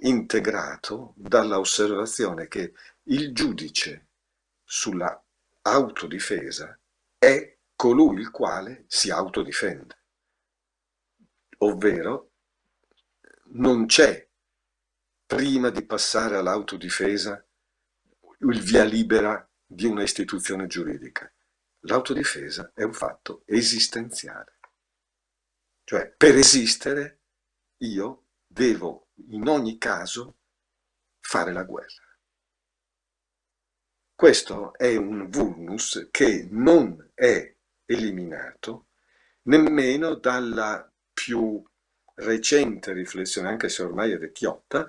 integrato 0.01 1.13
dalla 1.15 1.59
osservazione 1.59 2.47
che 2.47 2.73
il 3.03 3.33
giudice 3.33 4.07
sulla 4.63 5.23
autodifesa 5.61 6.77
è 7.17 7.57
colui 7.75 8.19
il 8.19 8.31
quale 8.31 8.85
si 8.87 9.11
autodifende, 9.11 9.97
ovvero 11.59 12.31
non 13.51 13.85
c'è, 13.85 14.27
prima 15.25 15.69
di 15.69 15.85
passare 15.85 16.35
all'autodifesa, 16.35 17.43
il 18.39 18.61
via 18.61 18.83
libera 18.83 19.47
di 19.65 19.85
una 19.85 20.03
istituzione 20.03 20.67
giuridica. 20.67 21.31
L'autodifesa 21.87 22.71
è 22.73 22.83
un 22.83 22.93
fatto 22.93 23.43
esistenziale. 23.45 24.53
Cioè, 25.83 26.11
per 26.17 26.35
esistere, 26.35 27.19
io 27.77 28.23
devo 28.47 29.09
in 29.27 29.47
ogni 29.47 29.77
caso 29.77 30.37
fare 31.19 31.53
la 31.53 31.63
guerra. 31.63 32.03
Questo 34.15 34.73
è 34.73 34.95
un 34.95 35.29
vulnus 35.29 36.07
che 36.09 36.47
non 36.49 37.11
è 37.13 37.55
eliminato 37.85 38.87
nemmeno 39.43 40.15
dalla 40.15 40.91
più 41.13 41.63
recente 42.15 42.93
riflessione, 42.93 43.49
anche 43.49 43.69
se 43.69 43.83
ormai 43.83 44.11
è 44.11 44.17
vecchiotta, 44.17 44.87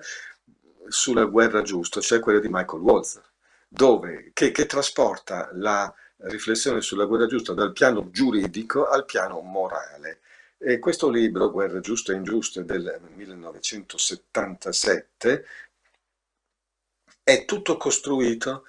sulla 0.87 1.25
guerra 1.25 1.61
giusta, 1.61 2.01
cioè 2.01 2.19
quella 2.19 2.39
di 2.39 2.47
Michael 2.49 2.81
Walzer, 2.81 3.33
dove, 3.67 4.31
che, 4.33 4.51
che 4.51 4.65
trasporta 4.65 5.49
la 5.51 5.93
riflessione 6.17 6.81
sulla 6.81 7.05
guerra 7.05 7.27
giusta 7.27 7.53
dal 7.53 7.71
piano 7.71 8.09
giuridico 8.11 8.87
al 8.87 9.05
piano 9.05 9.39
morale. 9.41 10.19
E 10.57 10.79
questo 10.79 11.09
libro, 11.09 11.51
Guerra 11.51 11.79
giusta 11.79 12.13
e 12.13 12.15
ingiusta, 12.15 12.61
del 12.63 12.99
1977, 13.13 15.45
è 17.23 17.45
tutto 17.45 17.77
costruito 17.77 18.65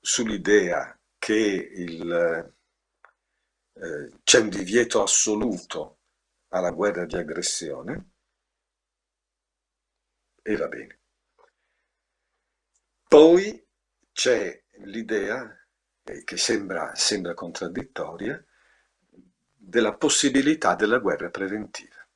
sull'idea 0.00 0.96
che 1.18 1.34
il, 1.34 2.52
eh, 3.72 4.12
c'è 4.22 4.40
un 4.40 4.48
divieto 4.48 5.02
assoluto 5.02 5.98
alla 6.48 6.70
guerra 6.70 7.04
di 7.04 7.16
aggressione 7.16 8.10
e 10.42 10.56
va 10.56 10.68
bene. 10.68 10.98
Poi 13.08 13.66
c'è 14.12 14.62
l'idea, 14.82 15.63
che 16.04 16.36
sembra, 16.36 16.94
sembra 16.94 17.32
contraddittoria, 17.32 18.42
della 19.56 19.94
possibilità 19.96 20.74
della 20.74 20.98
guerra 20.98 21.30
preventiva. 21.30 22.06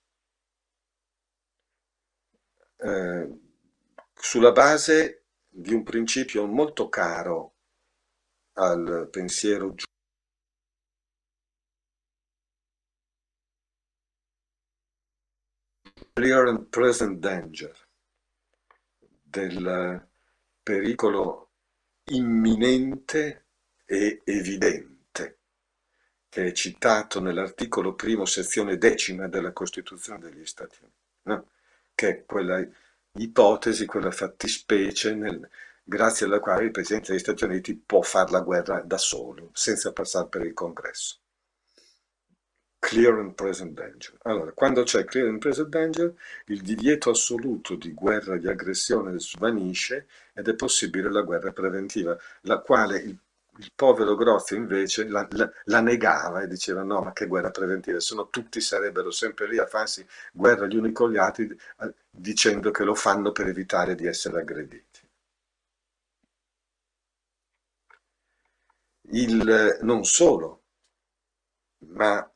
Eh, 2.76 3.40
sulla 4.14 4.52
base 4.52 5.24
di 5.48 5.72
un 5.72 5.82
principio 5.82 6.46
molto 6.46 6.88
caro 6.88 7.54
al 8.52 9.08
pensiero 9.10 9.74
giusto, 9.74 9.86
clear 16.12 16.48
and 16.48 16.66
present 16.68 17.18
danger, 17.18 17.88
del 19.22 20.08
pericolo 20.62 21.52
imminente 22.10 23.47
e 23.90 24.20
evidente, 24.24 25.38
che 26.28 26.44
è 26.44 26.52
citato 26.52 27.20
nell'articolo 27.20 27.94
primo, 27.94 28.26
sezione 28.26 28.76
decima 28.76 29.28
della 29.28 29.52
Costituzione 29.52 30.18
degli 30.18 30.44
Stati 30.44 30.76
Uniti, 30.82 30.98
no? 31.22 31.48
che 31.94 32.08
è 32.08 32.24
quella 32.26 32.62
ipotesi, 33.12 33.86
quella 33.86 34.10
fattispecie 34.10 35.14
nel, 35.14 35.48
grazie 35.82 36.26
alla 36.26 36.38
quale 36.38 36.64
il 36.64 36.70
Presidente 36.70 37.12
degli 37.12 37.20
Stati 37.20 37.44
Uniti 37.44 37.74
può 37.76 38.02
fare 38.02 38.30
la 38.30 38.40
guerra 38.40 38.80
da 38.82 38.98
solo, 38.98 39.48
senza 39.54 39.90
passare 39.92 40.28
per 40.28 40.44
il 40.44 40.52
Congresso 40.52 41.20
clear 42.78 43.18
and 43.18 43.34
present 43.34 43.72
danger. 43.74 44.16
Allora, 44.22 44.52
quando 44.52 44.82
c'è 44.84 45.04
clear 45.04 45.28
and 45.28 45.38
present 45.38 45.68
danger, 45.68 46.14
il 46.46 46.62
divieto 46.62 47.10
assoluto 47.10 47.74
di 47.74 47.92
guerra, 47.92 48.36
di 48.36 48.48
aggressione 48.48 49.18
svanisce 49.18 50.06
ed 50.32 50.48
è 50.48 50.54
possibile 50.54 51.10
la 51.10 51.22
guerra 51.22 51.52
preventiva, 51.52 52.16
la 52.42 52.60
quale 52.60 52.98
il, 52.98 53.18
il 53.58 53.72
povero 53.74 54.14
Grozio 54.14 54.56
invece 54.56 55.06
la, 55.08 55.26
la, 55.30 55.50
la, 55.64 55.80
negava 55.80 56.42
e 56.42 56.46
diceva 56.48 56.82
no, 56.82 57.02
ma 57.02 57.12
che 57.12 57.26
guerra 57.26 57.50
preventiva, 57.50 58.00
se 58.00 58.14
no 58.14 58.28
tutti 58.28 58.60
sarebbero 58.60 59.10
sempre 59.10 59.48
lì 59.48 59.58
a 59.58 59.66
farsi 59.66 60.06
guerra 60.32 60.66
gli 60.66 60.76
uni 60.76 60.92
con 60.92 61.10
gli 61.10 61.16
altri 61.16 61.56
dicendo 62.10 62.70
che 62.70 62.84
lo 62.84 62.94
fanno 62.94 63.32
per 63.32 63.48
evitare 63.48 63.94
di 63.94 64.06
essere 64.06 64.40
aggrediti. 64.40 65.00
Il, 69.10 69.78
non 69.82 70.04
solo, 70.04 70.62
ma 71.86 72.30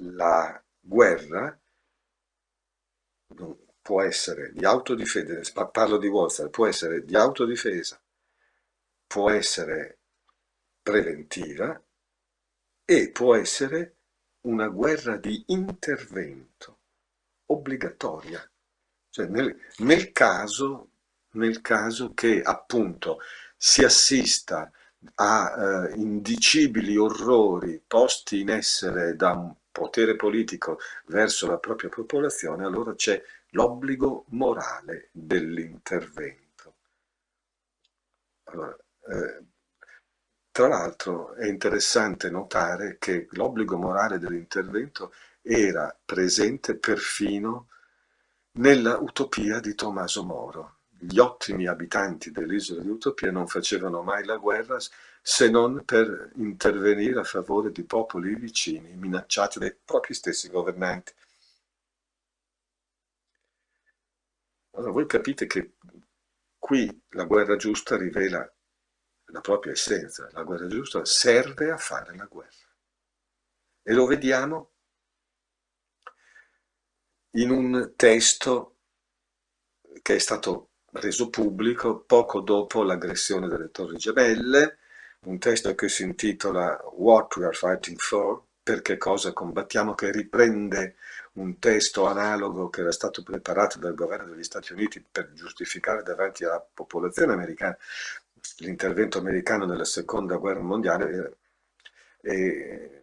la 0.00 0.62
guerra 0.80 1.58
può 3.82 4.02
essere 4.02 4.52
di 4.52 4.64
autodifesa, 4.64 5.66
parlo 5.66 5.98
di 5.98 6.08
Wolfgang, 6.08 6.50
può 6.50 6.66
essere 6.66 7.04
di 7.04 7.16
autodifesa, 7.16 8.00
può 9.08 9.30
essere 9.30 9.98
preventiva 10.80 11.82
e 12.84 13.10
può 13.10 13.34
essere 13.34 13.96
una 14.42 14.68
guerra 14.68 15.16
di 15.16 15.42
intervento 15.48 16.78
obbligatoria. 17.46 18.48
Cioè 19.10 19.26
nel, 19.26 19.56
nel, 19.78 20.12
caso, 20.12 20.90
nel 21.32 21.60
caso 21.60 22.12
che 22.14 22.42
appunto 22.42 23.18
si 23.56 23.82
assista 23.82 24.70
a 25.16 25.88
uh, 25.90 25.98
indicibili 25.98 26.96
orrori 26.96 27.82
posti 27.86 28.40
in 28.40 28.50
essere 28.50 29.16
da 29.16 29.32
un 29.32 29.54
potere 29.72 30.16
politico 30.16 30.78
verso 31.06 31.46
la 31.46 31.58
propria 31.58 31.88
popolazione, 31.88 32.64
allora 32.64 32.94
c'è 32.94 33.22
l'obbligo 33.50 34.24
morale 34.28 35.08
dell'intervento. 35.12 36.74
Allora, 38.44 38.76
eh, 39.08 39.44
tra 40.50 40.68
l'altro 40.68 41.34
è 41.34 41.46
interessante 41.46 42.30
notare 42.30 42.96
che 42.98 43.28
l'obbligo 43.32 43.76
morale 43.76 44.18
dell'intervento 44.18 45.12
era 45.40 45.96
presente 46.04 46.76
perfino 46.76 47.68
nella 48.58 48.98
utopia 48.98 49.60
di 49.60 49.74
Tommaso 49.74 50.24
Moro. 50.24 50.78
Gli 50.88 51.18
ottimi 51.20 51.68
abitanti 51.68 52.32
dell'isola 52.32 52.82
di 52.82 52.88
Utopia 52.88 53.30
non 53.30 53.46
facevano 53.46 54.02
mai 54.02 54.24
la 54.24 54.36
guerra 54.36 54.78
se 55.22 55.48
non 55.48 55.84
per 55.84 56.32
intervenire 56.34 57.20
a 57.20 57.24
favore 57.24 57.70
di 57.70 57.84
popoli 57.84 58.34
vicini 58.34 58.94
minacciati 58.94 59.60
dai 59.60 59.72
propri 59.84 60.12
stessi 60.14 60.48
governanti. 60.48 61.12
Allora 64.72 64.90
voi 64.90 65.06
capite 65.06 65.46
che 65.46 65.74
qui 66.58 67.02
la 67.10 67.24
guerra 67.24 67.54
giusta 67.56 67.96
rivela 67.96 68.50
la 69.30 69.40
propria 69.40 69.72
essenza, 69.72 70.28
la 70.32 70.42
guerra 70.42 70.66
giusta 70.66 71.04
serve 71.04 71.70
a 71.70 71.76
fare 71.76 72.14
la 72.16 72.26
guerra. 72.26 72.50
E 73.82 73.92
lo 73.92 74.06
vediamo 74.06 74.70
in 77.32 77.50
un 77.50 77.92
testo 77.96 78.76
che 80.02 80.16
è 80.16 80.18
stato 80.18 80.70
reso 80.92 81.28
pubblico 81.28 82.00
poco 82.00 82.40
dopo 82.40 82.82
l'aggressione 82.82 83.48
delle 83.48 83.70
Torri 83.70 83.96
Gemelle, 83.96 84.78
un 85.20 85.38
testo 85.38 85.74
che 85.74 85.88
si 85.88 86.02
intitola 86.04 86.80
What 86.92 87.36
We 87.36 87.46
Are 87.46 87.54
Fighting 87.54 87.98
For, 87.98 88.42
perché 88.62 88.96
cosa 88.96 89.32
combattiamo, 89.32 89.94
che 89.94 90.10
riprende 90.10 90.96
un 91.34 91.58
testo 91.58 92.06
analogo 92.06 92.68
che 92.68 92.80
era 92.80 92.92
stato 92.92 93.22
preparato 93.22 93.78
dal 93.78 93.94
governo 93.94 94.32
degli 94.32 94.42
Stati 94.42 94.72
Uniti 94.72 95.04
per 95.10 95.32
giustificare 95.32 96.02
davanti 96.02 96.44
alla 96.44 96.64
popolazione 96.74 97.32
americana 97.32 97.76
l'intervento 98.58 99.18
americano 99.18 99.66
nella 99.66 99.84
seconda 99.84 100.36
guerra 100.36 100.60
mondiale 100.60 101.36
e 102.20 103.02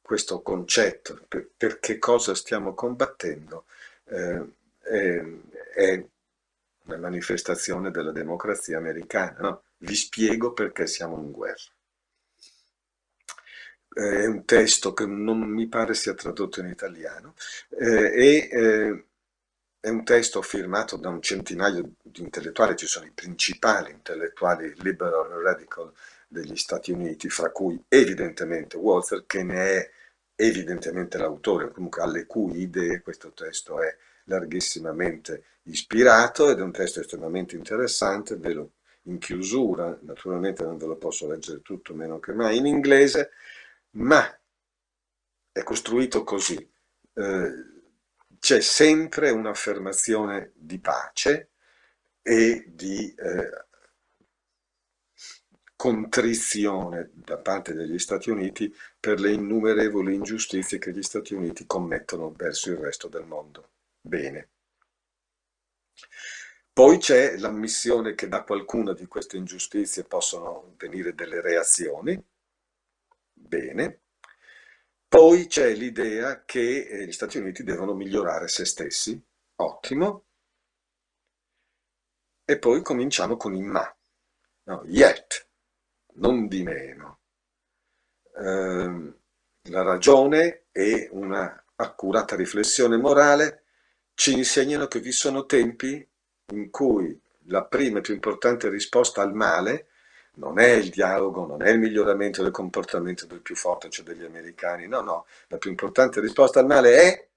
questo 0.00 0.40
concetto, 0.40 1.20
per, 1.26 1.50
per 1.56 1.80
che 1.80 1.98
cosa 1.98 2.34
stiamo 2.34 2.74
combattendo, 2.74 3.64
eh, 4.04 4.44
è, 4.78 5.24
è, 5.74 6.06
una 6.84 6.96
manifestazione 6.98 7.90
della 7.90 8.12
democrazia 8.12 8.78
americana. 8.78 9.38
No? 9.40 9.62
Vi 9.78 9.94
spiego 9.94 10.52
perché 10.52 10.86
siamo 10.86 11.18
in 11.18 11.32
guerra. 11.32 11.72
Eh, 13.94 14.22
è 14.22 14.26
un 14.26 14.44
testo 14.44 14.92
che 14.92 15.06
non 15.06 15.40
mi 15.40 15.66
pare 15.66 15.94
sia 15.94 16.14
tradotto 16.14 16.60
in 16.60 16.66
italiano 16.66 17.34
eh, 17.70 18.12
e 18.14 18.48
eh, 18.52 19.04
è 19.80 19.88
un 19.88 20.04
testo 20.04 20.42
firmato 20.42 20.96
da 20.96 21.08
un 21.08 21.22
centinaio 21.22 21.92
di 22.02 22.22
intellettuali, 22.22 22.76
ci 22.76 22.86
sono 22.86 23.06
i 23.06 23.12
principali 23.12 23.92
intellettuali 23.92 24.72
liberal 24.82 25.28
radical 25.42 25.92
degli 26.28 26.56
Stati 26.56 26.90
Uniti, 26.90 27.28
fra 27.28 27.50
cui 27.50 27.82
evidentemente 27.88 28.76
Walter, 28.76 29.24
che 29.26 29.42
ne 29.42 29.70
è 29.78 29.90
evidentemente 30.34 31.18
l'autore, 31.18 31.70
comunque 31.70 32.02
alle 32.02 32.26
cui 32.26 32.60
idee 32.62 33.00
questo 33.00 33.32
testo 33.32 33.80
è 33.80 33.96
larghissimamente 34.24 35.44
ispirato 35.64 36.50
ed 36.50 36.58
è 36.58 36.62
un 36.62 36.72
testo 36.72 37.00
estremamente 37.00 37.56
interessante, 37.56 38.36
ve 38.36 38.52
lo 38.52 38.70
in 39.06 39.18
chiusura, 39.18 39.96
naturalmente 40.02 40.64
non 40.64 40.78
ve 40.78 40.86
lo 40.86 40.96
posso 40.96 41.28
leggere 41.28 41.62
tutto 41.62 41.94
meno 41.94 42.18
che 42.18 42.32
mai 42.32 42.56
in 42.56 42.66
inglese, 42.66 43.30
ma 43.92 44.36
è 45.52 45.62
costruito 45.62 46.24
così. 46.24 46.56
Eh, 47.14 47.75
c'è 48.46 48.60
sempre 48.60 49.30
un'affermazione 49.30 50.52
di 50.54 50.78
pace 50.78 51.50
e 52.22 52.62
di 52.68 53.12
eh, 53.12 53.66
contrizione 55.74 57.10
da 57.12 57.38
parte 57.38 57.74
degli 57.74 57.98
Stati 57.98 58.30
Uniti 58.30 58.72
per 59.00 59.18
le 59.18 59.32
innumerevoli 59.32 60.14
ingiustizie 60.14 60.78
che 60.78 60.92
gli 60.92 61.02
Stati 61.02 61.34
Uniti 61.34 61.66
commettono 61.66 62.30
verso 62.30 62.70
il 62.70 62.76
resto 62.76 63.08
del 63.08 63.24
mondo. 63.24 63.70
Bene. 64.00 64.50
Poi 66.72 66.98
c'è 66.98 67.38
l'ammissione 67.38 68.14
che 68.14 68.28
da 68.28 68.44
qualcuna 68.44 68.92
di 68.92 69.06
queste 69.06 69.36
ingiustizie 69.38 70.04
possono 70.04 70.76
venire 70.78 71.16
delle 71.16 71.40
reazioni. 71.40 72.16
Bene. 73.32 74.02
Poi 75.08 75.46
c'è 75.46 75.72
l'idea 75.72 76.44
che 76.44 76.86
eh, 76.86 77.06
gli 77.06 77.12
Stati 77.12 77.38
Uniti 77.38 77.62
devono 77.62 77.94
migliorare 77.94 78.48
se 78.48 78.64
stessi. 78.64 79.20
Ottimo. 79.56 80.24
E 82.44 82.58
poi 82.58 82.82
cominciamo 82.82 83.36
con 83.36 83.54
il 83.54 83.62
ma. 83.62 83.96
No, 84.64 84.82
yet, 84.86 85.48
non 86.14 86.48
di 86.48 86.62
meno. 86.62 87.20
Eh, 88.36 89.14
la 89.70 89.82
ragione 89.82 90.66
e 90.72 91.08
una 91.12 91.64
accurata 91.76 92.36
riflessione 92.36 92.96
morale 92.96 93.64
ci 94.14 94.32
insegnano 94.32 94.86
che 94.86 95.00
vi 95.00 95.12
sono 95.12 95.46
tempi 95.46 96.06
in 96.52 96.70
cui 96.70 97.20
la 97.48 97.64
prima 97.64 97.98
e 97.98 98.02
più 98.02 98.14
importante 98.14 98.68
risposta 98.68 99.22
al 99.22 99.34
male 99.34 99.88
non 100.36 100.58
è 100.58 100.70
il 100.72 100.90
dialogo, 100.90 101.46
non 101.46 101.62
è 101.62 101.70
il 101.70 101.78
miglioramento 101.78 102.42
del 102.42 102.52
comportamento 102.52 103.26
del 103.26 103.40
più 103.40 103.54
forte, 103.54 103.90
cioè 103.90 104.04
degli 104.04 104.24
americani, 104.24 104.86
no, 104.86 105.00
no, 105.00 105.26
la 105.48 105.58
più 105.58 105.70
importante 105.70 106.20
risposta 106.20 106.60
al 106.60 106.66
male 106.66 106.96
è 106.96 107.28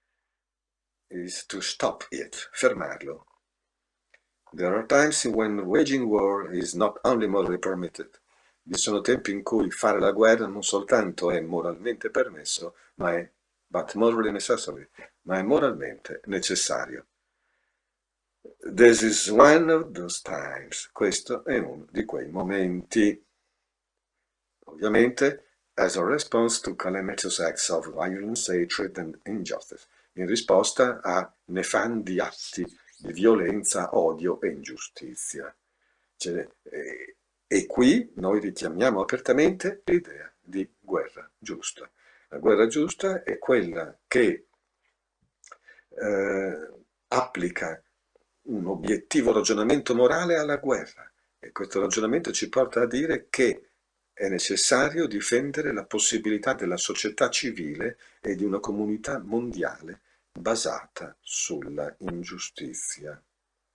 is 1.10 1.46
to 1.46 1.62
stop 1.62 2.06
it, 2.10 2.50
fermarlo. 2.52 3.26
There 4.52 4.76
are 4.76 4.86
times 4.86 5.26
when 5.26 5.60
waging 5.60 6.08
war 6.08 6.54
is 6.54 6.74
not 6.74 7.00
only 7.04 7.28
morally 7.28 7.60
permitted. 7.60 8.20
Vi 8.64 8.78
sono 8.78 9.02
tempi 9.02 9.32
in 9.32 9.44
cui 9.44 9.72
fare 9.72 10.00
la 10.00 10.12
guerra 10.12 10.48
non 10.48 10.64
soltanto 10.64 11.32
è 11.32 11.40
moralmente 11.40 12.10
permesso, 12.10 12.76
ma 12.96 13.16
è 13.16 13.32
but 13.68 13.94
morally 13.94 14.32
necessary, 14.32 14.88
ma 15.24 15.38
è 15.38 15.44
moralmente 15.44 16.22
necessario. 16.26 17.06
This 18.62 19.02
is 19.02 19.30
one 19.30 19.70
of 19.70 19.94
those 19.94 20.22
times. 20.22 20.90
Questo 20.92 21.44
è 21.46 21.58
uno 21.58 21.88
di 21.92 22.06
quei 22.06 22.28
momenti. 22.30 23.22
Ovviamente, 24.66 25.44
as 25.76 25.96
a 25.96 26.04
response 26.04 26.62
to 26.62 26.76
calamitous 26.76 27.40
acts 27.40 27.70
of 27.70 27.92
violence, 27.94 28.50
hatred 28.50 28.98
and 28.98 29.20
injustice. 29.26 29.88
In 30.14 30.28
risposta 30.28 31.00
a 31.02 31.32
nefandi 31.46 32.20
atti 32.20 32.66
di 32.98 33.14
violenza, 33.14 33.96
odio 33.96 34.40
e 34.42 34.50
ingiustizia. 34.50 35.54
Cioè, 36.18 36.48
e, 36.64 37.16
e 37.48 37.66
qui 37.66 38.12
noi 38.16 38.40
richiamiamo 38.40 39.02
apertamente 39.02 39.82
l'idea 39.86 40.32
di 40.40 40.70
guerra 40.80 41.30
giusta. 41.38 41.90
La 42.30 42.38
guerra 42.38 42.68
giusta 42.68 43.24
è 43.24 43.38
quella 43.40 43.98
che 44.08 44.48
eh, 45.90 46.70
applica 47.08 47.82
un 48.44 48.66
obiettivo 48.66 49.32
ragionamento 49.32 49.94
morale 49.94 50.38
alla 50.38 50.58
guerra 50.58 51.10
e 51.40 51.52
questo 51.52 51.80
ragionamento 51.80 52.32
ci 52.32 52.50
porta 52.50 52.82
a 52.82 52.88
dire 52.88 53.28
che 53.30 53.70
è 54.14 54.28
necessario 54.28 55.08
difendere 55.08 55.72
la 55.72 55.86
possibilità 55.86 56.54
della 56.54 56.76
società 56.76 57.30
civile 57.30 57.98
e 58.20 58.36
di 58.36 58.44
una 58.44 58.60
comunità 58.60 59.18
mondiale 59.20 60.02
basata 60.38 61.16
sulla 61.22 61.94
ingiustizia. 62.00 63.22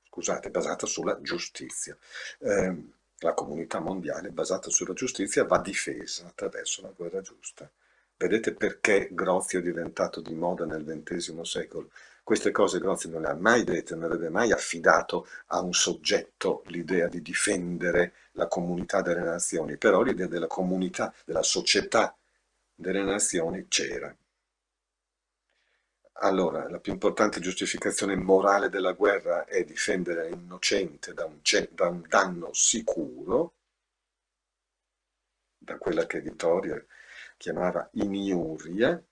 Scusate, 0.06 0.50
basata 0.50 0.86
sulla 0.86 1.18
giustizia. 1.22 1.96
Eh, 2.38 2.82
la 3.18 3.32
comunità 3.32 3.80
mondiale 3.80 4.30
basata 4.30 4.68
sulla 4.68 4.92
giustizia 4.92 5.44
va 5.44 5.58
difesa 5.58 6.26
attraverso 6.26 6.82
la 6.82 6.92
guerra 6.94 7.22
giusta. 7.22 7.70
Vedete 8.16 8.52
perché 8.52 9.08
Grozio 9.12 9.60
è 9.60 9.62
diventato 9.62 10.20
di 10.20 10.34
moda 10.34 10.66
nel 10.66 10.84
XX 10.84 11.40
secolo? 11.40 11.90
Queste 12.24 12.50
cose 12.50 12.80
Grozzi 12.80 13.08
non 13.08 13.22
le 13.22 13.28
ha 13.28 13.34
mai 13.34 13.62
dette, 13.62 13.94
non 13.94 14.04
avrebbe 14.04 14.30
mai 14.30 14.50
affidato 14.50 15.28
a 15.48 15.60
un 15.60 15.72
soggetto 15.72 16.64
l'idea 16.66 17.06
di 17.06 17.22
difendere 17.22 18.14
la 18.32 18.48
comunità 18.48 19.00
delle 19.00 19.20
nazioni, 19.20 19.76
però 19.76 20.02
l'idea 20.02 20.26
della 20.26 20.48
comunità, 20.48 21.14
della 21.24 21.42
società 21.44 22.16
delle 22.74 23.02
nazioni 23.04 23.68
c'era. 23.68 24.12
Allora, 26.22 26.68
la 26.70 26.80
più 26.80 26.92
importante 26.92 27.40
giustificazione 27.40 28.16
morale 28.16 28.68
della 28.70 28.92
guerra 28.94 29.44
è 29.44 29.62
difendere 29.64 30.28
l'innocente 30.30 31.12
da 31.12 31.26
un, 31.26 31.40
da 31.70 31.88
un 31.88 32.04
danno 32.08 32.48
sicuro, 32.52 33.54
da 35.58 35.76
quella 35.78 36.06
che 36.06 36.20
Vittorio 36.20 36.86
chiamava 37.36 37.88
iniuria. 37.92 39.02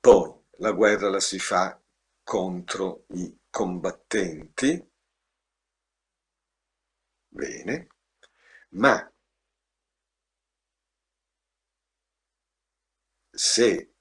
Poi, 0.00 0.43
la 0.58 0.72
guerra 0.72 1.08
la 1.08 1.20
si 1.20 1.38
fa 1.38 1.80
contro 2.22 3.04
i 3.10 3.38
combattenti, 3.50 4.90
bene, 7.28 7.88
ma 8.70 9.12
se 13.30 13.94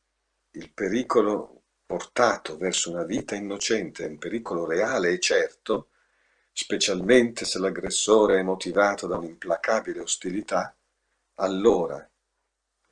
il 0.51 0.73
pericolo 0.73 1.63
portato 1.85 2.57
verso 2.57 2.91
una 2.91 3.03
vita 3.03 3.35
innocente 3.35 4.05
è 4.05 4.07
un 4.07 4.17
pericolo 4.17 4.65
reale 4.65 5.11
e 5.11 5.19
certo, 5.19 5.89
specialmente 6.51 7.45
se 7.45 7.59
l'aggressore 7.59 8.39
è 8.39 8.43
motivato 8.43 9.07
da 9.07 9.17
un'implacabile 9.17 9.99
ostilità, 9.99 10.75
allora 11.35 12.07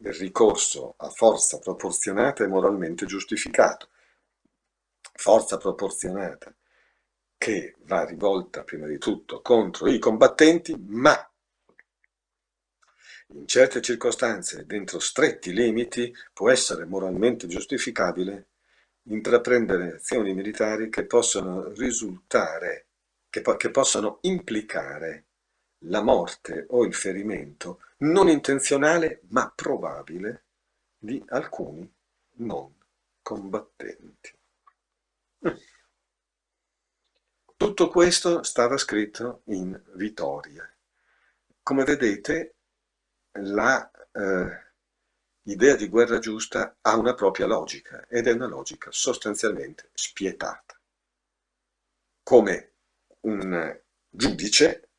il 0.04 0.14
ricorso 0.14 0.96
a 0.98 1.10
forza 1.10 1.60
proporzionata 1.60 2.44
è 2.44 2.48
moralmente 2.48 3.06
giustificato. 3.06 3.90
Forza 5.14 5.58
proporzionata 5.58 6.54
che 7.38 7.76
va 7.84 8.06
rivolta 8.06 8.64
prima 8.64 8.88
di 8.88 8.98
tutto 8.98 9.42
contro 9.42 9.88
i 9.88 10.00
combattenti, 10.00 10.76
ma 10.88 11.26
in 13.34 13.48
certe 13.48 13.82
circostanze, 13.82 14.66
dentro 14.66 15.00
stretti 15.00 15.54
limiti, 15.54 16.14
può 16.34 16.50
essere 16.50 16.86
moralmente 16.86 17.48
giustificabile 17.48 18.48
intraprendere 19.04 19.96
azioni 19.96 20.34
militari 20.34 20.90
che 20.90 21.06
possono 21.06 21.70
risultare, 21.70 22.88
che, 23.30 23.42
po- 23.42 23.56
che 23.56 23.72
possano 23.72 24.20
implicare 24.22 25.26
la 25.86 26.02
morte 26.02 26.66
o 26.70 26.84
il 26.86 26.94
ferimento 26.94 27.82
non 27.98 28.30
intenzionale 28.30 29.22
ma 29.30 29.52
probabile 29.54 30.44
di 30.98 31.24
alcuni 31.30 31.92
non 32.34 32.74
combattenti. 33.22 34.34
Tutto 37.58 37.90
questo 37.90 38.44
stava 38.44 38.78
scritto 38.78 39.42
in 39.46 39.80
Vittoria. 39.94 40.68
Come 41.62 41.84
vedete, 41.84 42.56
la 43.34 43.90
eh, 44.12 44.72
di 45.44 45.88
guerra 45.88 46.20
giusta 46.20 46.78
ha 46.82 46.98
una 46.98 47.14
propria 47.14 47.46
logica 47.46 48.06
ed 48.08 48.28
è 48.28 48.32
una 48.32 48.48
logica 48.48 48.92
sostanzialmente 48.92 49.90
spietata. 49.94 50.80
Come 52.24 52.72
un 53.22 53.80
giudice 54.10 54.90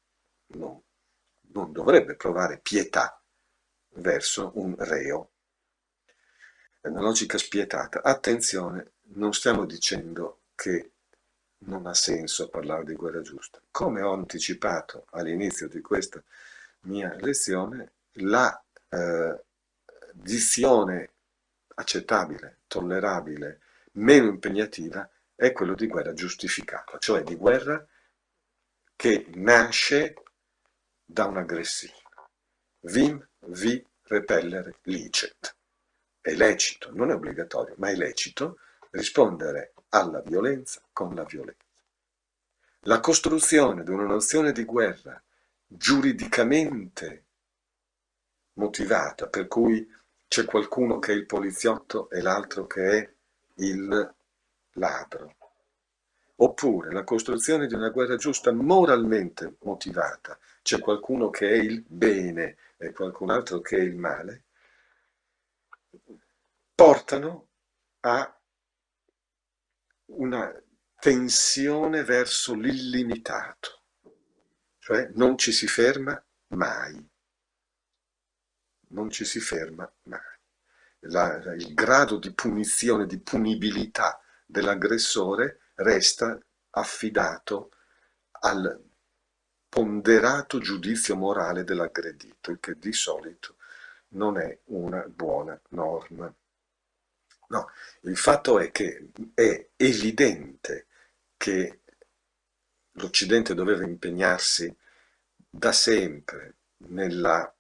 non, 0.55 0.81
non 1.53 1.73
dovrebbe 1.73 2.15
provare 2.17 2.59
pietà 2.59 3.21
verso 3.95 4.53
un 4.55 4.75
reo. 4.79 5.31
È 6.81 6.89
una 6.89 7.01
logica 7.01 7.39
spietata. 7.39 8.03
Attenzione, 8.03 8.93
non 9.15 9.33
stiamo 9.33 9.65
dicendo 9.65 10.43
che 10.55 10.93
non 11.65 11.87
ha 11.87 11.95
senso 11.95 12.49
parlare 12.49 12.85
di 12.85 12.95
guerra 12.95 13.21
giusta. 13.21 13.61
Come 13.71 14.03
ho 14.03 14.13
anticipato 14.13 15.07
all'inizio 15.11 15.69
di 15.69 15.81
questa 15.81 16.23
mia 16.81 17.15
lezione, 17.21 17.93
la 18.15 18.63
eh, 18.89 19.45
dizione 20.13 21.11
accettabile, 21.75 22.61
tollerabile, 22.67 23.61
meno 23.93 24.29
impegnativa 24.29 25.09
è 25.35 25.53
quello 25.53 25.75
di 25.75 25.87
guerra 25.87 26.13
giustificata, 26.13 26.99
cioè 26.99 27.23
di 27.23 27.35
guerra 27.35 27.85
che 28.95 29.27
nasce 29.35 30.22
da 31.05 31.27
un'aggressione. 31.27 32.01
Vim 32.81 33.27
vi 33.47 33.85
repellere 34.05 34.77
licet. 34.83 35.57
È 36.21 36.33
lecito, 36.33 36.91
non 36.93 37.11
è 37.11 37.15
obbligatorio, 37.15 37.75
ma 37.79 37.89
è 37.89 37.95
lecito 37.95 38.59
rispondere 38.91 39.75
alla 39.91 40.21
violenza 40.21 40.83
con 40.93 41.15
la 41.15 41.25
violenza. 41.25 41.61
La 42.87 43.01
costruzione 43.01 43.85
di 43.85 43.91
una 43.91 44.07
nozione 44.07 44.53
di 44.53 44.65
guerra 44.65 45.21
giuridicamente 45.67 47.25
motivata, 48.55 49.29
per 49.29 49.49
cui 49.49 49.89
c'è 50.29 50.45
qualcuno 50.45 50.99
che 50.99 51.13
è 51.13 51.15
il 51.15 51.27
poliziotto 51.27 52.11
e 52.11 52.21
l'altro 52.21 52.67
che 52.67 52.99
è 52.99 53.13
il 53.57 54.15
ladro. 54.73 55.37
Oppure 56.37 56.91
la 56.91 57.05
costruzione 57.05 57.67
di 57.67 57.75
una 57.75 57.91
guerra 57.91 58.17
giusta 58.17 58.51
moralmente 58.53 59.57
motivata, 59.61 60.39
c'è 60.63 60.79
qualcuno 60.79 61.31
che 61.31 61.51
è 61.51 61.57
il 61.57 61.85
bene 61.87 62.57
e 62.77 62.93
qualcun 62.93 63.31
altro 63.31 63.61
che 63.61 63.77
è 63.77 63.81
il 63.81 63.97
male, 63.97 64.45
portano 66.75 67.49
a 68.01 68.41
una 70.07 70.63
tensione 70.99 72.05
verso 72.05 72.55
l'illimitato, 72.55 73.83
cioè 74.79 75.11
non 75.15 75.37
ci 75.37 75.53
si 75.53 75.67
ferma 75.67 76.23
mai, 76.49 77.09
non 78.89 79.11
ci 79.11 79.25
si 79.25 79.41
ferma 79.41 79.91
mai. 80.05 80.21
La, 81.07 81.37
il 81.55 81.75
grado 81.75 82.19
di 82.19 82.33
punizione, 82.33 83.07
di 83.07 83.19
punibilità 83.19 84.21
dell'aggressore 84.47 85.71
resta 85.75 86.39
affidato 86.71 87.73
al 88.31 88.92
ponderato 89.73 90.59
giudizio 90.59 91.17
morale 91.17 91.65
dell'aggredito, 91.65 92.51
il 92.51 92.61
che 92.61 92.79
di 92.79 92.93
solito 92.93 93.57
non 94.09 94.37
è 94.37 94.59
una 94.65 95.01
buona 95.09 95.59
norma. 95.71 96.31
No, 97.49 97.71
il 98.03 98.19
fatto 98.19 98.59
è 98.59 98.71
che 98.71 99.09
è 99.33 99.69
evidente 99.77 100.89
che 101.39 101.81
l'Occidente 102.93 103.55
doveva 103.55 103.83
impegnarsi 103.85 104.77
da 105.49 105.73
sempre 105.73 106.57
nella 106.89 107.51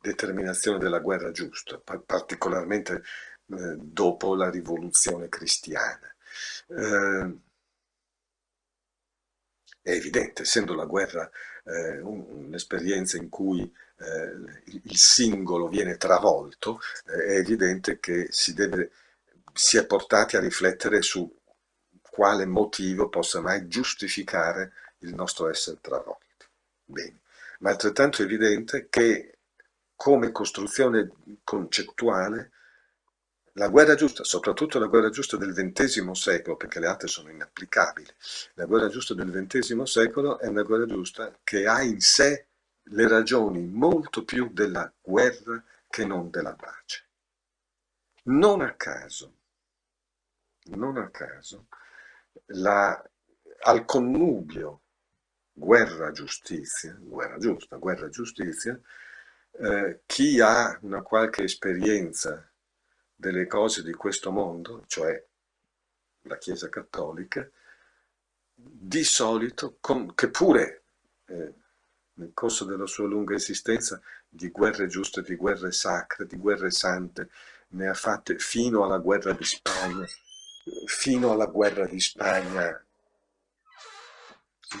determinazione 0.00 0.78
della 0.78 1.00
guerra 1.00 1.32
giusta, 1.32 1.78
particolarmente 1.78 2.94
eh, 2.94 3.76
dopo 3.76 4.34
la 4.34 4.48
rivoluzione 4.48 5.28
cristiana. 5.28 6.10
Eh, 6.68 7.36
è 9.82 9.90
evidente, 9.90 10.42
essendo 10.42 10.74
la 10.74 10.86
guerra 10.86 11.28
eh, 11.64 11.98
un'esperienza 12.00 13.16
in 13.16 13.28
cui 13.28 13.60
eh, 13.62 14.60
il 14.64 14.96
singolo 14.96 15.68
viene 15.68 15.96
travolto, 15.96 16.80
eh, 17.06 17.34
è 17.34 17.36
evidente 17.38 17.98
che 17.98 18.28
si, 18.30 18.54
deve, 18.54 18.92
si 19.52 19.76
è 19.76 19.84
portati 19.84 20.36
a 20.36 20.40
riflettere 20.40 21.02
su 21.02 21.30
quale 22.00 22.46
motivo 22.46 23.08
possa 23.08 23.40
mai 23.40 23.66
giustificare 23.68 24.72
il 24.98 25.14
nostro 25.14 25.48
essere 25.48 25.78
travolti. 25.80 26.46
Bene. 26.84 27.20
Ma 27.60 27.70
è 27.70 27.72
altrettanto 27.72 28.22
evidente 28.22 28.88
che 28.88 29.38
come 29.96 30.32
costruzione 30.32 31.10
concettuale 31.44 32.50
la 33.54 33.68
guerra 33.68 33.94
giusta, 33.94 34.24
soprattutto 34.24 34.78
la 34.78 34.86
guerra 34.86 35.10
giusta 35.10 35.36
del 35.36 35.52
XX 35.52 36.10
secolo, 36.12 36.56
perché 36.56 36.80
le 36.80 36.86
altre 36.86 37.08
sono 37.08 37.30
inapplicabili, 37.30 38.08
la 38.54 38.64
guerra 38.64 38.88
giusta 38.88 39.14
del 39.14 39.30
XX 39.30 39.82
secolo 39.82 40.38
è 40.38 40.46
una 40.46 40.62
guerra 40.62 40.86
giusta 40.86 41.36
che 41.44 41.66
ha 41.66 41.82
in 41.82 42.00
sé 42.00 42.46
le 42.84 43.08
ragioni 43.08 43.66
molto 43.66 44.24
più 44.24 44.50
della 44.52 44.90
guerra 45.00 45.62
che 45.88 46.06
non 46.06 46.30
della 46.30 46.54
pace. 46.54 47.06
Non 48.24 48.62
a 48.62 48.72
caso, 48.74 49.34
non 50.70 50.96
a 50.96 51.10
caso, 51.10 51.66
la, 52.46 53.02
al 53.60 53.84
connubio 53.84 54.80
guerra-giustizia, 55.52 56.96
guerra 56.98 57.36
giusta, 57.38 57.76
guerra-giustizia, 57.76 58.80
eh, 59.54 60.00
chi 60.06 60.40
ha 60.40 60.78
una 60.82 61.02
qualche 61.02 61.42
esperienza 61.42 62.51
delle 63.22 63.46
cose 63.46 63.84
di 63.84 63.92
questo 63.92 64.32
mondo, 64.32 64.82
cioè 64.88 65.24
la 66.22 66.38
Chiesa 66.38 66.68
Cattolica, 66.68 67.48
di 68.52 69.04
solito, 69.04 69.76
con, 69.78 70.12
che 70.16 70.28
pure 70.28 70.82
eh, 71.26 71.52
nel 72.14 72.32
corso 72.34 72.64
della 72.64 72.86
sua 72.86 73.06
lunga 73.06 73.36
esistenza 73.36 74.02
di 74.28 74.50
guerre 74.50 74.88
giuste, 74.88 75.22
di 75.22 75.36
guerre 75.36 75.70
sacre, 75.70 76.26
di 76.26 76.36
guerre 76.36 76.72
sante, 76.72 77.30
ne 77.68 77.86
ha 77.86 77.94
fatte 77.94 78.38
fino 78.38 78.82
alla 78.82 78.98
guerra 78.98 79.32
di 79.34 79.44
Spagna, 79.44 80.04
fino 80.86 81.30
alla 81.30 81.46
guerra 81.46 81.86
di 81.86 82.00
Spagna 82.00 82.84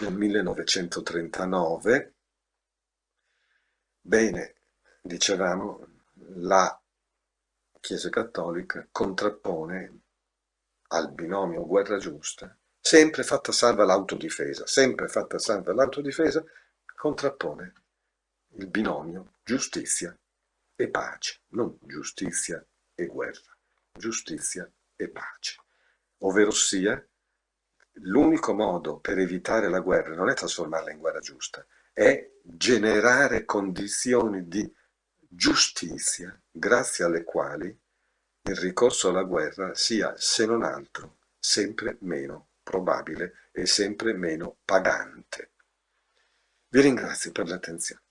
del 0.00 0.12
1939. 0.12 2.14
Bene, 4.00 4.54
dicevamo, 5.00 5.86
la 6.38 6.76
Chiesa 7.82 8.10
Cattolica 8.10 8.86
contrappone 8.92 10.02
al 10.90 11.10
binomio 11.10 11.66
guerra 11.66 11.98
giusta, 11.98 12.56
sempre 12.78 13.24
fatta 13.24 13.50
salva 13.50 13.84
l'autodifesa, 13.84 14.68
sempre 14.68 15.08
fatta 15.08 15.40
salva 15.40 15.74
l'autodifesa, 15.74 16.44
contrappone 16.94 17.72
il 18.50 18.68
binomio 18.68 19.32
giustizia 19.42 20.16
e 20.76 20.88
pace, 20.90 21.40
non 21.48 21.76
giustizia 21.80 22.64
e 22.94 23.06
guerra, 23.06 23.58
giustizia 23.98 24.70
e 24.94 25.08
pace. 25.08 25.56
Ovvero 26.18 26.52
sia, 26.52 27.04
l'unico 27.94 28.54
modo 28.54 29.00
per 29.00 29.18
evitare 29.18 29.68
la 29.68 29.80
guerra 29.80 30.14
non 30.14 30.28
è 30.28 30.34
trasformarla 30.34 30.92
in 30.92 31.00
guerra 31.00 31.18
giusta, 31.18 31.66
è 31.92 32.30
generare 32.44 33.44
condizioni 33.44 34.46
di 34.46 34.72
giustizia 35.34 36.38
grazie 36.50 37.06
alle 37.06 37.24
quali 37.24 37.66
il 38.44 38.56
ricorso 38.56 39.08
alla 39.08 39.22
guerra 39.22 39.74
sia, 39.74 40.14
se 40.16 40.44
non 40.44 40.62
altro, 40.62 41.20
sempre 41.38 41.96
meno 42.00 42.50
probabile 42.62 43.48
e 43.50 43.64
sempre 43.64 44.12
meno 44.12 44.58
pagante. 44.62 45.52
Vi 46.68 46.80
ringrazio 46.82 47.32
per 47.32 47.48
l'attenzione. 47.48 48.02